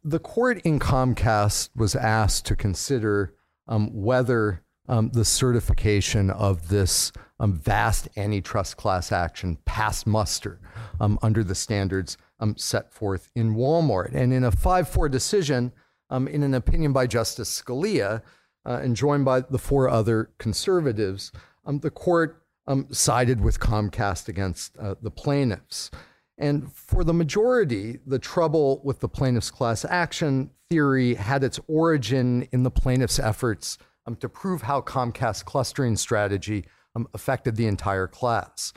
the 0.05 0.19
court 0.19 0.61
in 0.63 0.79
Comcast 0.79 1.71
was 1.75 1.97
asked 1.97 2.47
to 2.47 2.57
consider 2.57 3.35
um, 3.67 3.91
whether 3.93 4.63
um, 4.89 5.11
the 5.11 5.25
certification 5.25 6.31
of 6.31 6.69
this 6.69 7.11
um, 7.41 7.55
vast 7.55 8.09
antitrust 8.17 8.77
class 8.77 9.11
action 9.11 9.59
passed 9.65 10.07
muster 10.07 10.61
under 11.01 11.43
the 11.43 11.55
standards 11.55 12.17
set 12.57 12.93
forth 12.93 13.31
in 13.35 13.55
Walmart. 13.55 14.15
And 14.15 14.33
in 14.33 14.45
a 14.45 14.53
5 14.53 14.89
4 14.89 15.09
decision, 15.09 15.73
in 16.11 16.43
an 16.43 16.55
opinion 16.55 16.93
by 16.93 17.07
Justice 17.07 17.63
Scalia 17.63 18.23
uh, 18.67 18.81
and 18.83 18.97
joined 18.97 19.25
by 19.25 19.41
the 19.41 19.59
four 19.59 19.89
other 19.89 20.31
conservatives, 20.39 21.33
um, 21.67 21.81
the 21.81 21.91
court 21.91 22.44
sided 22.91 23.41
with 23.41 23.61
Comcast 23.61 24.29
against 24.29 24.77
uh, 24.79 24.95
the 25.03 25.11
plaintiffs. 25.11 25.91
And 26.39 26.73
for 26.73 27.05
the 27.05 27.15
majority, 27.15 28.01
the 28.07 28.19
trouble 28.19 28.81
with 28.85 29.01
the 29.01 29.09
plaintiff's 29.09 29.51
class 29.51 29.85
action 29.85 30.51
theory 30.71 31.15
had 31.15 31.45
its 31.45 31.61
origin 31.69 32.49
in 32.53 32.63
the 32.63 32.71
plaintiff's 32.71 33.19
efforts 33.19 33.79
um, 34.07 34.17
to 34.17 34.29
prove 34.29 34.63
how 34.63 34.81
Comcast's 34.81 35.43
clustering 35.43 35.97
strategy 35.97 36.65
um, 36.97 37.07
affected 37.15 37.57
the 37.57 37.67
entire 37.67 38.07
class. 38.07 38.73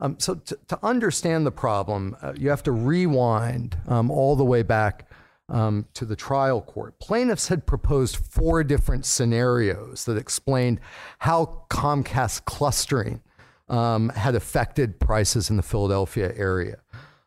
Um, 0.00 0.18
so, 0.18 0.34
to, 0.34 0.58
to, 0.68 0.78
understand 0.82 1.46
the 1.46 1.52
problem, 1.52 2.16
uh, 2.22 2.32
you 2.36 2.50
have 2.50 2.62
to 2.64 2.72
rewind 2.72 3.76
um, 3.86 4.10
all 4.10 4.34
the 4.34 4.44
way 4.44 4.62
back 4.62 5.08
um, 5.52 5.86
to 5.94 6.04
the 6.04 6.16
trial 6.16 6.60
court. 6.60 6.98
Plaintiffs 6.98 7.48
had 7.48 7.66
proposed 7.66 8.16
four 8.16 8.64
different 8.64 9.04
scenarios 9.04 10.04
that 10.06 10.16
explained 10.16 10.80
how 11.18 11.64
Comcast 11.68 12.46
clustering 12.46 13.20
um, 13.68 14.08
had 14.10 14.34
affected 14.34 14.98
prices 14.98 15.50
in 15.50 15.56
the 15.56 15.62
Philadelphia 15.62 16.32
area. 16.34 16.78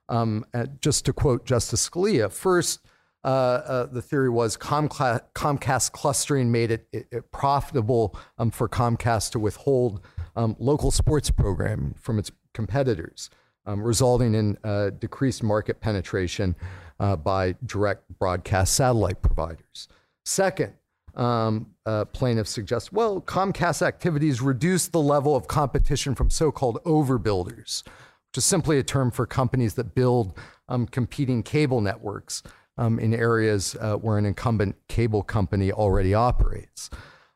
Um, 0.09 0.45
just 0.81 1.05
to 1.05 1.13
quote 1.13 1.45
Justice 1.45 1.87
Scalia, 1.87 2.31
first, 2.31 2.81
uh, 3.23 3.27
uh, 3.27 3.85
the 3.87 4.01
theory 4.01 4.29
was 4.29 4.57
Comcast, 4.57 5.21
Comcast, 5.33 5.91
clustering 5.91 6.51
made 6.51 6.71
it, 6.71 6.87
it, 6.91 7.07
it 7.11 7.31
profitable 7.31 8.15
um, 8.37 8.51
for 8.51 8.67
Comcast 8.67 9.31
to 9.31 9.39
withhold 9.39 10.01
um, 10.35 10.55
local 10.59 10.91
sports 10.91 11.31
programming 11.31 11.95
from 11.99 12.19
its 12.19 12.31
competitors, 12.53 13.29
um, 13.65 13.81
resulting 13.81 14.35
in 14.35 14.57
uh, 14.63 14.91
decreased 14.91 15.41
market 15.41 15.79
penetration 15.81 16.55
uh, 16.99 17.15
by 17.15 17.55
direct 17.65 18.03
broadcast 18.19 18.73
satellite 18.73 19.21
providers. 19.21 19.87
Second, 20.23 20.73
um, 21.15 21.67
uh, 21.85 22.05
plaintiffs 22.05 22.51
suggest, 22.51 22.91
well, 22.91 23.21
Comcast 23.21 23.81
activities 23.81 24.41
reduce 24.41 24.87
the 24.87 25.01
level 25.01 25.35
of 25.35 25.47
competition 25.47 26.15
from 26.15 26.29
so 26.29 26.51
called 26.51 26.79
overbuilders, 26.83 27.83
which 27.85 28.37
is 28.37 28.45
simply 28.45 28.79
a 28.79 28.83
term 28.83 29.11
for 29.11 29.25
companies 29.25 29.75
that 29.75 29.95
build 29.95 30.37
um, 30.67 30.85
competing 30.85 31.43
cable 31.43 31.79
networks 31.79 32.43
um, 32.77 32.99
in 32.99 33.13
areas 33.13 33.75
uh, 33.79 33.95
where 33.95 34.17
an 34.17 34.25
incumbent 34.25 34.75
cable 34.89 35.23
company 35.23 35.71
already 35.71 36.13
operates. 36.13 36.89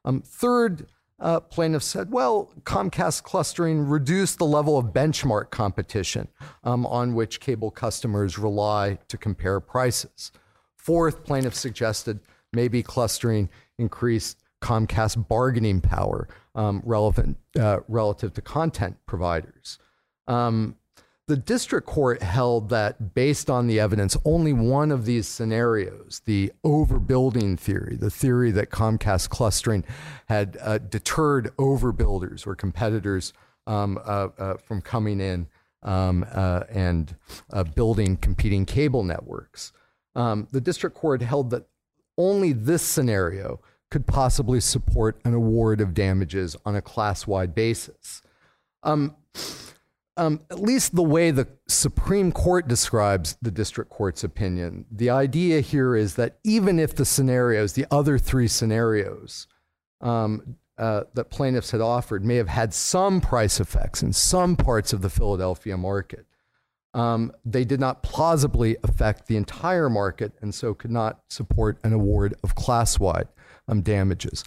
Um, 0.03 0.21
third, 0.21 0.87
uh, 1.19 1.39
plaintiffs 1.39 1.85
said, 1.85 2.11
well, 2.11 2.51
Comcast 2.63 3.23
clustering 3.23 3.85
reduced 3.85 4.37
the 4.37 4.45
level 4.45 4.77
of 4.77 4.87
benchmark 4.87 5.49
competition 5.49 6.27
um, 6.63 6.85
on 6.85 7.13
which 7.13 7.39
cable 7.39 7.71
customers 7.71 8.37
rely 8.37 8.97
to 9.07 9.17
compare 9.17 9.59
prices. 9.59 10.31
Fourth, 10.75 11.23
plaintiffs 11.23 11.59
suggested 11.59 12.19
maybe 12.53 12.81
clustering 12.81 13.49
increased 13.77 14.43
Comcast 14.61 15.27
bargaining 15.27 15.81
power 15.81 16.27
um, 16.55 16.81
relevant, 16.85 17.37
uh, 17.57 17.79
relative 17.87 18.33
to 18.33 18.41
content 18.41 18.97
providers. 19.05 19.77
Um, 20.27 20.75
the 21.29 21.37
district 21.37 21.85
court 21.85 22.23
held 22.23 22.69
that 22.69 23.13
based 23.13 23.51
on 23.51 23.67
the 23.67 23.79
evidence, 23.79 24.17
only 24.25 24.51
one 24.51 24.91
of 24.91 25.05
these 25.05 25.27
scenarios, 25.27 26.23
the 26.25 26.51
overbuilding 26.65 27.57
theory, 27.57 27.95
the 27.95 28.09
theory 28.09 28.49
that 28.49 28.71
Comcast 28.71 29.29
clustering 29.29 29.85
had 30.27 30.57
uh, 30.59 30.79
deterred 30.79 31.55
overbuilders 31.57 32.47
or 32.47 32.55
competitors 32.55 33.31
um, 33.67 33.99
uh, 34.03 34.29
uh, 34.39 34.57
from 34.57 34.81
coming 34.81 35.21
in 35.21 35.47
um, 35.83 36.25
uh, 36.33 36.63
and 36.67 37.15
uh, 37.53 37.63
building 37.63 38.17
competing 38.17 38.65
cable 38.65 39.03
networks. 39.03 39.71
Um, 40.15 40.47
the 40.51 40.59
district 40.59 40.95
court 40.95 41.21
held 41.21 41.51
that 41.51 41.67
only 42.17 42.53
this 42.53 42.81
scenario 42.81 43.61
could 43.91 44.07
possibly 44.07 44.59
support 44.59 45.21
an 45.23 45.35
award 45.35 45.79
of 45.79 45.93
damages 45.93 46.55
on 46.65 46.75
a 46.75 46.81
class 46.81 47.27
wide 47.27 47.53
basis. 47.53 48.23
Um, 48.81 49.15
um, 50.19 50.41
at 50.51 50.59
least 50.59 50.95
the 50.95 51.01
way 51.01 51.31
the 51.31 51.47
Supreme 51.69 52.33
Court 52.33 52.67
describes 52.67 53.37
the 53.41 53.51
district 53.51 53.89
court's 53.89 54.21
opinion, 54.21 54.85
the 54.91 55.09
idea 55.09 55.61
here 55.61 55.95
is 55.95 56.15
that 56.15 56.39
even 56.43 56.77
if 56.77 56.93
the 56.93 57.05
scenarios, 57.05 57.71
the 57.71 57.85
other 57.89 58.17
three 58.17 58.49
scenarios 58.49 59.47
um, 60.01 60.57
uh, 60.77 61.03
that 61.13 61.29
plaintiffs 61.29 61.71
had 61.71 61.79
offered, 61.79 62.25
may 62.25 62.35
have 62.35 62.49
had 62.49 62.73
some 62.73 63.21
price 63.21 63.61
effects 63.61 64.03
in 64.03 64.11
some 64.11 64.57
parts 64.57 64.91
of 64.91 65.01
the 65.01 65.09
Philadelphia 65.09 65.77
market, 65.77 66.25
um, 66.93 67.31
they 67.45 67.63
did 67.63 67.79
not 67.79 68.03
plausibly 68.03 68.75
affect 68.83 69.27
the 69.27 69.37
entire 69.37 69.89
market 69.89 70.33
and 70.41 70.53
so 70.53 70.73
could 70.73 70.91
not 70.91 71.21
support 71.29 71.79
an 71.85 71.93
award 71.93 72.35
of 72.43 72.55
class 72.55 72.99
wide 72.99 73.29
um, 73.69 73.81
damages. 73.81 74.43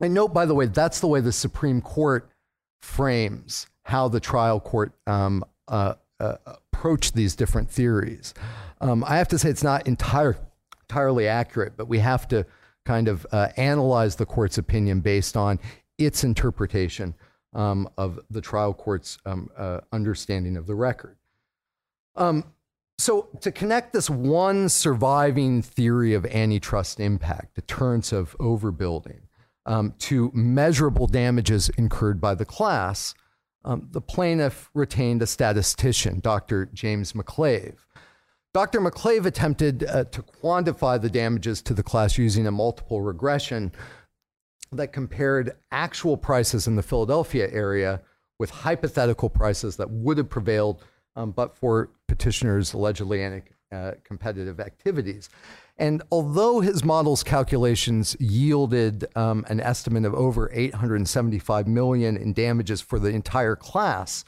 I 0.00 0.06
note, 0.06 0.32
by 0.32 0.46
the 0.46 0.54
way, 0.54 0.66
that's 0.66 1.00
the 1.00 1.08
way 1.08 1.20
the 1.20 1.32
Supreme 1.32 1.80
Court 1.80 2.30
frames 2.80 3.66
how 3.88 4.06
the 4.06 4.20
trial 4.20 4.60
court 4.60 4.92
um, 5.06 5.42
uh, 5.66 5.94
uh, 6.20 6.36
approached 6.46 7.14
these 7.14 7.34
different 7.34 7.70
theories. 7.70 8.34
Um, 8.82 9.02
I 9.02 9.16
have 9.16 9.28
to 9.28 9.38
say 9.38 9.48
it's 9.48 9.62
not 9.62 9.86
entire, 9.86 10.36
entirely 10.82 11.26
accurate, 11.26 11.72
but 11.74 11.88
we 11.88 11.98
have 12.00 12.28
to 12.28 12.44
kind 12.84 13.08
of 13.08 13.26
uh, 13.32 13.48
analyze 13.56 14.16
the 14.16 14.26
court's 14.26 14.58
opinion 14.58 15.00
based 15.00 15.38
on 15.38 15.58
its 15.96 16.22
interpretation 16.22 17.14
um, 17.54 17.88
of 17.96 18.20
the 18.28 18.42
trial 18.42 18.74
court's 18.74 19.16
um, 19.24 19.48
uh, 19.56 19.80
understanding 19.90 20.58
of 20.58 20.66
the 20.66 20.74
record. 20.74 21.16
Um, 22.14 22.44
so, 22.98 23.28
to 23.40 23.50
connect 23.50 23.94
this 23.94 24.10
one 24.10 24.68
surviving 24.68 25.62
theory 25.62 26.12
of 26.12 26.26
antitrust 26.26 27.00
impact, 27.00 27.54
deterrence 27.54 28.12
of 28.12 28.36
overbuilding, 28.38 29.20
um, 29.64 29.94
to 30.00 30.30
measurable 30.34 31.06
damages 31.06 31.70
incurred 31.70 32.20
by 32.20 32.34
the 32.34 32.44
class, 32.44 33.14
um, 33.64 33.88
the 33.90 34.00
plaintiff 34.00 34.70
retained 34.74 35.22
a 35.22 35.26
statistician, 35.26 36.20
Dr. 36.20 36.66
James 36.66 37.12
McClave. 37.12 37.76
Dr. 38.54 38.80
McClave 38.80 39.26
attempted 39.26 39.84
uh, 39.84 40.04
to 40.04 40.22
quantify 40.22 41.00
the 41.00 41.10
damages 41.10 41.60
to 41.62 41.74
the 41.74 41.82
class 41.82 42.16
using 42.16 42.46
a 42.46 42.50
multiple 42.50 43.02
regression 43.02 43.72
that 44.72 44.92
compared 44.92 45.56
actual 45.70 46.16
prices 46.16 46.66
in 46.66 46.76
the 46.76 46.82
Philadelphia 46.82 47.48
area 47.52 48.00
with 48.38 48.50
hypothetical 48.50 49.28
prices 49.28 49.76
that 49.76 49.90
would 49.90 50.18
have 50.18 50.28
prevailed 50.28 50.82
um, 51.16 51.32
but 51.32 51.56
for 51.56 51.90
petitioners' 52.06 52.72
allegedly 52.72 53.22
anti 53.22 53.42
uh, 53.70 53.92
competitive 54.02 54.60
activities. 54.60 55.28
And 55.78 56.02
although 56.10 56.60
his 56.60 56.84
model's 56.84 57.22
calculations 57.22 58.16
yielded 58.18 59.06
um, 59.16 59.44
an 59.48 59.60
estimate 59.60 60.04
of 60.04 60.14
over 60.14 60.50
875 60.52 61.68
million 61.68 62.16
in 62.16 62.32
damages 62.32 62.80
for 62.80 62.98
the 62.98 63.10
entire 63.10 63.54
class, 63.54 64.24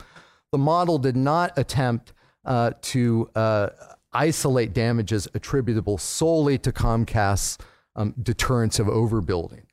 the 0.52 0.58
model 0.58 0.98
did 0.98 1.16
not 1.16 1.52
attempt 1.58 2.12
uh, 2.44 2.72
to 2.82 3.28
uh, 3.34 3.70
isolate 4.12 4.72
damages 4.72 5.26
attributable 5.34 5.98
solely 5.98 6.56
to 6.58 6.72
Comcast's 6.72 7.58
um, 7.96 8.14
deterrence 8.22 8.78
of 8.78 8.86
overbuilding. 8.86 9.64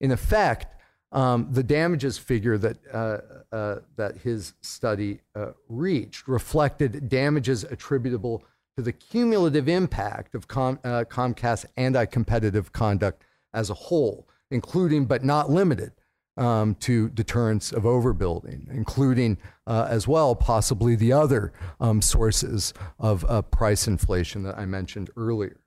In 0.00 0.12
effect, 0.12 0.66
um, 1.10 1.48
the 1.50 1.62
damages 1.62 2.18
figure 2.18 2.58
that 2.58 2.76
uh, 2.92 3.18
uh 3.54 3.80
that 3.96 4.18
his 4.18 4.54
study 4.62 5.20
uh, 5.36 5.52
reached 5.68 6.26
reflected 6.26 7.08
damages 7.08 7.62
attributable 7.62 8.42
to 8.76 8.82
the 8.82 8.92
cumulative 8.92 9.68
impact 9.68 10.34
of 10.34 10.48
Com- 10.48 10.80
uh, 10.84 11.04
Comcast's 11.08 11.66
anti 11.76 12.06
competitive 12.06 12.72
conduct 12.72 13.24
as 13.52 13.70
a 13.70 13.74
whole, 13.74 14.28
including 14.50 15.06
but 15.06 15.24
not 15.24 15.50
limited 15.50 15.92
um, 16.36 16.74
to 16.76 17.08
deterrence 17.10 17.72
of 17.72 17.84
overbuilding, 17.84 18.68
including 18.70 19.38
uh, 19.66 19.86
as 19.88 20.08
well 20.08 20.34
possibly 20.34 20.96
the 20.96 21.12
other 21.12 21.52
um, 21.80 22.02
sources 22.02 22.74
of 22.98 23.24
uh, 23.28 23.42
price 23.42 23.86
inflation 23.86 24.42
that 24.42 24.58
I 24.58 24.66
mentioned 24.66 25.10
earlier 25.16 25.60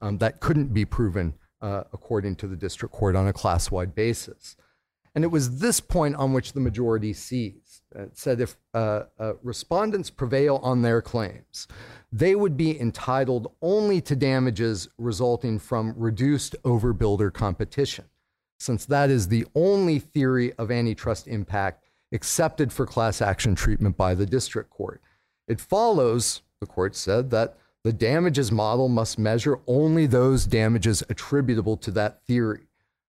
um, 0.00 0.18
that 0.18 0.40
couldn't 0.40 0.74
be 0.74 0.84
proven 0.84 1.34
uh, 1.62 1.84
according 1.92 2.36
to 2.36 2.46
the 2.46 2.56
district 2.56 2.94
court 2.94 3.16
on 3.16 3.28
a 3.28 3.32
class 3.32 3.70
wide 3.70 3.94
basis. 3.94 4.56
And 5.14 5.24
it 5.24 5.28
was 5.28 5.60
this 5.60 5.80
point 5.80 6.16
on 6.16 6.32
which 6.32 6.52
the 6.52 6.60
majority 6.60 7.12
seized. 7.12 7.71
It 7.94 8.16
said 8.16 8.40
if 8.40 8.56
uh, 8.74 9.04
uh, 9.18 9.34
respondents 9.42 10.10
prevail 10.10 10.60
on 10.62 10.82
their 10.82 11.02
claims, 11.02 11.68
they 12.10 12.34
would 12.34 12.56
be 12.56 12.78
entitled 12.80 13.52
only 13.62 14.00
to 14.02 14.16
damages 14.16 14.88
resulting 14.98 15.58
from 15.58 15.94
reduced 15.96 16.56
overbuilder 16.62 17.32
competition, 17.32 18.04
since 18.58 18.84
that 18.86 19.10
is 19.10 19.28
the 19.28 19.46
only 19.54 19.98
theory 19.98 20.52
of 20.54 20.70
antitrust 20.70 21.26
impact 21.28 21.84
accepted 22.12 22.72
for 22.72 22.86
class 22.86 23.22
action 23.22 23.54
treatment 23.54 23.96
by 23.96 24.14
the 24.14 24.26
district 24.26 24.70
court. 24.70 25.00
It 25.48 25.60
follows, 25.60 26.42
the 26.60 26.66
court 26.66 26.94
said, 26.94 27.30
that 27.30 27.56
the 27.84 27.92
damages 27.92 28.52
model 28.52 28.88
must 28.88 29.18
measure 29.18 29.58
only 29.66 30.06
those 30.06 30.46
damages 30.46 31.02
attributable 31.08 31.76
to 31.78 31.90
that 31.92 32.22
theory. 32.26 32.68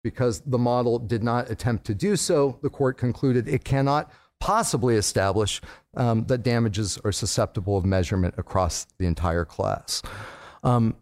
Because 0.04 0.42
the 0.42 0.58
model 0.58 1.00
did 1.00 1.24
not 1.24 1.50
attempt 1.50 1.86
to 1.86 1.96
do 1.96 2.16
so, 2.16 2.60
the 2.62 2.70
court 2.70 2.98
concluded 2.98 3.48
it 3.48 3.64
cannot 3.64 4.12
possibly 4.40 4.96
establish 4.96 5.62
um, 5.96 6.26
that 6.26 6.40
damages 6.40 6.98
are 7.04 7.12
susceptible 7.12 7.78
of 7.78 7.86
measurement 7.86 8.36
across 8.38 8.86
the 8.98 9.06
entire 9.06 9.46
class. 9.46 10.02
Um, 10.64 10.96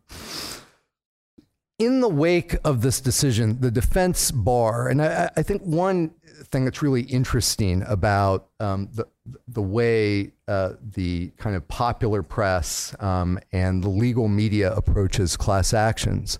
in 1.77 1.99
the 1.99 2.09
wake 2.09 2.55
of 2.63 2.81
this 2.81 3.01
decision, 3.01 3.59
the 3.59 3.71
defense 3.71 4.31
bar, 4.31 4.87
and 4.87 5.01
I, 5.01 5.29
I 5.35 5.43
think 5.43 5.61
one 5.63 6.11
thing 6.45 6.65
that's 6.65 6.81
really 6.81 7.01
interesting 7.01 7.83
about 7.87 8.47
um, 8.59 8.89
the, 8.93 9.07
the 9.47 9.61
way 9.61 10.31
uh, 10.47 10.73
the 10.81 11.31
kind 11.37 11.55
of 11.55 11.67
popular 11.67 12.23
press 12.23 12.95
um, 12.99 13.39
and 13.51 13.83
the 13.83 13.89
legal 13.89 14.27
media 14.27 14.73
approaches 14.73 15.35
class 15.35 15.73
actions 15.73 16.37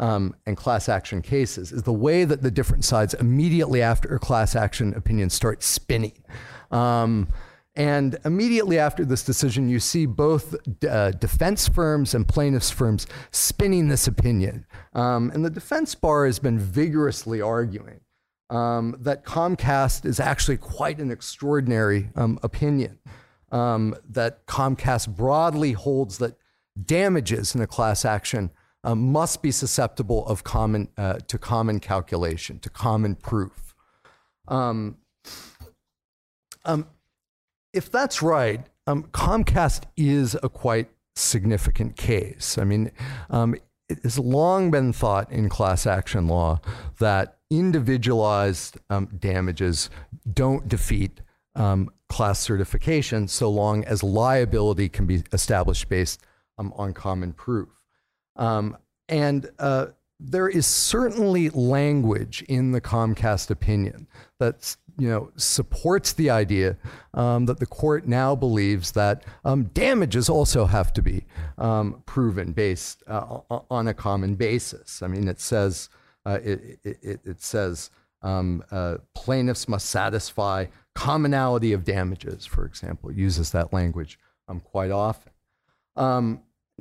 um, 0.00 0.34
and 0.46 0.56
class 0.56 0.88
action 0.88 1.22
cases 1.22 1.70
is 1.70 1.82
the 1.84 1.92
way 1.92 2.24
that 2.24 2.42
the 2.42 2.50
different 2.50 2.84
sides 2.84 3.14
immediately 3.14 3.82
after 3.82 4.14
a 4.14 4.18
class 4.18 4.56
action 4.56 4.94
opinion 4.94 5.30
start 5.30 5.62
spinning. 5.62 6.24
Um, 6.70 7.28
and 7.76 8.18
immediately 8.24 8.78
after 8.78 9.04
this 9.04 9.22
decision, 9.22 9.68
you 9.68 9.78
see 9.78 10.06
both 10.06 10.56
uh, 10.88 11.12
defense 11.12 11.68
firms 11.68 12.14
and 12.14 12.26
plaintiffs' 12.26 12.70
firms 12.70 13.06
spinning 13.30 13.88
this 13.88 14.08
opinion. 14.08 14.66
Um, 14.94 15.30
and 15.32 15.44
the 15.44 15.50
defense 15.50 15.94
bar 15.94 16.26
has 16.26 16.38
been 16.38 16.58
vigorously 16.58 17.40
arguing 17.40 18.00
um, 18.48 18.96
that 19.00 19.24
Comcast 19.24 20.04
is 20.04 20.18
actually 20.18 20.56
quite 20.56 20.98
an 20.98 21.10
extraordinary 21.10 22.10
um, 22.16 22.38
opinion. 22.42 22.98
Um, 23.52 23.96
that 24.08 24.46
Comcast 24.46 25.14
broadly 25.14 25.72
holds 25.72 26.18
that 26.18 26.36
damages 26.80 27.54
in 27.54 27.60
a 27.60 27.66
class 27.66 28.04
action 28.04 28.50
uh, 28.84 28.94
must 28.94 29.42
be 29.42 29.50
susceptible 29.50 30.26
of 30.26 30.44
common 30.44 30.88
uh, 30.96 31.14
to 31.28 31.38
common 31.38 31.80
calculation, 31.80 32.58
to 32.60 32.70
common 32.70 33.14
proof. 33.14 33.74
Um, 34.48 34.98
um, 36.64 36.86
if 37.72 37.90
that's 37.90 38.22
right, 38.22 38.66
um, 38.86 39.04
Comcast 39.12 39.84
is 39.96 40.36
a 40.42 40.48
quite 40.48 40.90
significant 41.14 41.96
case. 41.96 42.58
I 42.58 42.64
mean, 42.64 42.90
um, 43.28 43.54
it 43.88 43.98
has 44.02 44.18
long 44.18 44.70
been 44.70 44.92
thought 44.92 45.30
in 45.30 45.48
class 45.48 45.86
action 45.86 46.26
law 46.26 46.60
that 46.98 47.38
individualized 47.50 48.78
um, 48.88 49.06
damages 49.18 49.90
don't 50.32 50.68
defeat 50.68 51.20
um, 51.54 51.90
class 52.08 52.38
certification 52.38 53.26
so 53.26 53.50
long 53.50 53.84
as 53.84 54.02
liability 54.02 54.88
can 54.88 55.06
be 55.06 55.22
established 55.32 55.88
based 55.88 56.20
on 56.58 56.92
common 56.92 57.32
proof. 57.32 57.79
Um, 58.40 58.76
and 59.08 59.48
uh, 59.58 59.86
there 60.18 60.48
is 60.48 60.66
certainly 60.66 61.50
language 61.50 62.42
in 62.48 62.72
the 62.72 62.80
Comcast 62.80 63.50
opinion 63.50 64.08
that 64.38 64.76
you 64.98 65.08
know 65.08 65.30
supports 65.36 66.12
the 66.14 66.30
idea 66.30 66.76
um, 67.14 67.46
that 67.46 67.58
the 67.58 67.66
court 67.66 68.06
now 68.06 68.34
believes 68.34 68.92
that 68.92 69.24
um, 69.44 69.64
damages 69.74 70.28
also 70.28 70.66
have 70.66 70.92
to 70.94 71.02
be 71.02 71.24
um, 71.58 72.02
proven 72.06 72.52
based 72.52 73.02
uh, 73.06 73.40
on 73.70 73.88
a 73.88 73.94
common 73.94 74.34
basis. 74.34 75.02
I 75.02 75.06
mean, 75.06 75.28
it 75.28 75.40
says 75.40 75.88
uh, 76.26 76.38
it, 76.42 76.78
it, 76.82 77.20
it, 77.24 77.42
says 77.42 77.90
um, 78.22 78.62
uh, 78.70 78.98
plaintiffs 79.14 79.68
must 79.68 79.88
satisfy 79.88 80.66
commonality 80.94 81.72
of 81.72 81.84
damages, 81.84 82.44
for 82.44 82.66
example. 82.66 83.10
It 83.10 83.16
uses 83.16 83.52
that 83.52 83.72
language 83.72 84.18
um, 84.48 84.60
quite 84.60 84.90
often. 84.90 85.32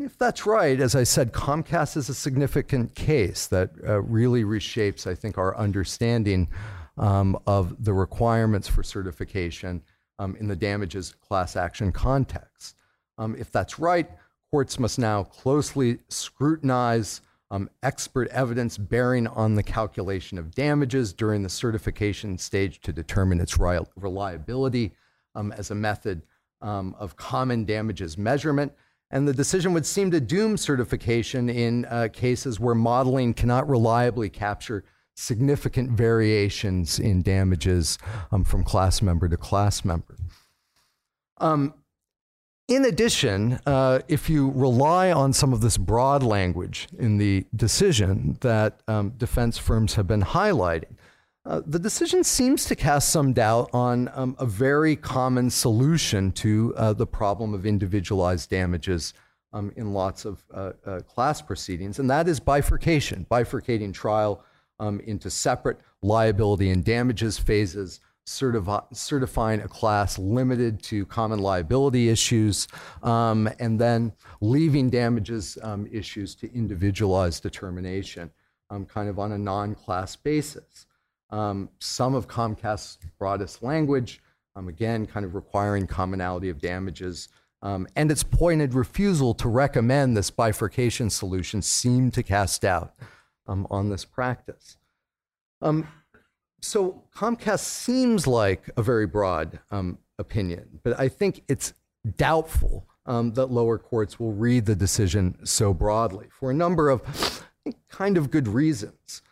If 0.02 0.18
that's 0.18 0.46
right, 0.46 0.80
as 0.80 0.96
I 0.96 1.04
said, 1.04 1.34
Comcast 1.34 1.98
is 1.98 2.08
a 2.08 2.14
significant 2.14 2.96
case 2.96 3.48
that 3.48 3.72
uh, 3.86 4.02
really 4.02 4.46
reshapes, 4.46 5.06
I 5.06 5.14
think, 5.14 5.38
our 5.38 5.58
understanding 5.58 6.48
um, 6.98 7.38
of 7.46 7.84
the 7.84 7.92
requirements 7.92 8.70
for 8.70 8.82
certification 8.82 9.82
um, 10.18 10.38
in 10.38 10.48
the 10.48 10.56
damages 10.56 11.16
class 11.20 11.58
action 11.58 11.92
context. 11.92 12.78
Um, 13.18 13.36
if 13.38 13.52
that's 13.52 13.78
right, 13.78 14.10
courts 14.52 14.80
must 14.80 15.00
now 15.00 15.24
closely 15.26 16.00
scrutinize 16.08 17.20
um, 17.52 17.70
expert 17.84 18.30
evidence 18.30 18.78
bearing 18.78 19.28
on 19.28 19.56
the 19.56 19.64
calculation 19.64 20.38
of 20.38 20.56
damages 20.56 21.12
during 21.12 21.44
the 21.44 21.50
certification 21.50 22.38
stage 22.38 22.80
to 22.82 22.94
determine 22.94 23.42
its 23.42 23.58
reliability 23.58 24.94
um, 25.36 25.52
as 25.52 25.72
a 25.72 25.76
method 25.76 26.22
um, 26.62 26.96
of 26.98 27.18
common 27.18 27.66
damages 27.66 28.18
measurement. 28.18 28.72
And 29.12 29.28
the 29.28 29.34
decision 29.34 29.74
would 29.74 29.86
seem 29.86 30.12
to 30.12 30.20
doom 30.20 30.56
certification 30.56 31.50
in 31.50 31.86
uh, 31.86 32.10
cases 32.14 32.60
where 32.60 32.76
modeling 32.76 33.34
cannot 33.34 33.68
reliably 33.68 34.30
capture 34.30 34.84
significant 35.16 35.92
variations 35.92 37.00
in 37.00 37.22
damages 37.22 37.98
um, 38.32 38.44
from 38.44 38.64
class 38.64 39.02
member 39.02 39.28
to 39.28 39.36
class 39.36 39.84
member. 39.84 40.16
Um, 41.40 41.74
in 42.68 42.86
addition, 42.86 43.60
uh, 43.66 44.00
if 44.08 44.30
you 44.30 44.52
rely 44.52 45.12
on 45.12 45.34
some 45.34 45.54
of 45.54 45.62
this 45.62 45.76
broad 45.76 46.22
language 46.22 46.88
in 47.00 47.18
the 47.18 47.46
decision 47.56 48.38
that 48.42 48.82
um, 48.88 49.10
defense 49.18 49.58
firms 49.58 49.96
have 49.96 50.06
been 50.06 50.22
highlighting, 50.22 50.96
uh, 51.50 51.64
the 51.66 51.80
decision 51.80 52.24
seems 52.24 52.66
to 52.66 52.76
cast 52.76 53.10
some 53.10 53.34
doubt 53.34 53.72
on 53.74 54.08
um, 54.14 54.36
a 54.38 54.46
very 54.46 54.96
common 54.96 55.50
solution 55.50 56.32
to 56.32 56.76
uh, 56.78 56.94
the 56.94 57.08
problem 57.08 57.56
of 57.56 57.66
individualized 57.66 58.52
damages 58.52 59.16
um, 59.52 59.72
in 59.76 59.92
lots 59.92 60.26
of 60.26 60.46
uh, 60.54 60.74
uh, 60.86 61.00
class 61.00 61.42
proceedings, 61.42 61.98
and 61.98 62.08
that 62.08 62.28
is 62.28 62.40
bifurcation, 62.40 63.26
bifurcating 63.32 63.92
trial 63.92 64.44
um, 64.80 65.00
into 65.00 65.32
separate 65.32 65.80
liability 66.04 66.70
and 66.70 66.86
damages 66.86 67.40
phases, 67.40 68.00
certifi- 68.28 68.86
certifying 68.96 69.62
a 69.62 69.68
class 69.68 70.20
limited 70.20 70.84
to 70.84 71.04
common 71.08 71.40
liability 71.40 72.10
issues, 72.10 72.68
um, 73.02 73.50
and 73.58 73.82
then 73.82 74.14
leaving 74.40 74.88
damages 74.88 75.58
um, 75.64 75.88
issues 75.92 76.36
to 76.36 76.54
individualized 76.54 77.42
determination, 77.42 78.30
um, 78.70 78.86
kind 78.86 79.10
of 79.10 79.18
on 79.18 79.32
a 79.32 79.38
non 79.38 79.74
class 79.74 80.16
basis 80.16 80.86
um, 81.32 81.70
some 81.80 82.16
of 82.16 82.28
Comcast's 82.28 82.98
broadest 83.18 83.62
language, 83.64 84.22
um, 84.56 84.68
again, 84.68 85.06
kind 85.06 85.26
of 85.26 85.36
requiring 85.36 85.88
commonality 85.88 86.50
of 86.50 86.60
damages. 86.60 87.30
Um, 87.62 87.88
and 87.96 88.10
its 88.10 88.24
pointed 88.24 88.74
refusal 88.74 89.34
to 89.36 89.50
recommend 89.50 90.16
this 90.16 90.32
bifurcation 90.32 91.10
solution 91.10 91.62
seemed 91.62 92.14
to 92.14 92.24
cast 92.24 92.62
doubt 92.62 92.96
um, 93.48 93.68
on 93.70 93.90
this 93.90 94.06
practice. 94.06 94.78
Um, 95.62 95.88
so 96.62 97.04
Comcast 97.16 97.60
seems 97.60 98.28
like 98.28 98.70
a 98.78 98.82
very 98.82 99.06
broad 99.06 99.60
um, 99.72 99.98
opinion, 100.18 100.80
but 100.84 101.00
I 101.00 101.10
think 101.10 101.44
it's 101.48 101.74
doubtful 102.18 102.86
that 103.10 103.48
lower 103.48 103.80
courts 103.80 104.20
will 104.20 104.34
read 104.34 104.68
the 104.68 104.76
decision 104.76 105.36
so 105.44 105.74
broadly 105.74 106.28
for 106.30 106.52
a 106.52 106.54
number 106.54 106.90
of 106.92 107.44
kind 107.90 108.18
of 108.18 108.30
good 108.30 108.48
reasons. 108.48 109.24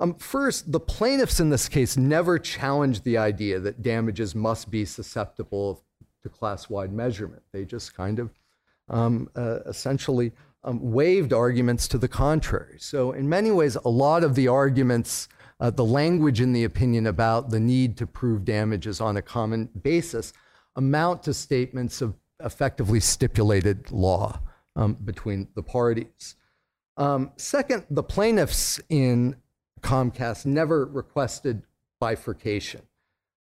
Um, 0.00 0.14
first, 0.14 0.72
the 0.72 0.80
plaintiffs 0.80 1.40
in 1.40 1.50
this 1.50 1.68
case 1.68 1.98
never 1.98 2.38
challenged 2.38 3.04
the 3.04 3.18
idea 3.18 3.60
that 3.60 3.82
damages 3.82 4.34
must 4.34 4.70
be 4.70 4.86
susceptible 4.86 5.84
to 6.22 6.28
class 6.30 6.70
wide 6.70 6.92
measurement. 6.92 7.42
They 7.52 7.66
just 7.66 7.94
kind 7.94 8.18
of 8.18 8.30
um, 8.88 9.28
uh, 9.36 9.58
essentially 9.66 10.32
um, 10.64 10.90
waived 10.90 11.34
arguments 11.34 11.86
to 11.88 11.98
the 11.98 12.08
contrary. 12.08 12.78
So, 12.80 13.12
in 13.12 13.28
many 13.28 13.50
ways, 13.50 13.76
a 13.76 13.88
lot 13.88 14.24
of 14.24 14.34
the 14.34 14.48
arguments, 14.48 15.28
uh, 15.60 15.70
the 15.70 15.84
language 15.84 16.40
in 16.40 16.54
the 16.54 16.64
opinion 16.64 17.06
about 17.06 17.50
the 17.50 17.60
need 17.60 17.98
to 17.98 18.06
prove 18.06 18.44
damages 18.44 19.00
on 19.02 19.18
a 19.18 19.22
common 19.22 19.66
basis, 19.82 20.32
amount 20.76 21.22
to 21.24 21.34
statements 21.34 22.00
of 22.00 22.14
effectively 22.42 23.00
stipulated 23.00 23.90
law 23.90 24.40
um, 24.76 24.94
between 25.04 25.48
the 25.54 25.62
parties. 25.62 26.36
Um, 26.96 27.32
second, 27.36 27.84
the 27.90 28.02
plaintiffs 28.02 28.80
in 28.88 29.36
Comcast 29.80 30.46
never 30.46 30.86
requested 30.86 31.62
bifurcation 31.98 32.82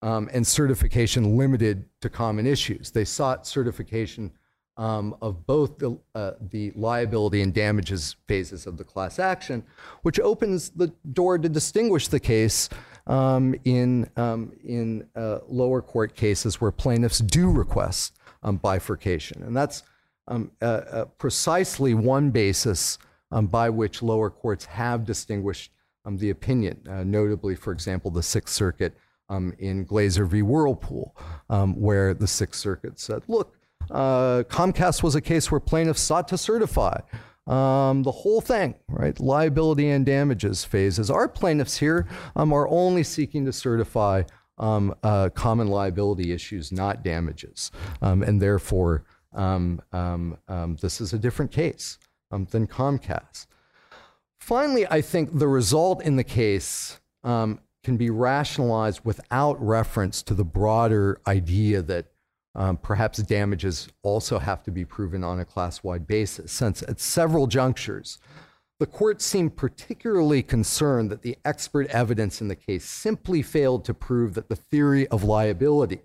um, 0.02 0.30
and 0.34 0.46
certification 0.46 1.38
limited 1.38 1.86
to 2.02 2.10
common 2.10 2.46
issues. 2.46 2.92
They 2.92 3.06
sought 3.06 3.48
certification 3.48 4.32
um, 4.78 5.16
of 5.22 5.48
both 5.48 5.78
the, 5.80 5.98
uh, 6.14 6.32
the 6.40 6.72
liability 6.76 7.42
and 7.42 7.54
damages 7.54 8.18
phases 8.28 8.68
of 8.68 8.78
the 8.78 8.84
class 8.84 9.20
action, 9.20 9.64
which 10.02 10.20
opens 10.20 10.70
the 10.70 10.94
door 11.14 11.38
to 11.38 11.48
distinguish 11.48 12.08
the 12.10 12.20
case 12.20 12.70
um, 13.08 13.56
in, 13.64 14.10
um, 14.18 14.52
in 14.64 15.08
uh, 15.16 15.40
lower 15.48 15.82
court 15.82 16.16
cases 16.16 16.60
where 16.60 16.72
plaintiffs 16.72 17.20
do 17.20 17.50
request 17.50 18.18
um, 18.44 18.58
bifurcation. 18.58 19.44
And 19.44 19.56
that's 19.56 19.84
um, 20.28 20.52
uh, 20.62 20.66
uh, 20.66 21.06
precisely 21.06 21.94
one 21.94 22.32
basis 22.32 22.98
by 23.50 23.70
which 23.70 24.02
lower 24.02 24.30
courts 24.30 24.64
have 24.64 25.04
distinguished 25.04 25.70
the 26.06 26.30
opinion, 26.30 26.82
uh, 26.89 27.03
notably, 27.03 27.56
for 27.56 27.72
example, 27.72 28.12
the 28.12 28.24
Sixth 28.24 28.53
Circuit 28.53 28.95
in 29.30 29.86
Glazer 29.86 30.28
v. 30.28 30.41
Whirlpool, 30.41 31.16
where 31.76 32.14
the 32.14 32.28
Sixth 32.28 32.60
Circuit 32.60 32.99
said, 32.99 33.24
look, 33.28 33.56
uh, 33.91 34.43
Comcast 34.47 35.03
was 35.03 35.16
a 35.16 35.22
case 35.22 35.51
where 35.51 35.60
plaintiffs 35.60 36.01
sought 36.01 36.28
to 36.30 36.38
certify 36.38 36.99
um, 37.47 38.03
the 38.03 38.12
whole 38.12 38.41
thing, 38.41 38.76
right? 38.88 39.20
Liability 39.20 39.89
and 39.89 40.06
damages 40.06 40.66
phases. 40.66 41.12
Our 41.12 41.28
plaintiffs 41.28 41.78
here 41.78 42.08
um, 42.36 42.51
are 42.53 42.68
only 42.70 43.03
seeking 43.03 43.45
to 43.45 43.53
certify 43.53 44.24
um, 44.58 44.95
uh, 45.03 45.30
common 45.30 45.68
liability 45.68 46.32
issues, 46.32 46.72
not 46.72 47.03
damages. 47.03 47.72
Um, 48.01 48.24
and 48.24 48.41
therefore, 48.41 49.03
um, 49.34 49.82
um, 49.91 50.38
this 50.82 51.01
is 51.01 51.14
a 51.14 51.20
different 51.20 51.51
case 51.51 51.99
than 52.32 52.68
Comcast. 52.68 53.47
Finally, 54.40 54.86
I 54.88 55.02
think 55.02 55.40
the 55.40 55.48
result 55.48 56.04
in 56.04 56.16
the 56.16 56.24
case 56.24 57.00
can 57.24 57.98
be 57.98 58.10
rationalized 58.10 59.02
without 59.04 59.64
reference 59.64 60.24
to 60.24 60.34
the 60.34 60.44
broader 60.44 61.22
idea 61.28 61.82
that 61.84 62.08
um, 62.56 62.78
perhaps 62.78 63.20
damages 63.20 63.90
also 64.02 64.40
have 64.40 64.64
to 64.64 64.72
be 64.72 64.86
proven 64.86 65.24
on 65.24 65.40
a 65.40 65.46
class 65.46 65.84
wide 65.84 66.08
basis, 66.08 66.52
since 66.52 66.82
at 66.84 67.00
several 67.00 67.48
junctures, 67.48 68.18
the 68.80 68.86
court 68.86 69.22
seemed 69.22 69.56
particularly 69.56 70.42
concerned 70.42 71.10
that 71.12 71.22
the 71.22 71.38
expert 71.46 71.88
evidence 71.88 72.42
in 72.42 72.48
the 72.48 72.56
case 72.56 72.86
simply 72.86 73.42
failed 73.42 73.86
to 73.86 73.94
prove 73.94 74.34
that 74.34 74.50
the 74.50 74.56
theory 74.56 75.08
of 75.10 75.24
liability 75.24 76.02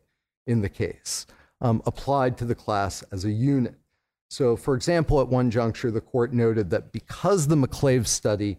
in 0.47 0.61
the 0.61 0.68
case 0.68 1.26
um, 1.61 1.83
applied 1.87 2.37
to 2.39 2.45
the 2.45 2.55
class 2.55 3.03
as 3.11 3.24
a 3.24 3.31
unit. 3.31 3.76
So, 4.31 4.57
for 4.57 4.76
example, 4.76 5.20
at 5.20 5.26
one 5.28 5.51
juncture, 5.51 5.91
the 5.91 6.01
court 6.01 6.33
noted 6.33 6.70
that 6.70 6.93
because 6.93 7.49
the 7.49 7.57
McClave 7.57 8.07
study 8.07 8.59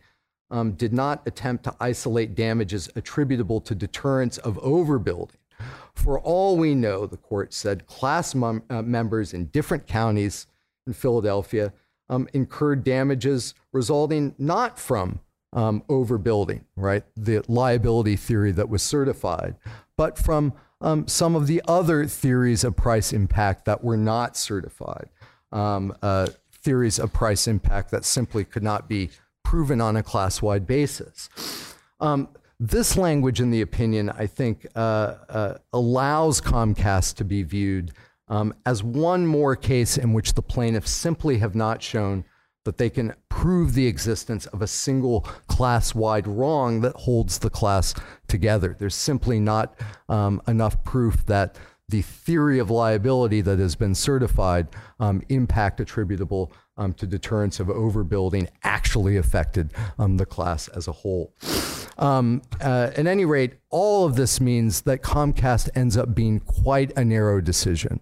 um, 0.52 0.74
did 0.74 0.92
not 0.92 1.22
attempt 1.26 1.64
to 1.64 1.76
isolate 1.80 2.36
damages 2.36 2.90
attributable 2.98 3.62
to 3.62 3.74
deterrence 3.74 4.38
of 4.40 4.58
overbuilding, 4.58 5.38
for 5.96 6.20
all 6.20 6.58
we 6.58 6.76
know, 6.76 7.06
the 7.06 7.16
court 7.16 7.54
said, 7.54 7.88
class 7.88 8.36
mem- 8.36 8.64
uh, 8.70 8.82
members 8.82 9.34
in 9.34 9.46
different 9.46 9.88
counties 9.88 10.46
in 10.86 10.94
Philadelphia 10.94 11.72
um, 12.10 12.28
incurred 12.34 12.84
damages 12.84 13.54
resulting 13.72 14.36
not 14.38 14.78
from 14.78 15.22
um, 15.54 15.84
overbuilding, 15.88 16.66
right? 16.76 17.04
The 17.16 17.44
liability 17.48 18.18
theory 18.18 18.52
that 18.52 18.68
was 18.68 18.84
certified, 18.84 19.56
but 19.96 20.18
from 20.18 20.54
um, 20.82 21.08
some 21.08 21.36
of 21.36 21.48
the 21.48 21.62
other 21.68 22.06
theories 22.08 22.64
of 22.64 22.76
price 22.76 23.14
impact 23.14 23.66
that 23.66 23.84
were 23.84 23.98
not 23.98 24.36
certified. 24.36 25.10
Um, 25.52 25.94
uh, 26.02 26.28
theories 26.54 27.00
of 27.00 27.12
price 27.12 27.48
impact 27.48 27.92
that 27.92 28.06
simply 28.06 28.46
could 28.46 28.64
not 28.64 28.88
be 28.88 29.10
proven 29.44 29.82
on 29.82 29.96
a 29.98 30.04
class 30.04 30.42
wide 30.42 30.66
basis. 30.68 31.30
Um, 32.00 32.30
this 32.60 32.96
language 32.96 33.42
in 33.42 33.50
the 33.50 33.62
opinion, 33.62 34.12
I 34.12 34.28
think, 34.28 34.68
uh, 34.76 35.16
uh, 35.28 35.58
allows 35.74 36.40
Comcast 36.40 37.16
to 37.16 37.26
be 37.26 37.44
viewed 37.44 37.92
um, 38.28 38.54
as 38.66 38.84
one 38.84 39.26
more 39.26 39.56
case 39.56 39.98
in 39.98 40.14
which 40.14 40.36
the 40.36 40.42
plaintiffs 40.42 40.92
simply 40.92 41.40
have 41.40 41.56
not 41.56 41.82
shown 41.82 42.24
that 42.64 42.78
they 42.78 42.90
can 42.90 43.14
prove 43.30 43.74
the 43.74 43.88
existence 43.88 44.46
of 44.48 44.62
a 44.62 44.68
single 44.68 45.22
class 45.48 45.96
wide 45.96 46.28
wrong 46.28 46.82
that 46.82 46.96
holds 46.96 47.40
the 47.40 47.50
class 47.50 47.96
together. 48.28 48.76
There's 48.78 48.96
simply 48.96 49.40
not 49.40 49.76
um, 50.08 50.42
enough 50.48 50.84
proof 50.84 51.26
that 51.26 51.58
the 51.92 52.02
theory 52.02 52.58
of 52.58 52.70
liability 52.70 53.42
that 53.42 53.60
has 53.60 53.76
been 53.76 53.94
certified, 53.94 54.68
um, 55.00 55.22
impact 55.30 55.80
attributable 55.80 56.52
um, 56.78 56.94
to 56.94 57.06
deterrence 57.06 57.60
of 57.60 57.68
overbuilding, 57.68 58.48
actually 58.64 59.18
affected 59.18 59.74
um, 60.00 60.18
the 60.18 60.26
class 60.26 60.68
as 60.70 60.88
a 60.88 60.92
whole. 60.92 61.34
Um, 61.98 62.42
uh, 62.62 62.92
at 62.96 63.06
any 63.06 63.26
rate, 63.26 63.56
all 63.70 64.06
of 64.06 64.16
this 64.16 64.42
means 64.42 64.82
that 64.82 65.02
Comcast 65.04 65.70
ends 65.76 65.98
up 65.98 66.16
being 66.16 66.40
quite 66.40 66.98
a 66.98 67.06
narrow 67.06 67.42
decision, 67.42 68.00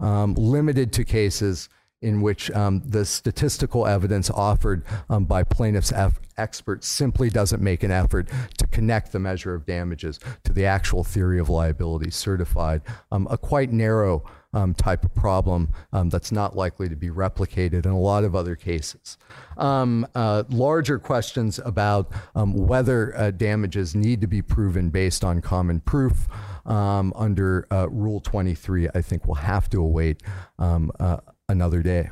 um, 0.00 0.34
limited 0.34 0.92
to 0.94 1.04
cases 1.04 1.68
in 2.02 2.20
which 2.20 2.50
um, 2.50 2.82
the 2.84 3.04
statistical 3.04 3.86
evidence 3.86 4.30
offered 4.30 4.84
um, 5.08 5.24
by 5.24 5.42
plaintiffs' 5.42 5.92
experts 6.36 6.88
simply 6.88 7.30
doesn't 7.30 7.62
make 7.62 7.82
an 7.82 7.90
effort 7.90 8.28
to 8.58 8.66
connect 8.66 9.12
the 9.12 9.18
measure 9.18 9.54
of 9.54 9.64
damages 9.64 10.18
to 10.44 10.52
the 10.52 10.66
actual 10.66 11.04
theory 11.04 11.38
of 11.38 11.48
liability 11.48 12.10
certified. 12.10 12.82
Um, 13.10 13.26
a 13.30 13.38
quite 13.38 13.72
narrow 13.72 14.24
um, 14.54 14.74
type 14.74 15.04
of 15.04 15.14
problem 15.14 15.70
um, 15.92 16.10
that's 16.10 16.30
not 16.30 16.54
likely 16.54 16.88
to 16.88 16.96
be 16.96 17.08
replicated 17.08 17.86
in 17.86 17.92
a 17.92 17.98
lot 17.98 18.24
of 18.24 18.34
other 18.34 18.54
cases. 18.54 19.16
Um, 19.56 20.06
uh, 20.14 20.44
larger 20.50 20.98
questions 20.98 21.58
about 21.64 22.12
whether 22.34 23.16
uh, 23.16 23.30
damages 23.30 23.94
need 23.94 24.20
to 24.20 24.26
be 24.26 24.42
proven 24.42 24.90
based 24.90 25.24
on 25.24 25.40
common 25.40 25.80
proof 25.80 26.28
um, 26.66 27.12
under 27.16 27.66
uh, 27.70 27.88
Rule 27.90 28.20
23, 28.20 28.88
I 28.94 29.02
think 29.02 29.26
we'll 29.26 29.34
have 29.36 29.68
to 29.70 29.80
await 29.80 30.22
um, 30.58 30.92
uh, 31.00 31.18
another 31.52 31.82
day. 31.82 32.10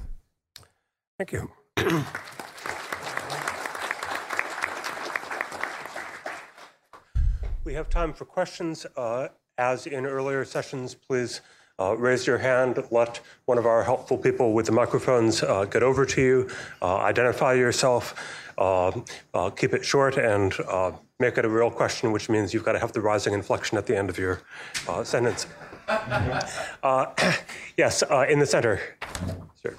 Thank 1.18 1.32
you. 1.32 1.50
we 7.64 7.74
have 7.74 7.88
time 7.90 8.12
for 8.12 8.24
questions. 8.24 8.86
Uh, 8.96 9.28
as 9.58 9.86
in 9.86 10.06
earlier 10.06 10.44
sessions, 10.44 10.94
please 10.94 11.40
uh, 11.80 11.96
raise 11.96 12.26
your 12.26 12.38
hand, 12.38 12.82
let 12.90 13.20
one 13.46 13.58
of 13.58 13.66
our 13.66 13.82
helpful 13.82 14.18
people 14.18 14.52
with 14.52 14.66
the 14.66 14.72
microphones 14.72 15.42
uh, 15.42 15.64
get 15.64 15.82
over 15.82 16.04
to 16.04 16.20
you, 16.20 16.48
uh, 16.82 16.98
identify 16.98 17.54
yourself, 17.54 18.14
uh, 18.58 18.92
uh, 19.32 19.50
keep 19.50 19.72
it 19.72 19.84
short, 19.84 20.18
and 20.18 20.54
uh, 20.68 20.92
make 21.18 21.38
it 21.38 21.44
a 21.44 21.48
real 21.48 21.70
question, 21.70 22.12
which 22.12 22.28
means 22.28 22.52
you've 22.52 22.64
got 22.64 22.72
to 22.72 22.78
have 22.78 22.92
the 22.92 23.00
rising 23.00 23.32
inflection 23.32 23.78
at 23.78 23.86
the 23.86 23.96
end 23.96 24.10
of 24.10 24.18
your 24.18 24.42
sentence. 25.04 25.46
yes, 27.76 28.02
in 28.28 28.38
the 28.38 28.46
center. 28.46 28.80
Sir. 29.60 29.76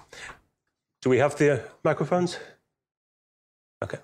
Do 1.02 1.10
we 1.10 1.20
have 1.20 1.38
the 1.38 1.64
microphones? 1.84 2.38
Okay. 3.82 3.98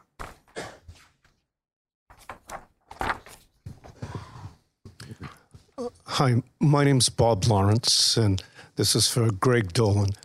Hi, 6.06 6.42
my 6.62 6.84
name's 6.86 7.10
Bob 7.10 7.46
Lawrence, 7.46 8.16
and 8.16 8.42
this 8.78 8.96
is 8.96 9.10
for 9.10 9.30
Greg 9.32 9.74
Dolin. 9.74 10.16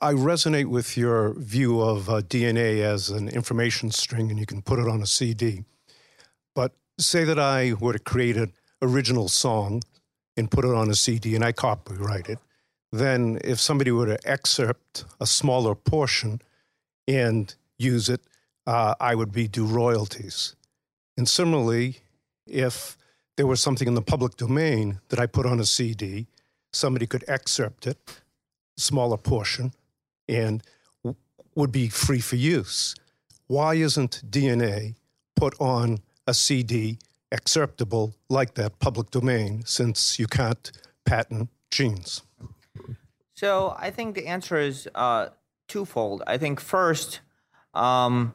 I 0.00 0.14
resonate 0.14 0.66
with 0.66 0.96
your 0.96 1.34
view 1.34 1.82
of 1.82 2.08
uh, 2.08 2.22
DNA 2.22 2.80
as 2.80 3.10
an 3.10 3.28
information 3.28 3.90
string, 3.90 4.30
and 4.30 4.40
you 4.40 4.46
can 4.46 4.62
put 4.62 4.78
it 4.78 4.88
on 4.88 5.02
a 5.02 5.06
CD. 5.06 5.64
But 6.54 6.72
say 6.98 7.24
that 7.24 7.38
I 7.38 7.74
were 7.74 7.92
to 7.92 7.98
create 7.98 8.38
an 8.38 8.54
original 8.80 9.28
song 9.28 9.82
and 10.40 10.50
put 10.50 10.64
it 10.64 10.74
on 10.74 10.90
a 10.90 10.94
CD, 10.94 11.36
and 11.36 11.44
I 11.44 11.52
copyright 11.52 12.28
it. 12.28 12.38
Then, 12.90 13.38
if 13.44 13.60
somebody 13.60 13.92
were 13.92 14.06
to 14.06 14.18
excerpt 14.28 15.04
a 15.20 15.26
smaller 15.26 15.76
portion 15.76 16.42
and 17.06 17.54
use 17.78 18.08
it, 18.08 18.22
uh, 18.66 18.94
I 18.98 19.14
would 19.14 19.30
be 19.30 19.46
due 19.46 19.66
royalties. 19.66 20.56
And 21.16 21.28
similarly, 21.28 21.98
if 22.46 22.96
there 23.36 23.46
was 23.46 23.60
something 23.60 23.86
in 23.86 23.94
the 23.94 24.02
public 24.02 24.36
domain 24.36 25.00
that 25.10 25.20
I 25.20 25.26
put 25.26 25.46
on 25.46 25.60
a 25.60 25.64
CD, 25.64 26.26
somebody 26.72 27.06
could 27.06 27.24
excerpt 27.28 27.86
it, 27.86 27.98
smaller 28.76 29.18
portion, 29.18 29.72
and 30.28 30.62
w- 31.04 31.16
would 31.54 31.70
be 31.70 31.88
free 31.88 32.20
for 32.20 32.36
use. 32.36 32.94
Why 33.46 33.74
isn't 33.74 34.22
DNA 34.28 34.94
put 35.36 35.54
on 35.60 36.00
a 36.26 36.34
CD 36.34 36.98
excerptable 37.32 38.14
like 38.28 38.54
that 38.54 38.78
public 38.78 39.10
domain 39.10 39.62
since 39.64 40.18
you 40.18 40.26
can't 40.26 40.72
patent 41.04 41.48
genes? 41.70 42.22
So 43.34 43.74
I 43.78 43.90
think 43.90 44.14
the 44.14 44.26
answer 44.26 44.58
is 44.58 44.88
uh, 44.94 45.28
twofold. 45.68 46.22
I 46.26 46.36
think 46.36 46.60
first, 46.60 47.20
um, 47.74 48.34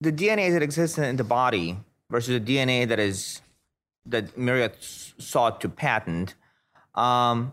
the 0.00 0.12
DNA 0.12 0.52
that 0.52 0.62
exists 0.62 0.98
in 0.98 1.16
the 1.16 1.24
body 1.24 1.78
versus 2.10 2.40
the 2.40 2.40
DNA 2.40 2.88
that 2.88 2.98
is 2.98 3.42
that 4.06 4.38
Myriad 4.38 4.76
sought 4.80 5.60
to 5.60 5.68
patent 5.68 6.34
um, 6.94 7.52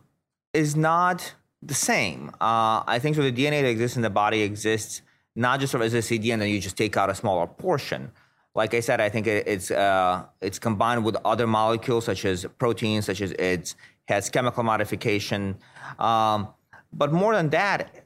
is 0.53 0.75
not 0.75 1.33
the 1.61 1.73
same. 1.73 2.29
Uh, 2.39 2.83
I 2.85 2.99
think 3.01 3.15
so. 3.15 3.23
The 3.23 3.31
DNA 3.31 3.61
that 3.61 3.69
exists 3.69 3.97
in 3.97 4.03
the 4.03 4.09
body 4.09 4.41
exists 4.41 5.01
not 5.35 5.59
just 5.59 5.71
sort 5.71 5.81
of 5.81 5.87
as 5.87 5.93
a 5.95 6.01
CD, 6.01 6.31
and 6.31 6.41
then 6.41 6.49
you 6.49 6.59
just 6.59 6.77
take 6.77 6.95
out 6.95 7.09
a 7.09 7.15
smaller 7.15 7.47
portion. 7.47 8.11
Like 8.55 8.73
I 8.73 8.81
said, 8.81 9.01
I 9.01 9.09
think 9.09 9.25
it, 9.27 9.47
it's 9.47 9.71
uh, 9.71 10.25
it's 10.41 10.59
combined 10.59 11.03
with 11.03 11.15
other 11.25 11.47
molecules 11.47 12.05
such 12.05 12.23
as 12.25 12.45
proteins, 12.59 13.05
such 13.05 13.21
as 13.21 13.31
it 13.33 13.75
has 14.07 14.29
chemical 14.29 14.63
modification. 14.63 15.57
Um, 15.99 16.49
But 16.95 17.11
more 17.11 17.33
than 17.35 17.49
that, 17.49 18.05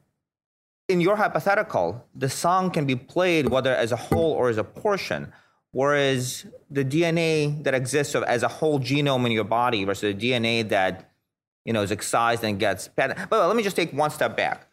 in 0.88 1.02
your 1.02 1.18
hypothetical, 1.18 2.06
the 2.16 2.30
song 2.30 2.72
can 2.72 2.86
be 2.86 2.96
played 2.96 3.50
whether 3.50 3.76
as 3.76 3.92
a 3.92 3.98
whole 3.98 4.32
or 4.32 4.50
as 4.50 4.58
a 4.58 4.64
portion. 4.64 5.34
Whereas 5.72 6.46
the 6.72 6.86
DNA 6.86 7.62
that 7.64 7.74
exists 7.74 8.16
as 8.16 8.42
a 8.44 8.48
whole 8.48 8.80
genome 8.80 9.26
in 9.26 9.32
your 9.32 9.44
body 9.44 9.84
versus 9.84 10.16
the 10.16 10.32
DNA 10.32 10.68
that 10.70 11.12
you 11.66 11.74
know 11.74 11.82
is 11.82 11.92
excised 11.92 12.44
and 12.44 12.58
gets. 12.58 12.88
But 12.88 13.18
let 13.30 13.56
me 13.56 13.64
just 13.64 13.76
take 13.76 13.92
one 13.92 14.10
step 14.10 14.38
back. 14.38 14.68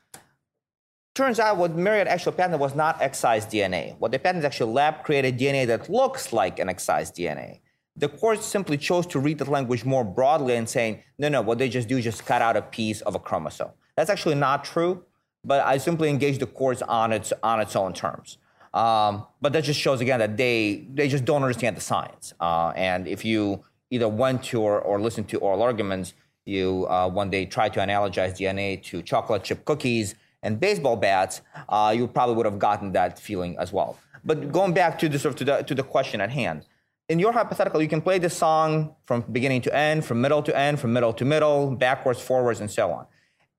Turns 1.14 1.38
out 1.38 1.58
what 1.58 1.76
Myriad 1.76 2.08
actually 2.08 2.34
patented 2.34 2.58
was 2.58 2.74
not 2.74 3.00
excised 3.00 3.48
DNA. 3.48 3.96
What 4.00 4.10
they 4.10 4.18
patented 4.18 4.44
actually 4.44 4.72
lab 4.72 5.04
created 5.04 5.38
DNA 5.38 5.64
that 5.68 5.88
looks 5.88 6.32
like 6.32 6.58
an 6.58 6.68
excised 6.68 7.14
DNA. 7.14 7.60
The 7.96 8.08
court 8.08 8.42
simply 8.42 8.76
chose 8.76 9.06
to 9.06 9.20
read 9.20 9.38
the 9.38 9.48
language 9.48 9.84
more 9.84 10.02
broadly 10.02 10.56
and 10.56 10.68
saying, 10.68 11.04
no, 11.16 11.28
no, 11.28 11.40
what 11.40 11.58
they 11.58 11.68
just 11.68 11.86
do 11.86 11.98
is 11.98 12.04
just 12.04 12.26
cut 12.26 12.42
out 12.42 12.56
a 12.56 12.62
piece 12.62 13.00
of 13.02 13.14
a 13.14 13.20
chromosome. 13.20 13.70
That's 13.96 14.10
actually 14.10 14.34
not 14.34 14.64
true, 14.64 15.04
but 15.44 15.64
I 15.64 15.78
simply 15.78 16.10
engaged 16.10 16.40
the 16.40 16.46
courts 16.46 16.82
on 16.82 17.12
its, 17.12 17.32
on 17.44 17.60
its 17.60 17.76
own 17.76 17.92
terms. 17.92 18.38
Um, 18.72 19.24
but 19.40 19.52
that 19.52 19.62
just 19.62 19.78
shows 19.78 20.00
again 20.00 20.18
that 20.18 20.36
they, 20.36 20.84
they 20.92 21.06
just 21.06 21.24
don't 21.24 21.42
understand 21.42 21.76
the 21.76 21.80
science. 21.80 22.34
Uh, 22.40 22.72
and 22.74 23.06
if 23.06 23.24
you 23.24 23.62
either 23.90 24.08
went 24.08 24.42
to 24.44 24.60
or, 24.60 24.80
or 24.80 25.00
listened 25.00 25.28
to 25.28 25.38
oral 25.38 25.62
arguments, 25.62 26.14
you, 26.44 26.88
uh, 26.88 27.08
when 27.08 27.30
they 27.30 27.46
try 27.46 27.68
to 27.68 27.78
analogize 27.78 28.32
DNA 28.32 28.82
to 28.82 29.00
chocolate 29.00 29.44
chip 29.44 29.64
cookies, 29.64 30.16
and 30.44 30.60
baseball 30.60 30.96
bats, 30.96 31.40
uh, 31.68 31.92
you 31.96 32.06
probably 32.06 32.36
would 32.36 32.46
have 32.46 32.60
gotten 32.60 32.92
that 32.92 33.18
feeling 33.18 33.58
as 33.58 33.72
well. 33.72 33.98
But 34.24 34.52
going 34.52 34.72
back 34.72 34.98
to 35.00 35.08
the 35.08 35.18
sort 35.18 35.32
of 35.32 35.38
to 35.40 35.44
the 35.44 35.62
to 35.62 35.74
the 35.74 35.82
question 35.82 36.20
at 36.20 36.30
hand, 36.30 36.66
in 37.08 37.18
your 37.18 37.32
hypothetical, 37.32 37.82
you 37.82 37.88
can 37.88 38.00
play 38.00 38.18
the 38.18 38.30
song 38.30 38.94
from 39.06 39.22
beginning 39.32 39.62
to 39.62 39.74
end, 39.74 40.04
from 40.04 40.20
middle 40.20 40.42
to 40.42 40.56
end, 40.56 40.80
from 40.80 40.92
middle 40.92 41.12
to 41.12 41.24
middle, 41.24 41.74
backwards, 41.74 42.20
forwards, 42.20 42.60
and 42.60 42.70
so 42.70 42.90
on. 42.92 43.06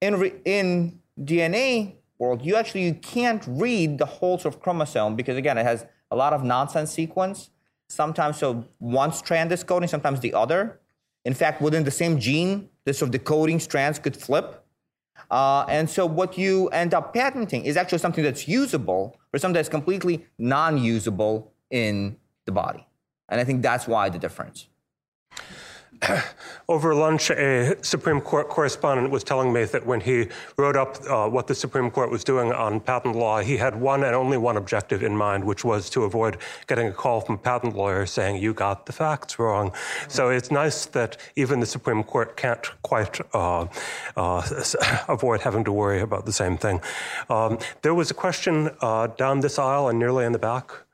In 0.01 0.19
re, 0.19 0.33
in 0.45 0.99
DNA 1.19 1.95
world, 2.17 2.43
you 2.43 2.55
actually 2.55 2.85
you 2.85 2.95
can't 2.95 3.43
read 3.47 3.97
the 3.97 4.05
whole 4.05 4.39
sort 4.39 4.55
of 4.55 4.61
chromosome 4.61 5.15
because 5.15 5.37
again, 5.37 5.57
it 5.57 5.63
has 5.63 5.85
a 6.09 6.15
lot 6.15 6.33
of 6.33 6.43
nonsense 6.43 6.91
sequence. 6.91 7.51
Sometimes 7.87 8.37
so 8.37 8.65
one 8.79 9.11
strand 9.11 9.51
is 9.51 9.63
coding, 9.63 9.87
sometimes 9.87 10.19
the 10.21 10.33
other. 10.33 10.79
In 11.23 11.33
fact, 11.33 11.61
within 11.61 11.83
the 11.83 11.91
same 11.91 12.19
gene, 12.19 12.69
this 12.85 12.99
sort 12.99 13.09
of 13.09 13.11
decoding 13.11 13.59
strands 13.59 13.99
could 13.99 14.17
flip. 14.17 14.64
Uh, 15.29 15.65
and 15.67 15.89
so 15.89 16.05
what 16.05 16.37
you 16.37 16.67
end 16.69 16.93
up 16.93 17.13
patenting 17.13 17.65
is 17.65 17.77
actually 17.77 17.97
something 17.97 18.23
that's 18.23 18.47
usable 18.47 19.17
or 19.33 19.39
something 19.39 19.55
that's 19.55 19.69
completely 19.69 20.25
non-usable 20.37 21.51
in 21.69 22.17
the 22.45 22.51
body. 22.51 22.87
And 23.29 23.41
I 23.41 23.43
think 23.43 23.61
that's 23.61 23.87
why 23.87 24.09
the 24.09 24.19
difference. 24.19 24.67
Over 26.69 26.95
lunch, 26.95 27.29
a 27.29 27.75
Supreme 27.83 28.21
Court 28.21 28.49
correspondent 28.49 29.11
was 29.11 29.23
telling 29.23 29.53
me 29.53 29.65
that 29.65 29.85
when 29.85 30.01
he 30.01 30.27
wrote 30.57 30.75
up 30.75 30.97
uh, 31.09 31.27
what 31.27 31.47
the 31.47 31.55
Supreme 31.55 31.91
Court 31.91 32.09
was 32.11 32.23
doing 32.23 32.51
on 32.51 32.79
patent 32.79 33.15
law, 33.15 33.39
he 33.39 33.57
had 33.57 33.79
one 33.79 34.03
and 34.03 34.15
only 34.15 34.37
one 34.37 34.57
objective 34.57 35.03
in 35.03 35.15
mind, 35.15 35.43
which 35.43 35.63
was 35.63 35.89
to 35.91 36.03
avoid 36.03 36.37
getting 36.67 36.87
a 36.87 36.91
call 36.91 37.21
from 37.21 37.37
patent 37.37 37.75
lawyers 37.75 38.11
saying, 38.11 38.41
You 38.41 38.53
got 38.53 38.85
the 38.85 38.93
facts 38.93 39.37
wrong. 39.39 39.69
Mm-hmm. 39.71 40.09
So 40.09 40.29
it's 40.29 40.51
nice 40.51 40.85
that 40.87 41.17
even 41.35 41.59
the 41.59 41.65
Supreme 41.65 42.03
Court 42.03 42.35
can't 42.35 42.65
quite 42.81 43.19
uh, 43.33 43.67
uh, 44.15 44.63
avoid 45.07 45.41
having 45.41 45.63
to 45.65 45.71
worry 45.71 46.01
about 46.01 46.25
the 46.25 46.33
same 46.33 46.57
thing. 46.57 46.81
Um, 47.29 47.59
there 47.81 47.93
was 47.93 48.11
a 48.11 48.15
question 48.15 48.69
uh, 48.81 49.07
down 49.07 49.39
this 49.41 49.59
aisle 49.59 49.89
and 49.89 49.99
nearly 49.99 50.25
in 50.25 50.31
the 50.31 50.39
back. 50.39 50.84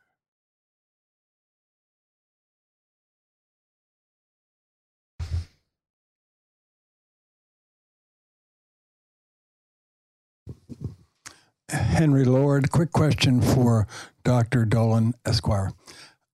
Henry 12.01 12.25
Lord, 12.25 12.71
quick 12.71 12.91
question 12.91 13.39
for 13.41 13.85
Dr. 14.23 14.65
Dolin 14.65 15.13
Esquire. 15.23 15.71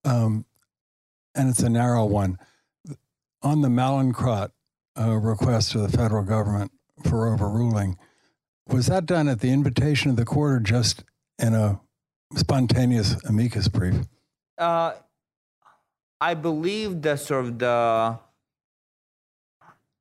Um, 0.06 0.46
and 1.36 1.50
it's 1.50 1.60
a 1.60 1.68
narrow 1.68 2.06
one. 2.06 2.40
On 3.42 3.62
the 3.62 3.68
Mallinckrodt 3.68 4.52
uh, 4.98 5.18
request 5.18 5.76
of 5.76 5.82
the 5.82 5.90
federal 5.90 6.24
government 6.24 6.72
for 7.04 7.28
overruling, 7.28 7.98
was 8.70 8.88
that 8.88 9.06
done 9.06 9.28
at 9.28 9.42
the 9.42 9.50
invitation 9.50 10.10
of 10.10 10.16
the 10.16 10.24
court 10.24 10.54
or 10.54 10.60
just 10.62 11.04
in 11.38 11.54
a 11.54 11.82
spontaneous 12.34 13.22
amicus 13.26 13.68
brief? 13.68 14.06
Uh, 14.58 14.94
I 16.22 16.34
believe 16.34 17.02
the 17.02 17.18
sort 17.18 17.44
of 17.44 17.60
the 17.60 18.18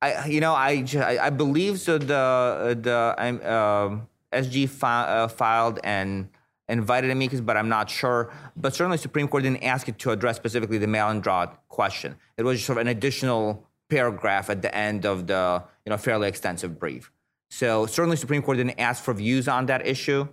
I 0.00 0.26
you 0.26 0.40
know 0.40 0.52
I 0.52 0.84
I, 0.94 1.30
believe 1.30 1.80
so 1.80 1.98
the 1.98 2.78
the 2.80 3.14
I'm 3.18 3.42
um 3.42 4.08
SG 4.36 4.68
fi- 4.68 5.08
uh, 5.08 5.28
filed 5.28 5.80
and 5.84 6.28
invited 6.68 7.10
amicus, 7.10 7.40
but 7.40 7.56
I'm 7.56 7.68
not 7.68 7.90
sure. 7.90 8.32
But 8.56 8.74
certainly, 8.74 8.98
Supreme 8.98 9.28
Court 9.28 9.42
didn't 9.42 9.64
ask 9.64 9.88
it 9.88 9.98
to 10.00 10.10
address 10.10 10.36
specifically 10.36 10.78
the 10.78 10.86
Mallinckrodt 10.86 11.56
question. 11.68 12.16
It 12.36 12.42
was 12.42 12.64
sort 12.64 12.78
of 12.78 12.82
an 12.82 12.88
additional 12.88 13.66
paragraph 13.88 14.50
at 14.50 14.62
the 14.62 14.74
end 14.74 15.06
of 15.06 15.26
the 15.26 15.62
you 15.84 15.90
know 15.90 15.96
fairly 15.96 16.28
extensive 16.28 16.78
brief. 16.78 17.10
So 17.50 17.86
certainly, 17.86 18.16
Supreme 18.16 18.42
Court 18.42 18.56
didn't 18.58 18.80
ask 18.80 19.02
for 19.02 19.14
views 19.14 19.48
on 19.48 19.66
that 19.66 19.86
issue, 19.86 20.28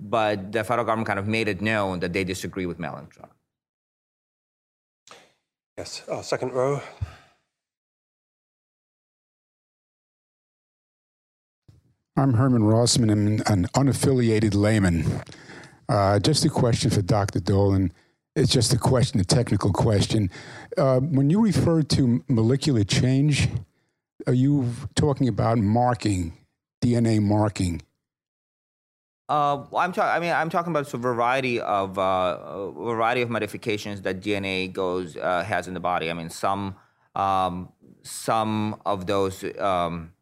but 0.00 0.52
the 0.52 0.64
federal 0.64 0.86
government 0.86 1.06
kind 1.06 1.18
of 1.18 1.28
made 1.28 1.48
it 1.48 1.60
known 1.60 2.00
that 2.00 2.12
they 2.12 2.24
disagree 2.24 2.66
with 2.66 2.78
Mallinckrodt. 2.78 3.30
Yes, 5.76 6.02
uh, 6.08 6.22
second 6.22 6.52
row. 6.52 6.80
I'm 12.16 12.34
Herman 12.34 12.62
Rossman. 12.62 13.10
I'm 13.10 13.52
an 13.52 13.66
unaffiliated 13.74 14.54
layman. 14.54 15.04
Uh, 15.88 16.20
just 16.20 16.44
a 16.44 16.48
question 16.48 16.88
for 16.90 17.02
Dr. 17.02 17.40
Dolin. 17.40 17.90
It's 18.36 18.52
just 18.52 18.72
a 18.72 18.78
question, 18.78 19.18
a 19.18 19.24
technical 19.24 19.72
question. 19.72 20.30
Uh, 20.78 21.00
when 21.00 21.28
you 21.28 21.42
refer 21.42 21.82
to 21.82 22.22
molecular 22.28 22.84
change, 22.84 23.48
are 24.28 24.32
you 24.32 24.70
talking 24.94 25.26
about 25.26 25.58
marking, 25.58 26.34
DNA 26.80 27.20
marking? 27.20 27.82
Uh, 29.28 29.64
I'm 29.76 29.90
talking. 29.90 30.02
I 30.02 30.20
mean, 30.20 30.32
I'm 30.32 30.50
talking 30.50 30.70
about 30.70 30.94
a 30.94 30.96
variety 30.96 31.58
of 31.58 31.98
uh, 31.98 32.02
a 32.02 32.72
variety 32.72 33.22
of 33.22 33.30
modifications 33.30 34.02
that 34.02 34.20
DNA 34.20 34.72
goes 34.72 35.16
uh, 35.16 35.42
has 35.42 35.66
in 35.66 35.74
the 35.74 35.80
body. 35.80 36.12
I 36.12 36.14
mean, 36.14 36.30
some 36.30 36.76
um, 37.16 37.72
some 38.02 38.80
of 38.86 39.06
those 39.06 39.42
um, 39.58 40.13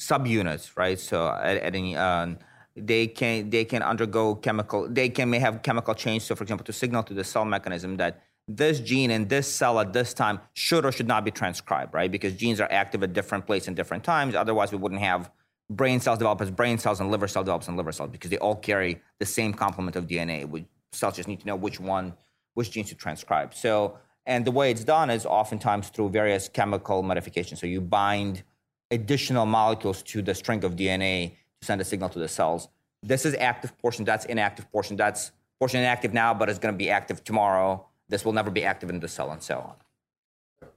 subunits, 0.00 0.76
right? 0.76 0.98
So 0.98 1.28
at, 1.28 1.58
at 1.58 1.74
any, 1.74 1.96
um, 1.96 2.38
they 2.76 3.06
can 3.06 3.48
they 3.48 3.64
can 3.64 3.82
undergo 3.82 4.34
chemical. 4.34 4.88
They 4.88 5.08
can 5.08 5.30
may 5.30 5.38
have 5.38 5.62
chemical 5.62 5.94
change. 5.94 6.22
So, 6.22 6.34
for 6.34 6.44
example, 6.44 6.64
to 6.66 6.72
signal 6.72 7.02
to 7.04 7.14
the 7.14 7.24
cell 7.24 7.44
mechanism 7.44 7.96
that 7.96 8.22
this 8.48 8.80
gene 8.80 9.10
in 9.10 9.28
this 9.28 9.52
cell 9.52 9.80
at 9.80 9.92
this 9.92 10.14
time 10.14 10.40
should 10.52 10.84
or 10.84 10.92
should 10.92 11.08
not 11.08 11.24
be 11.24 11.30
transcribed, 11.30 11.94
right? 11.94 12.10
Because 12.10 12.34
genes 12.34 12.60
are 12.60 12.68
active 12.70 13.02
at 13.02 13.12
different 13.12 13.46
places 13.46 13.68
and 13.68 13.76
different 13.76 14.04
times. 14.04 14.34
Otherwise, 14.34 14.70
we 14.70 14.78
wouldn't 14.78 15.00
have 15.00 15.30
brain 15.68 15.98
cells 16.00 16.18
develop 16.18 16.40
as 16.40 16.50
brain 16.50 16.78
cells 16.78 17.00
and 17.00 17.10
liver 17.10 17.26
cells 17.26 17.44
develop 17.44 17.62
as 17.62 17.68
liver 17.68 17.92
cells 17.92 18.10
because 18.10 18.30
they 18.30 18.38
all 18.38 18.54
carry 18.54 19.00
the 19.18 19.26
same 19.26 19.52
complement 19.52 19.96
of 19.96 20.06
DNA. 20.06 20.48
We, 20.48 20.66
cells 20.92 21.16
just 21.16 21.28
need 21.28 21.40
to 21.40 21.46
know 21.46 21.56
which 21.56 21.80
one, 21.80 22.14
which 22.54 22.70
genes 22.70 22.90
to 22.90 22.94
transcribe. 22.94 23.52
So, 23.52 23.98
and 24.26 24.44
the 24.44 24.52
way 24.52 24.70
it's 24.70 24.84
done 24.84 25.10
is 25.10 25.26
oftentimes 25.26 25.88
through 25.88 26.10
various 26.10 26.48
chemical 26.48 27.02
modifications. 27.02 27.60
So 27.60 27.66
you 27.66 27.80
bind 27.80 28.44
additional 28.90 29.46
molecules 29.46 30.02
to 30.02 30.22
the 30.22 30.34
string 30.34 30.64
of 30.64 30.76
DNA 30.76 31.32
to 31.60 31.66
send 31.66 31.80
a 31.80 31.84
signal 31.84 32.08
to 32.10 32.18
the 32.18 32.28
cells. 32.28 32.68
This 33.02 33.24
is 33.24 33.34
active 33.34 33.76
portion, 33.78 34.04
that's 34.04 34.24
inactive 34.26 34.70
portion, 34.70 34.96
that's 34.96 35.32
portion 35.58 35.80
inactive 35.80 36.12
now, 36.12 36.34
but 36.34 36.48
it's 36.48 36.58
going 36.58 36.74
to 36.74 36.78
be 36.78 36.90
active 36.90 37.24
tomorrow. 37.24 37.86
This 38.08 38.24
will 38.24 38.32
never 38.32 38.50
be 38.50 38.64
active 38.64 38.90
in 38.90 39.00
the 39.00 39.08
cell, 39.08 39.30
and 39.30 39.42
so 39.42 39.58
on. 39.58 40.68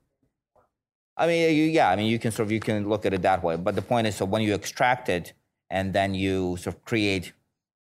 I 1.15 1.27
mean, 1.27 1.55
you, 1.55 1.65
yeah, 1.65 1.89
I 1.89 1.95
mean, 1.95 2.07
you 2.07 2.17
can 2.17 2.31
sort 2.31 2.47
of 2.47 2.51
you 2.51 2.59
can 2.59 2.87
look 2.87 3.05
at 3.05 3.13
it 3.13 3.21
that 3.23 3.43
way, 3.43 3.57
but 3.57 3.75
the 3.75 3.81
point 3.81 4.07
is, 4.07 4.15
so 4.15 4.25
when 4.25 4.41
you 4.41 4.53
extract 4.53 5.09
it 5.09 5.33
and 5.69 5.93
then 5.93 6.13
you 6.13 6.57
sort 6.57 6.75
of 6.75 6.85
create 6.85 7.33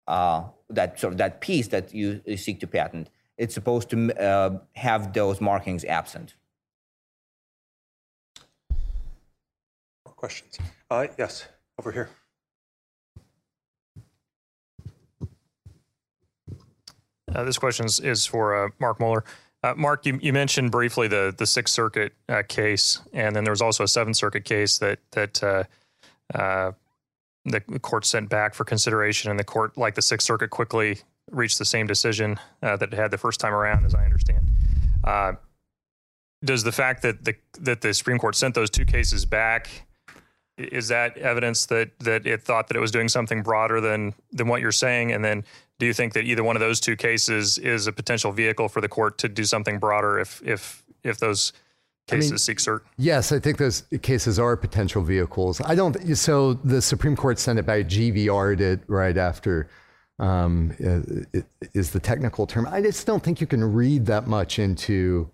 uh, 0.07 0.43
that 0.69 0.99
sort 0.99 1.13
of 1.13 1.17
that 1.17 1.41
piece 1.41 1.67
that 1.69 1.93
you, 1.93 2.21
you 2.25 2.37
seek 2.37 2.59
to 2.59 2.67
patent, 2.67 3.09
it's 3.37 3.53
supposed 3.53 3.89
to 3.89 4.13
uh, 4.21 4.59
have 4.73 5.11
those 5.13 5.41
markings 5.41 5.83
absent. 5.85 6.35
Questions. 10.15 10.57
Uh, 10.89 11.07
yes, 11.17 11.47
over 11.79 11.91
here. 11.91 12.09
Uh, 17.33 17.43
this 17.43 17.57
question 17.57 17.85
is, 17.85 17.99
is 17.99 18.25
for 18.25 18.65
uh, 18.65 18.69
Mark 18.79 18.99
Moller. 18.99 19.25
Uh, 19.61 19.73
Mark, 19.75 20.05
you, 20.05 20.17
you, 20.21 20.31
mentioned 20.31 20.71
briefly 20.71 21.07
the 21.07 21.33
the 21.35 21.45
Sixth 21.45 21.73
Circuit 21.73 22.13
uh, 22.29 22.43
case, 22.47 23.01
and 23.13 23.35
then 23.35 23.43
there 23.43 23.51
was 23.51 23.61
also 23.61 23.83
a 23.83 23.87
Seventh 23.87 24.15
Circuit 24.15 24.45
case 24.45 24.77
that 24.77 24.99
that 25.11 25.43
uh, 26.33 26.71
the 27.43 27.61
court 27.81 28.05
sent 28.05 28.29
back 28.29 28.53
for 28.53 28.63
consideration, 28.63 29.31
and 29.31 29.39
the 29.39 29.43
court, 29.43 29.77
like 29.77 29.95
the 29.95 30.01
Sixth 30.01 30.25
Circuit, 30.25 30.49
quickly 30.49 30.99
reached 31.31 31.57
the 31.57 31.65
same 31.65 31.87
decision 31.87 32.39
that 32.61 32.81
it 32.81 32.93
had 32.93 33.11
the 33.11 33.17
first 33.17 33.39
time 33.39 33.53
around, 33.53 33.85
as 33.85 33.95
I 33.95 34.05
understand. 34.05 34.47
does 36.43 36.63
the 36.63 36.71
fact 36.71 37.01
that 37.01 37.25
the 37.25 37.35
that 37.59 37.81
the 37.81 37.93
Supreme 37.93 38.19
Court 38.19 38.35
sent 38.35 38.53
those 38.55 38.69
two 38.69 38.85
cases 38.85 39.25
back 39.25 39.67
is 40.57 40.87
that 40.87 41.17
evidence 41.17 41.65
that 41.67 41.97
that 41.99 42.25
it 42.25 42.43
thought 42.43 42.67
that 42.67 42.77
it 42.77 42.79
was 42.79 42.91
doing 42.91 43.09
something 43.09 43.43
broader 43.43 43.81
than 43.81 44.13
than 44.31 44.47
what 44.47 44.61
you're 44.61 44.71
saying? 44.71 45.11
And 45.11 45.23
then, 45.23 45.43
do 45.79 45.85
you 45.85 45.93
think 45.93 46.13
that 46.13 46.23
either 46.23 46.43
one 46.43 46.55
of 46.55 46.59
those 46.59 46.79
two 46.79 46.95
cases 46.95 47.57
is 47.57 47.87
a 47.87 47.91
potential 47.91 48.31
vehicle 48.31 48.69
for 48.69 48.81
the 48.81 48.87
court 48.87 49.17
to 49.19 49.29
do 49.29 49.43
something 49.43 49.79
broader 49.79 50.19
if 50.19 50.41
if 50.43 50.83
if 51.03 51.19
those 51.19 51.51
cases 52.07 52.31
I 52.31 52.33
mean, 52.33 52.37
seek 52.37 52.57
cert? 52.59 52.81
Yes, 52.97 53.31
I 53.31 53.39
think 53.39 53.57
those 53.57 53.83
cases 54.01 54.39
are 54.39 54.55
potential 54.55 55.01
vehicles. 55.01 55.61
I 55.61 55.75
don't. 55.75 56.15
So 56.15 56.53
the 56.53 56.81
Supreme 56.81 57.15
Court 57.15 57.37
sent 57.37 57.59
it 57.59 57.65
by 57.65 57.83
GVR'd 57.83 58.61
it 58.61 58.81
right 58.87 59.17
after. 59.17 59.69
Um, 60.17 60.71
is 61.73 61.91
the 61.91 61.99
technical 61.99 62.47
term. 62.47 62.69
I 62.71 62.79
just 62.81 63.05
don't 63.05 63.21
think 63.21 63.41
you 63.41 63.47
can 63.47 63.73
read 63.73 64.05
that 64.05 64.27
much 64.27 64.59
into 64.59 65.29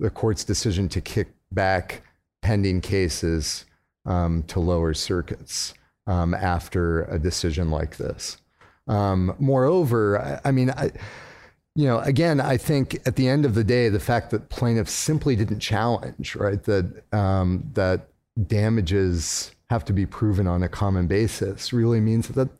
the 0.00 0.08
court's 0.08 0.42
decision 0.42 0.88
to 0.88 1.02
kick 1.02 1.28
back 1.50 2.02
pending 2.40 2.80
cases 2.80 3.66
um, 4.06 4.42
to 4.44 4.60
lower 4.60 4.94
circuits 4.94 5.74
um, 6.06 6.34
after 6.34 7.04
a 7.04 7.18
decision 7.18 7.70
like 7.70 7.96
this. 7.96 8.38
Um, 8.88 9.34
moreover, 9.38 10.20
I, 10.20 10.48
I 10.48 10.52
mean, 10.52 10.70
I, 10.70 10.90
you 11.74 11.86
know, 11.86 12.00
again, 12.00 12.40
I 12.40 12.56
think 12.56 13.00
at 13.06 13.16
the 13.16 13.28
end 13.28 13.44
of 13.44 13.54
the 13.54 13.64
day, 13.64 13.88
the 13.88 14.00
fact 14.00 14.30
that 14.30 14.48
plaintiffs 14.48 14.92
simply 14.92 15.36
didn't 15.36 15.60
challenge, 15.60 16.36
right, 16.36 16.62
that 16.64 17.02
um, 17.12 17.70
that 17.74 18.08
damages 18.46 19.52
have 19.70 19.84
to 19.86 19.92
be 19.92 20.04
proven 20.04 20.46
on 20.46 20.62
a 20.62 20.68
common 20.68 21.06
basis, 21.06 21.72
really 21.72 22.00
means 22.00 22.28
that 22.28 22.50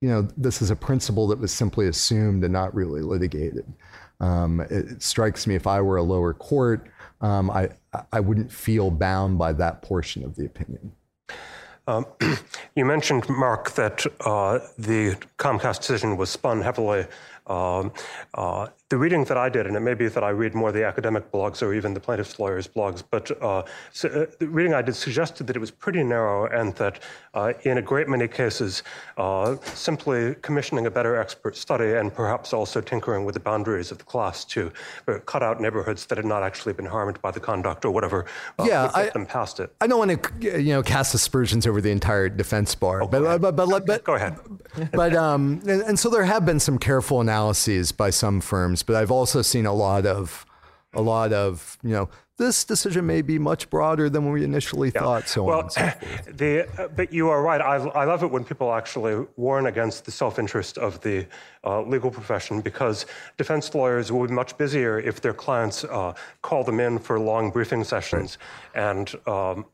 you 0.00 0.08
know 0.08 0.28
this 0.36 0.62
is 0.62 0.70
a 0.70 0.76
principle 0.76 1.26
that 1.28 1.40
was 1.40 1.52
simply 1.52 1.88
assumed 1.88 2.44
and 2.44 2.52
not 2.52 2.74
really 2.74 3.00
litigated. 3.00 3.66
Um, 4.20 4.60
it 4.70 5.02
strikes 5.02 5.46
me 5.46 5.56
if 5.56 5.66
I 5.66 5.80
were 5.80 5.96
a 5.96 6.02
lower 6.02 6.32
court, 6.32 6.88
um, 7.24 7.50
I, 7.50 7.70
I 8.12 8.20
wouldn't 8.20 8.52
feel 8.52 8.90
bound 8.90 9.38
by 9.38 9.54
that 9.54 9.80
portion 9.80 10.24
of 10.24 10.36
the 10.36 10.44
opinion. 10.44 10.92
Um, 11.86 12.06
you 12.76 12.84
mentioned, 12.84 13.26
Mark, 13.30 13.72
that 13.72 14.04
uh, 14.20 14.58
the 14.78 15.16
Comcast 15.38 15.78
decision 15.78 16.18
was 16.18 16.28
spun 16.28 16.60
heavily 16.60 17.06
um, 17.46 17.92
uh, 18.34 18.68
the 18.90 18.98
reading 18.98 19.24
that 19.24 19.36
I 19.38 19.48
did, 19.48 19.66
and 19.66 19.76
it 19.76 19.80
may 19.80 19.94
be 19.94 20.08
that 20.08 20.22
I 20.22 20.28
read 20.28 20.54
more 20.54 20.68
of 20.68 20.74
the 20.74 20.84
academic 20.84 21.32
blogs 21.32 21.62
or 21.62 21.72
even 21.72 21.94
the 21.94 22.00
plaintiff's 22.00 22.38
lawyers' 22.38 22.68
blogs, 22.68 23.02
but 23.08 23.30
uh, 23.42 23.62
so, 23.92 24.08
uh, 24.08 24.26
the 24.38 24.46
reading 24.46 24.74
I 24.74 24.82
did 24.82 24.94
suggested 24.94 25.46
that 25.46 25.56
it 25.56 25.58
was 25.58 25.70
pretty 25.70 26.02
narrow 26.04 26.46
and 26.46 26.74
that 26.76 27.00
uh, 27.32 27.54
in 27.62 27.78
a 27.78 27.82
great 27.82 28.08
many 28.08 28.28
cases, 28.28 28.82
uh, 29.16 29.56
simply 29.62 30.34
commissioning 30.42 30.86
a 30.86 30.90
better 30.90 31.16
expert 31.16 31.56
study 31.56 31.94
and 31.94 32.14
perhaps 32.14 32.52
also 32.52 32.80
tinkering 32.80 33.24
with 33.24 33.34
the 33.34 33.40
boundaries 33.40 33.90
of 33.90 33.98
the 33.98 34.04
class 34.04 34.44
to 34.44 34.70
uh, 35.08 35.14
cut 35.26 35.42
out 35.42 35.60
neighborhoods 35.60 36.06
that 36.06 36.18
had 36.18 36.26
not 36.26 36.42
actually 36.42 36.72
been 36.72 36.86
harmed 36.86 37.20
by 37.22 37.30
the 37.30 37.40
conduct 37.40 37.84
or 37.84 37.90
whatever 37.90 38.26
yeah, 38.64 38.82
would 38.82 38.92
get 38.92 38.96
I, 38.96 39.10
them 39.10 39.26
past 39.26 39.60
it. 39.60 39.74
I 39.80 39.86
don't 39.86 39.98
want 39.98 40.40
to 40.40 40.62
you 40.62 40.74
know 40.74 40.82
cast 40.82 41.14
aspersions 41.14 41.66
over 41.66 41.80
the 41.80 41.90
entire 41.90 42.28
defense 42.28 42.74
bar, 42.74 43.02
oh, 43.02 43.08
but, 43.08 43.40
but, 43.40 43.56
but, 43.56 43.68
but, 43.68 43.86
but, 43.86 44.04
go 44.04 44.14
ahead. 44.14 44.38
but 44.92 45.14
um, 45.14 45.62
and, 45.66 45.82
and 45.82 45.98
so 45.98 46.10
there 46.10 46.24
have 46.24 46.44
been 46.44 46.60
some 46.60 46.78
careful 46.78 47.20
analyses 47.20 47.92
by 47.92 48.10
some 48.10 48.40
firms, 48.40 48.73
but 48.82 48.96
I've 48.96 49.10
also 49.10 49.42
seen 49.42 49.66
a 49.66 49.72
lot 49.72 50.06
of 50.06 50.46
a 50.92 51.02
lot 51.02 51.32
of 51.32 51.78
you 51.82 51.90
know 51.90 52.08
this 52.36 52.64
decision 52.64 53.06
may 53.06 53.22
be 53.22 53.38
much 53.38 53.70
broader 53.70 54.10
than 54.10 54.30
we 54.30 54.42
initially 54.42 54.90
yeah. 54.92 55.00
thought. 55.00 55.28
So 55.28 55.44
well, 55.44 55.68
so 55.68 55.92
the 56.26 56.68
uh, 56.80 56.88
but 56.88 57.12
you 57.12 57.28
are 57.28 57.42
right. 57.42 57.60
I, 57.60 57.76
I 57.76 58.04
love 58.04 58.22
it 58.22 58.30
when 58.30 58.44
people 58.44 58.72
actually 58.72 59.26
warn 59.36 59.66
against 59.66 60.04
the 60.04 60.10
self-interest 60.10 60.78
of 60.78 61.00
the 61.00 61.26
uh, 61.62 61.82
legal 61.82 62.10
profession 62.10 62.60
because 62.60 63.06
defense 63.36 63.74
lawyers 63.74 64.10
will 64.10 64.26
be 64.26 64.32
much 64.32 64.58
busier 64.58 64.98
if 64.98 65.20
their 65.20 65.34
clients 65.34 65.84
uh, 65.84 66.12
call 66.42 66.64
them 66.64 66.80
in 66.80 66.98
for 66.98 67.20
long 67.20 67.50
briefing 67.50 67.84
sessions 67.84 68.38
right. 68.74 68.90
and. 68.90 69.14
Um, 69.26 69.66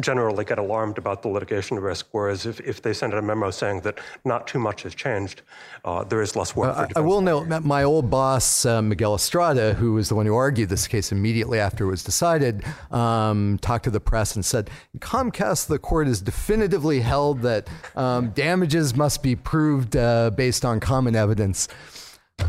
generally 0.00 0.44
get 0.44 0.58
alarmed 0.58 0.98
about 0.98 1.22
the 1.22 1.28
litigation 1.28 1.78
risk, 1.78 2.06
whereas 2.12 2.46
if, 2.46 2.60
if 2.60 2.80
they 2.80 2.92
send 2.92 3.12
out 3.12 3.18
a 3.18 3.22
memo 3.22 3.50
saying 3.50 3.80
that 3.80 3.98
not 4.24 4.46
too 4.46 4.58
much 4.58 4.82
has 4.82 4.94
changed, 4.94 5.42
uh, 5.84 6.02
there 6.04 6.22
is 6.22 6.34
less 6.34 6.56
work. 6.56 6.76
Uh, 6.76 6.86
I 6.96 7.00
will 7.00 7.20
note 7.20 7.48
my 7.64 7.82
old 7.82 8.10
boss, 8.10 8.64
uh, 8.64 8.80
Miguel 8.80 9.14
Estrada, 9.14 9.74
who 9.74 9.94
was 9.94 10.08
the 10.08 10.14
one 10.14 10.26
who 10.26 10.34
argued 10.34 10.68
this 10.68 10.86
case 10.88 11.12
immediately 11.12 11.58
after 11.58 11.84
it 11.84 11.90
was 11.90 12.02
decided, 12.02 12.64
um, 12.90 13.58
talked 13.60 13.84
to 13.84 13.90
the 13.90 14.00
press 14.00 14.34
and 14.34 14.44
said, 14.44 14.70
Comcast, 14.98 15.66
the 15.66 15.78
court 15.78 16.06
has 16.06 16.20
definitively 16.20 17.00
held 17.00 17.42
that 17.42 17.68
um, 17.94 18.30
damages 18.30 18.94
must 18.94 19.22
be 19.22 19.36
proved 19.36 19.96
uh, 19.96 20.30
based 20.30 20.64
on 20.64 20.80
common 20.80 21.14
evidence. 21.14 21.68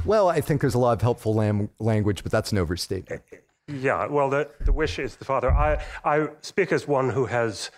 Well, 0.05 0.29
I 0.29 0.41
think 0.41 0.61
there's 0.61 0.75
a 0.75 0.79
lot 0.79 0.93
of 0.93 1.01
helpful 1.01 1.33
lam- 1.33 1.69
language, 1.79 2.23
but 2.23 2.31
that's 2.31 2.51
an 2.51 2.57
overstatement. 2.57 3.21
Yeah, 3.67 4.07
well, 4.07 4.29
the, 4.29 4.49
the 4.61 4.73
wish 4.73 4.99
is 4.99 5.15
the 5.15 5.25
father. 5.25 5.51
I, 5.51 5.83
I 6.03 6.27
speak 6.41 6.71
as 6.71 6.87
one 6.87 7.09
who 7.09 7.25
has 7.25 7.71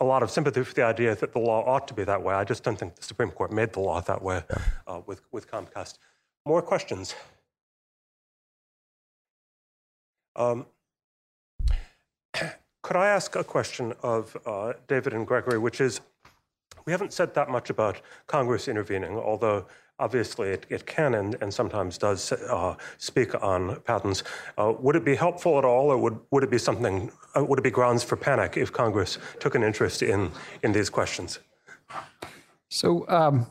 a 0.00 0.04
lot 0.04 0.22
of 0.22 0.30
sympathy 0.30 0.64
for 0.64 0.74
the 0.74 0.84
idea 0.84 1.14
that 1.14 1.32
the 1.32 1.38
law 1.38 1.64
ought 1.64 1.86
to 1.88 1.94
be 1.94 2.04
that 2.04 2.22
way. 2.22 2.34
I 2.34 2.44
just 2.44 2.64
don't 2.64 2.78
think 2.78 2.96
the 2.96 3.04
Supreme 3.04 3.30
Court 3.30 3.52
made 3.52 3.72
the 3.72 3.80
law 3.80 4.00
that 4.00 4.22
way 4.22 4.42
uh, 4.86 5.00
with, 5.06 5.22
with 5.30 5.50
Comcast. 5.50 5.98
More 6.46 6.62
questions? 6.62 7.14
Um, 10.34 10.66
could 12.82 12.96
I 12.96 13.06
ask 13.08 13.36
a 13.36 13.44
question 13.44 13.92
of 14.02 14.36
uh, 14.44 14.72
David 14.88 15.12
and 15.12 15.26
Gregory, 15.26 15.58
which 15.58 15.80
is 15.80 16.00
we 16.84 16.92
haven't 16.92 17.12
said 17.12 17.34
that 17.34 17.50
much 17.50 17.70
about 17.70 18.00
Congress 18.26 18.66
intervening, 18.66 19.16
although 19.16 19.66
obviously 19.98 20.50
it, 20.50 20.66
it 20.68 20.86
can 20.86 21.14
and, 21.14 21.36
and 21.40 21.52
sometimes 21.52 21.98
does 21.98 22.32
uh, 22.32 22.74
speak 22.98 23.40
on 23.42 23.80
patents. 23.80 24.22
Uh, 24.56 24.72
would 24.78 24.96
it 24.96 25.04
be 25.04 25.14
helpful 25.14 25.58
at 25.58 25.64
all, 25.64 25.90
or 25.90 25.98
would, 25.98 26.18
would 26.30 26.44
it 26.44 26.50
be 26.50 26.58
something, 26.58 27.10
uh, 27.36 27.44
would 27.44 27.58
it 27.58 27.62
be 27.62 27.70
grounds 27.70 28.04
for 28.04 28.16
panic 28.16 28.56
if 28.56 28.72
Congress 28.72 29.18
took 29.40 29.54
an 29.54 29.62
interest 29.62 30.02
in, 30.02 30.30
in 30.62 30.72
these 30.72 30.90
questions? 30.90 31.40
So 32.68 33.08
um, 33.08 33.46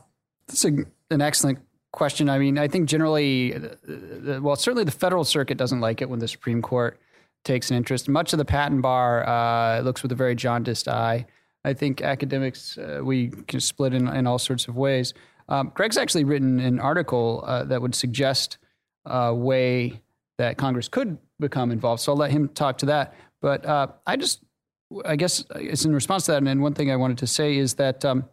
that's 0.46 0.64
a, 0.64 0.70
an 1.10 1.20
excellent 1.20 1.58
question. 1.92 2.28
I 2.28 2.38
mean, 2.38 2.58
I 2.58 2.68
think 2.68 2.88
generally, 2.88 3.54
uh, 3.54 3.58
uh, 3.58 4.40
well, 4.40 4.56
certainly 4.56 4.84
the 4.84 4.90
federal 4.90 5.24
circuit 5.24 5.58
doesn't 5.58 5.80
like 5.80 6.00
it 6.02 6.08
when 6.08 6.20
the 6.20 6.28
Supreme 6.28 6.62
Court 6.62 6.98
takes 7.44 7.70
an 7.70 7.76
interest. 7.76 8.08
Much 8.08 8.32
of 8.32 8.38
the 8.38 8.44
patent 8.44 8.82
bar 8.82 9.26
uh, 9.26 9.80
looks 9.80 10.02
with 10.02 10.12
a 10.12 10.14
very 10.14 10.34
jaundiced 10.34 10.88
eye. 10.88 11.26
I 11.64 11.74
think 11.74 12.02
academics, 12.02 12.78
we 13.02 13.28
can 13.48 13.60
split 13.60 13.92
in, 13.92 14.08
in 14.08 14.26
all 14.26 14.38
sorts 14.38 14.68
of 14.68 14.76
ways. 14.76 15.12
Um, 15.48 15.72
Greg's 15.74 15.96
actually 15.96 16.24
written 16.24 16.60
an 16.60 16.78
article 16.78 17.44
uh, 17.46 17.64
that 17.64 17.80
would 17.80 17.94
suggest 17.94 18.58
a 19.04 19.34
way 19.34 20.00
that 20.36 20.56
Congress 20.56 20.88
could 20.88 21.18
become 21.40 21.70
involved. 21.70 22.02
So 22.02 22.12
I'll 22.12 22.18
let 22.18 22.30
him 22.30 22.48
talk 22.48 22.78
to 22.78 22.86
that. 22.86 23.14
But 23.40 23.64
uh, 23.64 23.88
I 24.06 24.16
just, 24.16 24.42
I 25.04 25.16
guess 25.16 25.44
it's 25.56 25.84
in 25.84 25.94
response 25.94 26.26
to 26.26 26.32
that. 26.32 26.42
And 26.42 26.62
one 26.62 26.74
thing 26.74 26.90
I 26.90 26.96
wanted 26.96 27.18
to 27.18 27.26
say 27.26 27.56
is 27.56 27.74
that 27.74 28.04
um, 28.04 28.24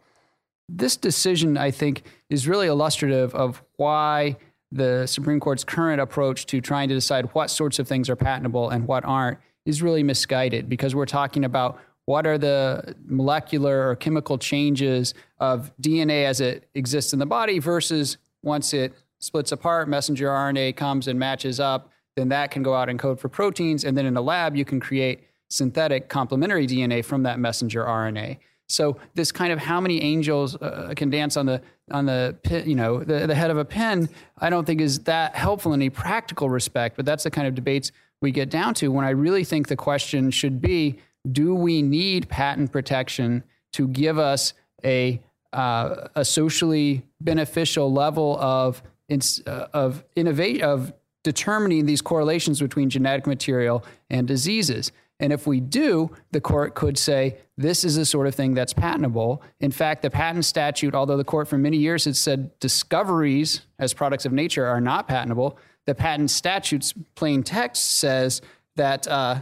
this 0.68 0.96
decision, 0.96 1.56
I 1.56 1.70
think, 1.70 2.02
is 2.28 2.48
really 2.48 2.66
illustrative 2.66 3.34
of 3.34 3.62
why 3.76 4.36
the 4.72 5.06
Supreme 5.06 5.40
Court's 5.40 5.64
current 5.64 6.00
approach 6.00 6.46
to 6.46 6.60
trying 6.60 6.88
to 6.88 6.94
decide 6.94 7.26
what 7.34 7.50
sorts 7.50 7.78
of 7.78 7.86
things 7.86 8.10
are 8.10 8.16
patentable 8.16 8.68
and 8.70 8.86
what 8.86 9.04
aren't 9.04 9.38
is 9.64 9.82
really 9.82 10.02
misguided 10.02 10.68
because 10.68 10.94
we're 10.94 11.06
talking 11.06 11.44
about 11.44 11.80
what 12.06 12.26
are 12.26 12.38
the 12.38 12.96
molecular 13.04 13.88
or 13.88 13.96
chemical 13.96 14.38
changes 14.38 15.12
of 15.38 15.70
DNA 15.80 16.24
as 16.24 16.40
it 16.40 16.68
exists 16.74 17.12
in 17.12 17.18
the 17.18 17.26
body 17.26 17.58
versus 17.58 18.16
once 18.42 18.72
it 18.72 18.94
splits 19.18 19.52
apart, 19.52 19.88
messenger 19.88 20.28
RNA 20.28 20.76
comes 20.76 21.08
and 21.08 21.18
matches 21.18 21.60
up, 21.60 21.90
then 22.14 22.28
that 22.30 22.50
can 22.50 22.62
go 22.62 22.74
out 22.74 22.88
and 22.88 22.98
code 22.98 23.20
for 23.20 23.28
proteins. 23.28 23.84
And 23.84 23.98
then 23.98 24.06
in 24.06 24.16
a 24.16 24.20
lab, 24.20 24.56
you 24.56 24.64
can 24.64 24.80
create 24.80 25.24
synthetic 25.48 26.08
complementary 26.08 26.66
DNA 26.66 27.04
from 27.04 27.24
that 27.24 27.38
messenger 27.38 27.84
RNA. 27.84 28.38
So 28.68 28.96
this 29.14 29.30
kind 29.30 29.52
of 29.52 29.58
how 29.58 29.80
many 29.80 30.02
angels 30.02 30.56
uh, 30.56 30.92
can 30.96 31.10
dance 31.10 31.36
on 31.36 31.46
the 31.46 31.62
on 31.92 32.04
the 32.04 32.36
you 32.66 32.74
know 32.74 33.04
the, 33.04 33.26
the 33.26 33.34
head 33.34 33.50
of 33.50 33.58
a 33.58 33.64
pin, 33.64 34.08
I 34.38 34.50
don't 34.50 34.64
think 34.64 34.80
is 34.80 35.00
that 35.00 35.36
helpful 35.36 35.72
in 35.72 35.80
any 35.80 35.90
practical 35.90 36.50
respect. 36.50 36.96
But 36.96 37.06
that's 37.06 37.24
the 37.24 37.30
kind 37.30 37.46
of 37.46 37.54
debates 37.54 37.92
we 38.20 38.32
get 38.32 38.50
down 38.50 38.74
to 38.74 38.88
when 38.88 39.04
I 39.04 39.10
really 39.10 39.44
think 39.44 39.68
the 39.68 39.76
question 39.76 40.30
should 40.30 40.60
be 40.60 40.98
do 41.32 41.54
we 41.54 41.82
need 41.82 42.28
patent 42.28 42.72
protection 42.72 43.42
to 43.72 43.88
give 43.88 44.18
us 44.18 44.54
a 44.84 45.20
uh, 45.52 46.08
a 46.14 46.24
socially 46.24 47.02
beneficial 47.20 47.92
level 47.92 48.38
of 48.38 48.82
uh, 49.10 49.66
of 49.72 50.04
innovate 50.14 50.62
of 50.62 50.92
determining 51.22 51.86
these 51.86 52.02
correlations 52.02 52.60
between 52.60 52.90
genetic 52.90 53.26
material 53.26 53.84
and 54.10 54.28
diseases. 54.28 54.92
And 55.18 55.32
if 55.32 55.46
we 55.46 55.60
do, 55.60 56.14
the 56.30 56.40
court 56.40 56.74
could 56.74 56.98
say 56.98 57.38
this 57.56 57.84
is 57.84 57.96
the 57.96 58.04
sort 58.04 58.26
of 58.26 58.34
thing 58.34 58.54
that's 58.54 58.72
patentable. 58.72 59.42
In 59.60 59.70
fact, 59.70 60.02
the 60.02 60.10
patent 60.10 60.44
statute, 60.44 60.94
although 60.94 61.16
the 61.16 61.24
court 61.24 61.48
for 61.48 61.56
many 61.56 61.78
years 61.78 62.04
has 62.04 62.18
said 62.18 62.56
discoveries 62.60 63.62
as 63.78 63.94
products 63.94 64.26
of 64.26 64.32
nature 64.32 64.66
are 64.66 64.80
not 64.80 65.08
patentable, 65.08 65.58
the 65.86 65.94
patent 65.94 66.30
statute's 66.30 66.92
plain 67.14 67.42
text 67.42 67.98
says 67.98 68.42
that 68.76 69.08
uh, 69.08 69.40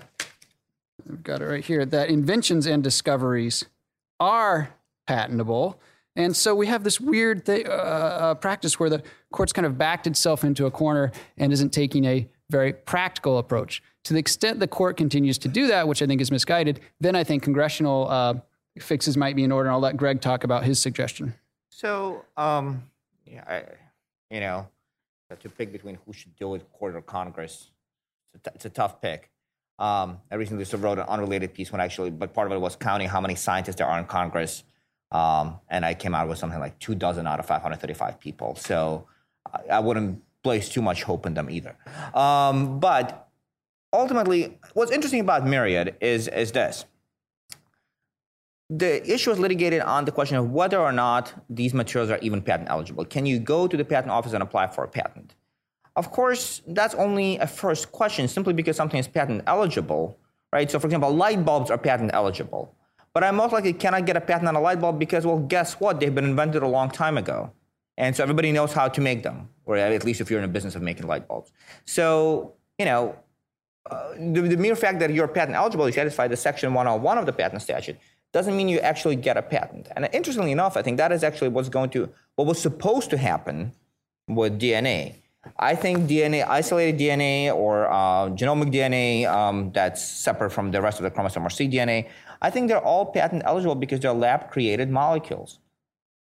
I've 1.09 1.23
got 1.23 1.43
it 1.43 1.47
right 1.47 1.65
here, 1.65 1.85
that 1.85 2.09
inventions 2.09 2.67
and 2.67 2.83
discoveries 2.83 3.65
are 4.21 4.71
patentable. 5.07 5.81
And 6.17 6.37
so 6.37 6.55
we 6.55 6.69
have 6.69 6.85
this 6.85 7.01
weird 7.01 7.45
th- 7.45 7.67
uh, 7.67 7.71
uh, 7.71 8.35
practice 8.35 8.79
where 8.79 8.89
the 8.89 9.03
court's 9.33 9.53
kind 9.53 9.67
of 9.67 9.77
backed 9.77 10.07
itself 10.07 10.45
into 10.45 10.67
a 10.67 10.71
corner 10.71 11.11
and 11.37 11.53
isn't 11.53 11.71
taking 11.71 12.05
a 12.05 12.29
very 12.51 12.73
practical 12.73 13.39
approach. 13.39 13.83
To 14.05 14.13
the 14.13 14.21
extent 14.21 14.61
the 14.61 14.69
court 14.69 14.97
continues 14.97 15.39
to 15.39 15.49
do 15.49 15.67
that, 15.67 15.89
which 15.89 16.03
I 16.03 16.07
think 16.07 16.21
is 16.21 16.31
misguided, 16.31 16.81
then 17.01 17.17
I 17.17 17.25
think 17.25 17.43
congressional 17.43 18.09
uh, 18.09 18.35
fixes 18.79 19.17
might 19.17 19.35
be 19.35 19.43
in 19.43 19.51
order. 19.51 19.69
And 19.69 19.75
I'll 19.75 19.81
let 19.81 19.97
Greg 19.97 20.21
talk 20.21 20.45
about 20.45 20.65
his 20.65 20.81
suggestion. 20.81 21.35
So, 21.71 22.25
um, 22.37 22.85
yeah, 23.27 23.43
I, 23.49 23.65
you 24.33 24.41
know, 24.41 24.69
to 25.41 25.49
pick 25.49 25.73
between 25.73 25.99
who 26.07 26.13
should 26.13 26.37
deal 26.37 26.51
with 26.51 26.71
court 26.73 26.95
or 26.95 27.03
Congress, 27.03 27.71
it's 28.35 28.47
a, 28.47 28.51
t- 28.51 28.55
it's 28.55 28.65
a 28.67 28.71
tough 28.71 29.01
pick. 29.01 29.31
Um, 29.79 30.19
I 30.31 30.37
recently 30.37 30.65
just 30.65 30.75
wrote 30.81 30.99
an 30.99 31.07
unrelated 31.09 31.53
piece 31.53 31.73
when 31.73 31.81
actually, 31.81 32.11
but 32.11 32.33
part 32.33 32.47
of 32.47 32.53
it 32.53 32.61
was 32.61 32.77
counting 32.77 33.09
how 33.09 33.21
many 33.21 33.35
scientists 33.35 33.77
there 33.77 33.87
are 33.87 33.99
in 33.99 34.07
Congress. 34.07 34.63
Um, 35.11 35.61
and 35.69 35.85
I 35.85 35.95
came 35.95 36.15
out 36.15 36.29
with 36.29 36.39
something 36.39 36.59
like 36.61 36.79
two 36.79 36.95
dozen 36.95 37.27
out 37.27 37.41
of 37.41 37.47
535 37.47 38.21
people. 38.21 38.55
So 38.57 39.07
I, 39.53 39.77
I 39.77 39.81
wouldn't 39.81 40.23
place 40.43 40.69
too 40.69 40.83
much 40.83 41.03
hope 41.03 41.27
in 41.27 41.35
them 41.35 41.51
either. 41.51 41.77
Um, 42.15 42.79
but 42.79 43.29
ultimately, 43.93 44.59
what's 44.75 44.93
interesting 44.93 45.21
about 45.21 45.47
Myriad 45.47 45.97
is, 46.01 46.29
is 46.29 46.53
this. 46.53 46.85
The 48.71 49.09
issue 49.13 49.31
is 49.31 49.39
litigated 49.39 49.83
on 49.83 50.05
the 50.05 50.13
question 50.13 50.37
of 50.37 50.51
whether 50.51 50.81
or 50.81 50.93
not 50.93 51.33
these 51.51 51.75
materials 51.75 52.11
are 52.11 52.19
even 52.23 52.43
patent 52.43 52.71
eligible. 52.71 53.05
Can 53.05 53.27
you 53.27 53.39
go 53.39 53.67
to 53.67 53.77
the 53.77 53.85
patent 53.85 54.11
office 54.11 54.33
and 54.33 54.43
apply 54.43 54.69
for 54.69 54.85
a 54.85 54.89
patent? 54.89 55.35
Of 55.97 56.11
course, 56.11 56.63
that's 56.67 56.95
only 56.95 57.39
a 57.39 57.47
first 57.47 57.93
question 57.93 58.27
simply 58.27 58.53
because 58.53 58.77
something 58.77 58.99
is 58.99 59.07
patent 59.07 59.43
eligible, 59.47 60.19
right? 60.53 60.69
So, 60.71 60.79
for 60.81 60.89
example, 60.89 61.13
light 61.15 61.45
bulbs 61.45 61.71
are 61.71 61.79
patent 61.79 62.11
eligible. 62.13 62.75
But 63.13 63.23
I 63.23 63.31
most 63.31 63.53
likely 63.53 63.73
cannot 63.73 64.07
get 64.07 64.17
a 64.17 64.21
patent 64.21 64.49
on 64.49 64.57
a 64.57 64.61
light 64.61 64.81
bulb 64.81 64.99
because, 64.99 65.25
well, 65.25 65.39
guess 65.39 65.75
what? 65.75 66.01
They've 66.01 66.15
been 66.15 66.25
invented 66.25 66.65
a 66.65 66.69
long 66.69 66.91
time 66.91 67.17
ago. 67.17 67.53
And 67.97 68.17
so 68.17 68.25
everybody 68.25 68.51
knows 68.51 68.73
how 68.73 68.89
to 68.89 69.01
make 69.01 69.23
them, 69.23 69.49
or 69.65 69.77
at 69.77 70.05
least 70.05 70.21
if 70.21 70.31
you're 70.31 70.41
in 70.41 70.45
a 70.45 70.49
business 70.49 70.75
of 70.75 70.83
making 70.83 71.07
light 71.07 71.29
bulbs. 71.29 71.53
So, 71.85 72.55
you 72.77 72.87
know, 72.87 73.17
uh, 73.89 74.15
the, 74.15 74.41
the, 74.43 74.57
mere 74.57 74.75
fact 74.75 74.99
that 74.99 75.11
you're 75.11 75.29
patent 75.29 75.57
eligible, 75.57 75.87
you 75.87 75.93
satisfy 75.93 76.27
the 76.27 76.37
section 76.37 76.75
101 76.75 77.19
of 77.19 77.27
the 77.27 77.33
patent 77.33 77.63
statute, 77.63 77.97
doesn't 78.33 78.57
mean 78.57 78.69
you 78.69 78.81
actually 78.81 79.15
get 79.15 79.37
a 79.37 79.43
patent. 79.43 79.89
And 79.95 80.09
interestingly 80.13 80.51
enough, 80.51 80.77
I 80.77 80.83
think 80.83 80.97
that 80.97 81.13
is 81.13 81.23
actually 81.23 81.49
what's 81.49 81.69
going 81.69 81.91
to, 81.91 82.11
what 82.35 82.49
was 82.49 82.61
supposed 82.61 83.11
to 83.11 83.17
happen 83.17 83.73
with 84.27 84.59
DNA. 84.59 85.17
I 85.59 85.75
think 85.75 86.09
DNA, 86.09 86.47
isolated 86.47 86.99
DNA 86.99 87.55
or 87.55 87.87
uh, 87.91 88.31
genomic 88.31 88.73
DNA 88.73 89.27
um, 89.27 89.73
that's 89.73 90.03
separate 90.03 90.51
from 90.51 90.71
the 90.71 90.81
rest 90.81 90.99
of 90.99 91.05
the 91.05 91.11
chromosome 91.11 91.47
or 91.47 91.49
cDNA, 91.49 92.09
I 92.43 92.51
think 92.51 92.69
they're 92.69 92.79
all 92.79 93.07
patent 93.07 93.43
eligible 93.45 93.75
because 93.75 94.01
they're 94.01 94.13
lab 94.13 94.51
created 94.51 94.91
molecules. 94.91 95.59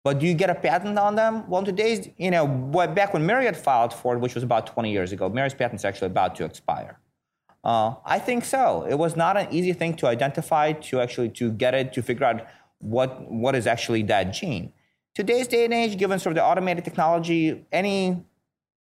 But 0.03 0.19
do 0.19 0.27
you 0.27 0.35
get 0.35 0.51
a 0.51 0.55
patent 0.55 0.99
on 0.99 1.15
them? 1.15 1.49
Well, 1.49 1.63
today's, 1.63 2.09
you 2.17 2.29
know, 2.29 2.45
back 2.45 3.13
when 3.13 3.25
Myriad 3.25 3.57
filed 3.57 3.91
for 3.91 4.15
it, 4.15 4.19
which 4.19 4.35
was 4.35 4.43
about 4.43 4.67
20 4.67 4.91
years 4.91 5.11
ago, 5.11 5.29
Myriad's 5.29 5.55
patent's 5.55 5.83
actually 5.83 6.07
about 6.07 6.35
to 6.35 6.45
expire. 6.45 6.99
Uh, 7.63 7.95
I 8.05 8.19
think 8.19 8.45
so. 8.45 8.85
It 8.87 8.99
was 8.99 9.15
not 9.15 9.35
an 9.35 9.47
easy 9.51 9.73
thing 9.73 9.95
to 9.95 10.07
identify, 10.07 10.73
to 10.73 11.01
actually 11.01 11.29
to 11.29 11.51
get 11.51 11.73
it, 11.73 11.91
to 11.93 12.03
figure 12.03 12.25
out 12.25 12.45
what 12.77 13.31
what 13.31 13.55
is 13.55 13.65
actually 13.65 14.03
that 14.03 14.31
gene. 14.31 14.71
Today's 15.15 15.47
day 15.47 15.65
and 15.65 15.73
age, 15.73 15.97
given 15.97 16.19
sort 16.19 16.33
of 16.33 16.35
the 16.35 16.43
automated 16.43 16.83
technology, 16.83 17.65
any 17.71 18.23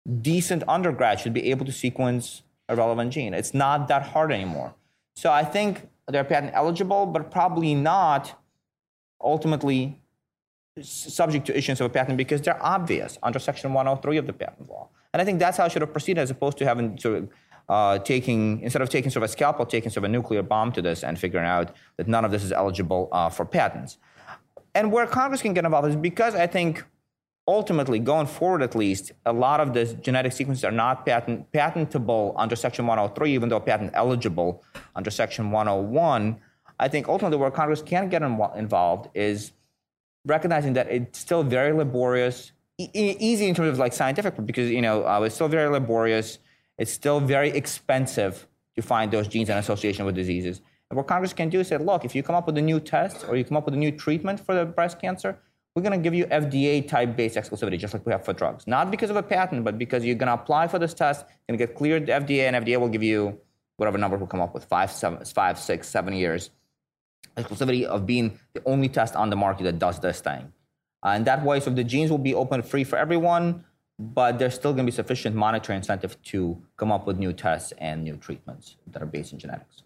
decent 0.09 0.63
undergrad 0.67 1.21
should 1.21 1.35
be 1.35 1.51
able 1.51 1.67
to 1.67 1.73
sequence 1.73 2.43
a 2.69 2.77
relevant 2.77 3.13
gene. 3.13 3.35
It's 3.35 3.55
not 3.55 3.89
that 3.89 4.03
hard 4.03 4.33
anymore. 4.33 4.75
So 5.17 5.33
I 5.33 5.45
think 5.45 5.89
they're 6.07 6.25
patent 6.25 6.53
eligible, 6.55 7.07
but 7.07 7.31
probably 7.31 7.75
not 7.75 8.41
ultimately 9.21 9.99
subject 10.81 11.47
to 11.47 11.57
issuance 11.57 11.81
of 11.81 11.87
a 11.87 11.89
patent 11.89 12.17
because 12.17 12.41
they're 12.41 12.63
obvious 12.65 13.19
under 13.23 13.39
Section 13.39 13.73
103 13.73 14.17
of 14.17 14.27
the 14.27 14.33
patent 14.33 14.69
law. 14.69 14.89
And 15.13 15.21
I 15.21 15.25
think 15.25 15.39
that's 15.39 15.57
how 15.57 15.67
it 15.67 15.73
should 15.73 15.83
have 15.83 15.93
proceeded 15.93 16.21
as 16.21 16.31
opposed 16.31 16.59
to 16.59 16.65
having 16.65 16.99
sort 16.99 17.17
of 17.17 17.29
uh, 17.69 17.99
taking, 17.99 18.61
instead 18.61 18.81
of 18.81 18.89
taking 18.89 19.11
sort 19.11 19.25
of 19.25 19.31
a 19.31 19.33
scalpel, 19.33 19.67
taking 19.67 19.91
sort 19.91 20.05
of 20.05 20.11
a 20.11 20.13
nuclear 20.13 20.43
bomb 20.43 20.73
to 20.73 20.83
this 20.83 21.03
and 21.03 21.19
figuring 21.19 21.47
out 21.47 21.75
that 21.97 22.09
none 22.09 22.25
of 22.25 22.31
this 22.31 22.45
is 22.45 22.53
eligible 22.53 23.09
uh, 23.13 23.29
for 23.29 23.45
patents. 23.45 23.99
And 24.75 24.93
where 24.93 25.07
Congress 25.07 25.43
can 25.43 25.55
get 25.55 25.65
involved 25.65 25.89
is 25.89 25.97
because 25.97 26.35
I 26.35 26.47
think 26.47 26.85
ultimately, 27.49 27.99
going 27.99 28.27
forward 28.27 28.63
at 28.63 28.75
least, 28.77 29.11
a 29.25 29.33
lot 29.33 29.59
of 29.59 29.73
the 29.73 29.87
genetic 29.87 30.33
sequences 30.33 30.65
are 30.65 30.71
not 30.71 31.07
patent, 31.07 31.51
patentable 31.51 32.35
under 32.37 32.55
Section 32.55 32.87
103, 32.87 33.33
even 33.33 33.49
though 33.49 33.59
patent 33.59 33.91
eligible 33.95 34.63
under 34.95 35.11
Section 35.11 35.51
101. 35.51 36.39
I 36.79 36.89
think 36.89 37.09
ultimately 37.09 37.39
where 37.39 37.51
Congress 37.51 37.83
can 37.83 38.11
get 38.11 38.23
involved 38.23 39.09
is 39.15 39.53
recognizing 40.27 40.75
that 40.75 40.89
it's 40.91 41.19
still 41.19 41.43
very 41.43 41.73
laborious, 41.73 42.53
e- 42.77 42.91
easy 42.95 43.49
in 43.49 43.55
terms 43.55 43.71
of 43.71 43.79
like 43.79 43.95
scientific, 43.95 44.35
because 44.45 44.71
you 44.71 44.83
know 44.83 45.05
uh, 45.07 45.23
it's 45.23 45.35
still 45.35 45.49
very 45.49 45.71
laborious. 45.71 46.39
It's 46.77 46.93
still 46.93 47.19
very 47.19 47.49
expensive 47.49 48.47
to 48.77 48.83
find 48.83 49.11
those 49.11 49.27
genes 49.27 49.49
in 49.49 49.57
association 49.57 50.05
with 50.05 50.15
diseases. 50.15 50.61
And 50.91 50.97
what 50.97 51.07
Congress 51.07 51.33
can 51.33 51.49
do 51.49 51.61
is 51.61 51.69
say, 51.69 51.79
look, 51.79 52.05
if 52.05 52.15
you 52.15 52.23
come 52.23 52.37
up 52.37 52.47
with 52.47 52.57
a 52.59 52.63
new 52.63 52.79
test 52.79 53.25
or 53.29 53.37
you 53.37 53.45
come 53.45 53.57
up 53.57 53.65
with 53.65 53.75
a 53.75 53.79
new 53.79 53.91
treatment 53.91 54.39
for 54.39 54.55
the 54.55 54.65
breast 54.65 55.01
cancer, 55.01 55.39
we're 55.79 55.89
going 55.89 55.99
to 55.99 56.03
give 56.03 56.15
you 56.15 56.27
FDA 56.27 56.87
type 56.87 57.15
based 57.15 57.37
exclusivity, 57.37 57.79
just 57.79 57.95
like 57.95 58.05
we 58.05 58.11
have 58.11 58.25
for 58.25 58.33
drugs. 58.33 58.67
Not 58.67 58.91
because 58.91 59.11
of 59.11 59.17
a 59.17 59.23
patent, 59.23 59.63
but 59.63 59.79
because 59.79 60.05
you're 60.05 60.17
going 60.17 60.27
to 60.27 60.35
apply 60.35 60.67
for 60.67 60.81
this 60.81 60.93
test, 60.93 61.25
going 61.47 61.57
to 61.57 61.65
get 61.65 61.77
cleared 61.77 62.07
to 62.07 62.13
FDA, 62.13 62.49
and 62.49 62.57
FDA 62.57 62.81
will 62.81 62.89
give 62.89 63.05
you 63.05 63.39
whatever 63.77 63.97
number 63.97 64.17
we'll 64.17 64.27
come 64.27 64.41
up 64.41 64.55
with 64.55 64.65
five, 64.65 64.91
seven, 64.91 65.25
five, 65.25 65.57
six, 65.57 65.89
seven 65.89 66.15
years 66.15 66.51
exclusivity 67.37 67.85
of 67.85 68.07
being 68.07 68.37
the 68.55 68.63
only 68.65 68.89
test 68.89 69.15
on 69.15 69.31
the 69.31 69.37
market 69.37 69.63
that 69.63 69.79
does 69.79 70.01
this 70.01 70.21
thing. 70.21 70.53
Uh, 71.05 71.11
and 71.11 71.25
that 71.25 71.45
way, 71.45 71.61
so 71.61 71.71
the 71.71 71.85
genes 71.85 72.11
will 72.11 72.19
be 72.19 72.35
open 72.35 72.61
free 72.61 72.83
for 72.83 72.99
everyone, 72.99 73.65
but 74.01 74.41
there's 74.41 74.55
still 74.55 74.73
going 74.73 74.85
to 74.85 74.91
be 74.91 74.97
sufficient 74.97 75.37
monetary 75.37 75.77
incentive 75.77 76.21
to 76.25 76.61
come 76.77 76.91
up 76.91 77.07
with 77.07 77.19
new 77.19 77.33
tests 77.33 77.73
and 77.79 78.03
new 78.03 78.17
treatments 78.17 78.77
that 78.89 79.01
are 79.01 79.07
based 79.07 79.33
in 79.33 79.39
genetics. 79.39 79.85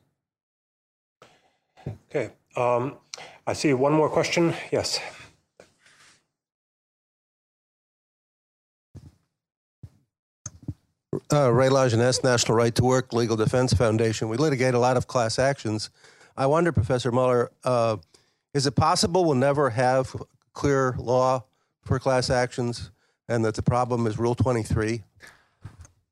Okay. 2.08 2.30
Um, 2.56 2.96
I 3.46 3.52
see 3.52 3.74
one 3.74 3.92
more 3.92 4.08
question. 4.08 4.54
Yes. 4.70 4.98
Uh, 11.32 11.50
Ray 11.50 11.68
Lajeunesse, 11.68 12.22
National 12.22 12.58
Right 12.58 12.74
to 12.74 12.84
Work 12.84 13.14
Legal 13.14 13.36
Defense 13.38 13.72
Foundation. 13.72 14.28
We 14.28 14.36
litigate 14.36 14.74
a 14.74 14.78
lot 14.78 14.98
of 14.98 15.06
class 15.06 15.38
actions. 15.38 15.88
I 16.36 16.44
wonder, 16.44 16.72
Professor 16.72 17.10
Moller, 17.10 17.50
uh, 17.64 17.96
is 18.52 18.66
it 18.66 18.76
possible 18.76 19.24
we'll 19.24 19.34
never 19.34 19.70
have 19.70 20.14
clear 20.52 20.94
law 20.98 21.44
for 21.84 21.98
class 21.98 22.28
actions 22.28 22.90
and 23.28 23.42
that 23.46 23.54
the 23.54 23.62
problem 23.62 24.06
is 24.06 24.18
Rule 24.18 24.34
23? 24.34 25.04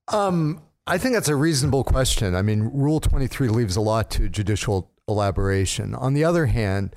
Um, 0.08 0.62
I 0.86 0.96
think 0.96 1.12
that's 1.12 1.28
a 1.28 1.36
reasonable 1.36 1.84
question. 1.84 2.34
I 2.34 2.40
mean, 2.40 2.70
Rule 2.72 3.00
23 3.00 3.48
leaves 3.48 3.76
a 3.76 3.82
lot 3.82 4.10
to 4.12 4.26
judicial 4.30 4.90
elaboration. 5.06 5.94
On 5.94 6.14
the 6.14 6.24
other 6.24 6.46
hand, 6.46 6.96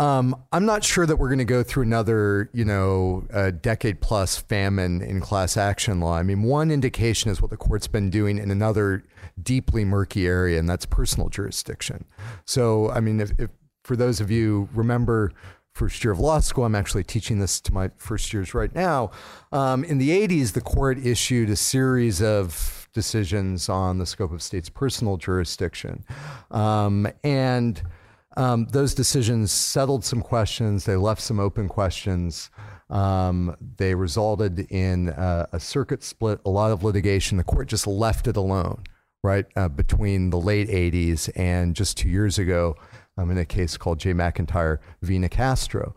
um, 0.00 0.34
I'm 0.50 0.64
not 0.64 0.82
sure 0.82 1.04
that 1.04 1.16
we're 1.16 1.28
going 1.28 1.40
to 1.40 1.44
go 1.44 1.62
through 1.62 1.82
another, 1.82 2.48
you 2.54 2.64
know, 2.64 3.26
decade 3.60 4.00
plus 4.00 4.38
famine 4.38 5.02
in 5.02 5.20
class 5.20 5.58
action 5.58 6.00
law. 6.00 6.14
I 6.14 6.22
mean, 6.22 6.42
one 6.42 6.70
indication 6.70 7.30
is 7.30 7.42
what 7.42 7.50
the 7.50 7.58
court's 7.58 7.86
been 7.86 8.08
doing 8.08 8.38
in 8.38 8.50
another 8.50 9.04
deeply 9.42 9.84
murky 9.84 10.26
area, 10.26 10.58
and 10.58 10.66
that's 10.66 10.86
personal 10.86 11.28
jurisdiction. 11.28 12.06
So, 12.46 12.90
I 12.90 13.00
mean, 13.00 13.20
if, 13.20 13.32
if 13.38 13.50
for 13.84 13.94
those 13.94 14.22
of 14.22 14.30
you 14.30 14.70
remember 14.72 15.32
first 15.74 16.02
year 16.02 16.14
of 16.14 16.18
law 16.18 16.40
school, 16.40 16.64
I'm 16.64 16.74
actually 16.74 17.04
teaching 17.04 17.38
this 17.38 17.60
to 17.60 17.74
my 17.74 17.90
first 17.98 18.32
years 18.32 18.54
right 18.54 18.74
now. 18.74 19.10
Um, 19.52 19.84
in 19.84 19.98
the 19.98 20.08
80s, 20.26 20.52
the 20.52 20.62
court 20.62 20.96
issued 21.04 21.50
a 21.50 21.56
series 21.56 22.22
of 22.22 22.88
decisions 22.94 23.68
on 23.68 23.98
the 23.98 24.06
scope 24.06 24.32
of 24.32 24.40
states' 24.40 24.70
personal 24.70 25.18
jurisdiction. 25.18 26.06
Um, 26.50 27.06
and 27.22 27.82
um, 28.36 28.66
those 28.70 28.94
decisions 28.94 29.52
settled 29.52 30.04
some 30.04 30.22
questions, 30.22 30.84
they 30.84 30.96
left 30.96 31.20
some 31.20 31.40
open 31.40 31.68
questions. 31.68 32.50
Um, 32.88 33.56
they 33.76 33.94
resulted 33.94 34.58
in 34.70 35.10
a 35.10 35.60
circuit 35.60 36.02
split, 36.02 36.40
a 36.44 36.50
lot 36.50 36.72
of 36.72 36.82
litigation. 36.82 37.38
The 37.38 37.44
court 37.44 37.68
just 37.68 37.86
left 37.86 38.26
it 38.26 38.36
alone, 38.36 38.82
right, 39.22 39.46
uh, 39.54 39.68
between 39.68 40.30
the 40.30 40.40
late 40.40 40.68
80s 40.68 41.30
and 41.36 41.76
just 41.76 41.96
two 41.96 42.08
years 42.08 42.38
ago 42.38 42.76
um, 43.16 43.30
in 43.30 43.38
a 43.38 43.44
case 43.44 43.76
called 43.76 43.98
J. 43.98 44.12
McIntyre 44.12 44.78
v. 45.02 45.18
Nicastro. 45.18 45.92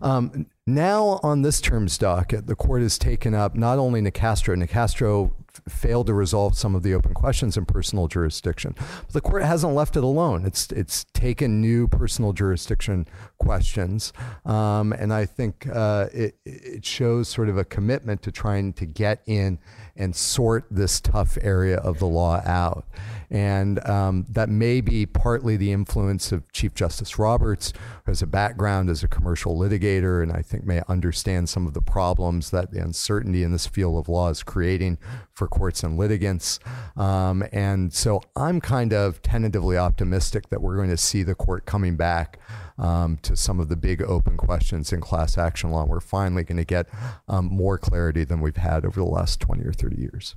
Um, 0.00 0.46
now, 0.66 1.20
on 1.22 1.42
this 1.42 1.60
term's 1.60 1.98
docket, 1.98 2.46
the 2.46 2.54
court 2.54 2.82
has 2.82 2.98
taken 2.98 3.34
up 3.34 3.54
not 3.54 3.78
only 3.78 4.00
Nicastro, 4.00 4.56
Nicastro 4.56 5.32
failed 5.72 6.06
to 6.06 6.14
resolve 6.14 6.56
some 6.56 6.74
of 6.74 6.82
the 6.82 6.94
open 6.94 7.14
questions 7.14 7.56
in 7.56 7.64
personal 7.66 8.08
jurisdiction. 8.08 8.74
But 8.76 9.12
the 9.12 9.20
court 9.20 9.42
hasn't 9.42 9.74
left 9.74 9.96
it 9.96 10.04
alone. 10.04 10.44
It's 10.44 10.70
it's 10.72 11.04
taken 11.14 11.60
new 11.60 11.88
personal 11.88 12.32
jurisdiction 12.32 13.06
questions, 13.38 14.12
um, 14.44 14.92
and 14.92 15.12
I 15.12 15.26
think 15.26 15.66
uh, 15.72 16.08
it 16.12 16.36
it 16.44 16.84
shows 16.84 17.28
sort 17.28 17.48
of 17.48 17.58
a 17.58 17.64
commitment 17.64 18.22
to 18.22 18.32
trying 18.32 18.72
to 18.74 18.86
get 18.86 19.22
in 19.26 19.58
and 19.98 20.14
sort 20.14 20.64
this 20.70 21.00
tough 21.00 21.36
area 21.42 21.76
of 21.78 21.98
the 21.98 22.06
law 22.06 22.40
out. 22.46 22.86
And 23.30 23.86
um, 23.86 24.24
that 24.30 24.48
may 24.48 24.80
be 24.80 25.04
partly 25.04 25.58
the 25.58 25.70
influence 25.70 26.32
of 26.32 26.50
Chief 26.50 26.72
Justice 26.72 27.18
Roberts, 27.18 27.74
who 28.04 28.10
has 28.10 28.22
a 28.22 28.26
background 28.26 28.88
as 28.88 29.02
a 29.02 29.08
commercial 29.08 29.54
litigator, 29.58 30.22
and 30.22 30.32
I 30.32 30.40
think 30.40 30.64
may 30.64 30.80
understand 30.88 31.50
some 31.50 31.66
of 31.66 31.74
the 31.74 31.82
problems 31.82 32.50
that 32.52 32.70
the 32.70 32.80
uncertainty 32.80 33.42
in 33.42 33.52
this 33.52 33.66
field 33.66 33.98
of 33.98 34.08
law 34.08 34.30
is 34.30 34.42
creating 34.42 34.96
for 35.34 35.46
courts 35.46 35.82
and 35.82 35.98
litigants. 35.98 36.58
Um, 36.96 37.44
and 37.52 37.92
so 37.92 38.22
I'm 38.34 38.62
kind 38.62 38.94
of 38.94 39.20
tentatively 39.20 39.76
optimistic 39.76 40.48
that 40.48 40.62
we're 40.62 40.76
going 40.76 40.90
to 40.90 40.96
see 40.96 41.22
the 41.22 41.34
court 41.34 41.66
coming 41.66 41.96
back 41.96 42.38
um, 42.78 43.18
to 43.22 43.36
some 43.36 43.60
of 43.60 43.68
the 43.68 43.76
big 43.76 44.02
open 44.02 44.36
questions 44.36 44.92
in 44.92 45.00
class 45.00 45.36
action 45.36 45.70
law. 45.70 45.84
We're 45.84 46.00
finally 46.00 46.44
going 46.44 46.58
to 46.58 46.64
get 46.64 46.88
um, 47.28 47.46
more 47.46 47.78
clarity 47.78 48.24
than 48.24 48.40
we've 48.40 48.56
had 48.56 48.84
over 48.84 49.00
the 49.00 49.06
last 49.06 49.40
20 49.40 49.64
or 49.64 49.72
30 49.72 49.96
years. 49.96 50.36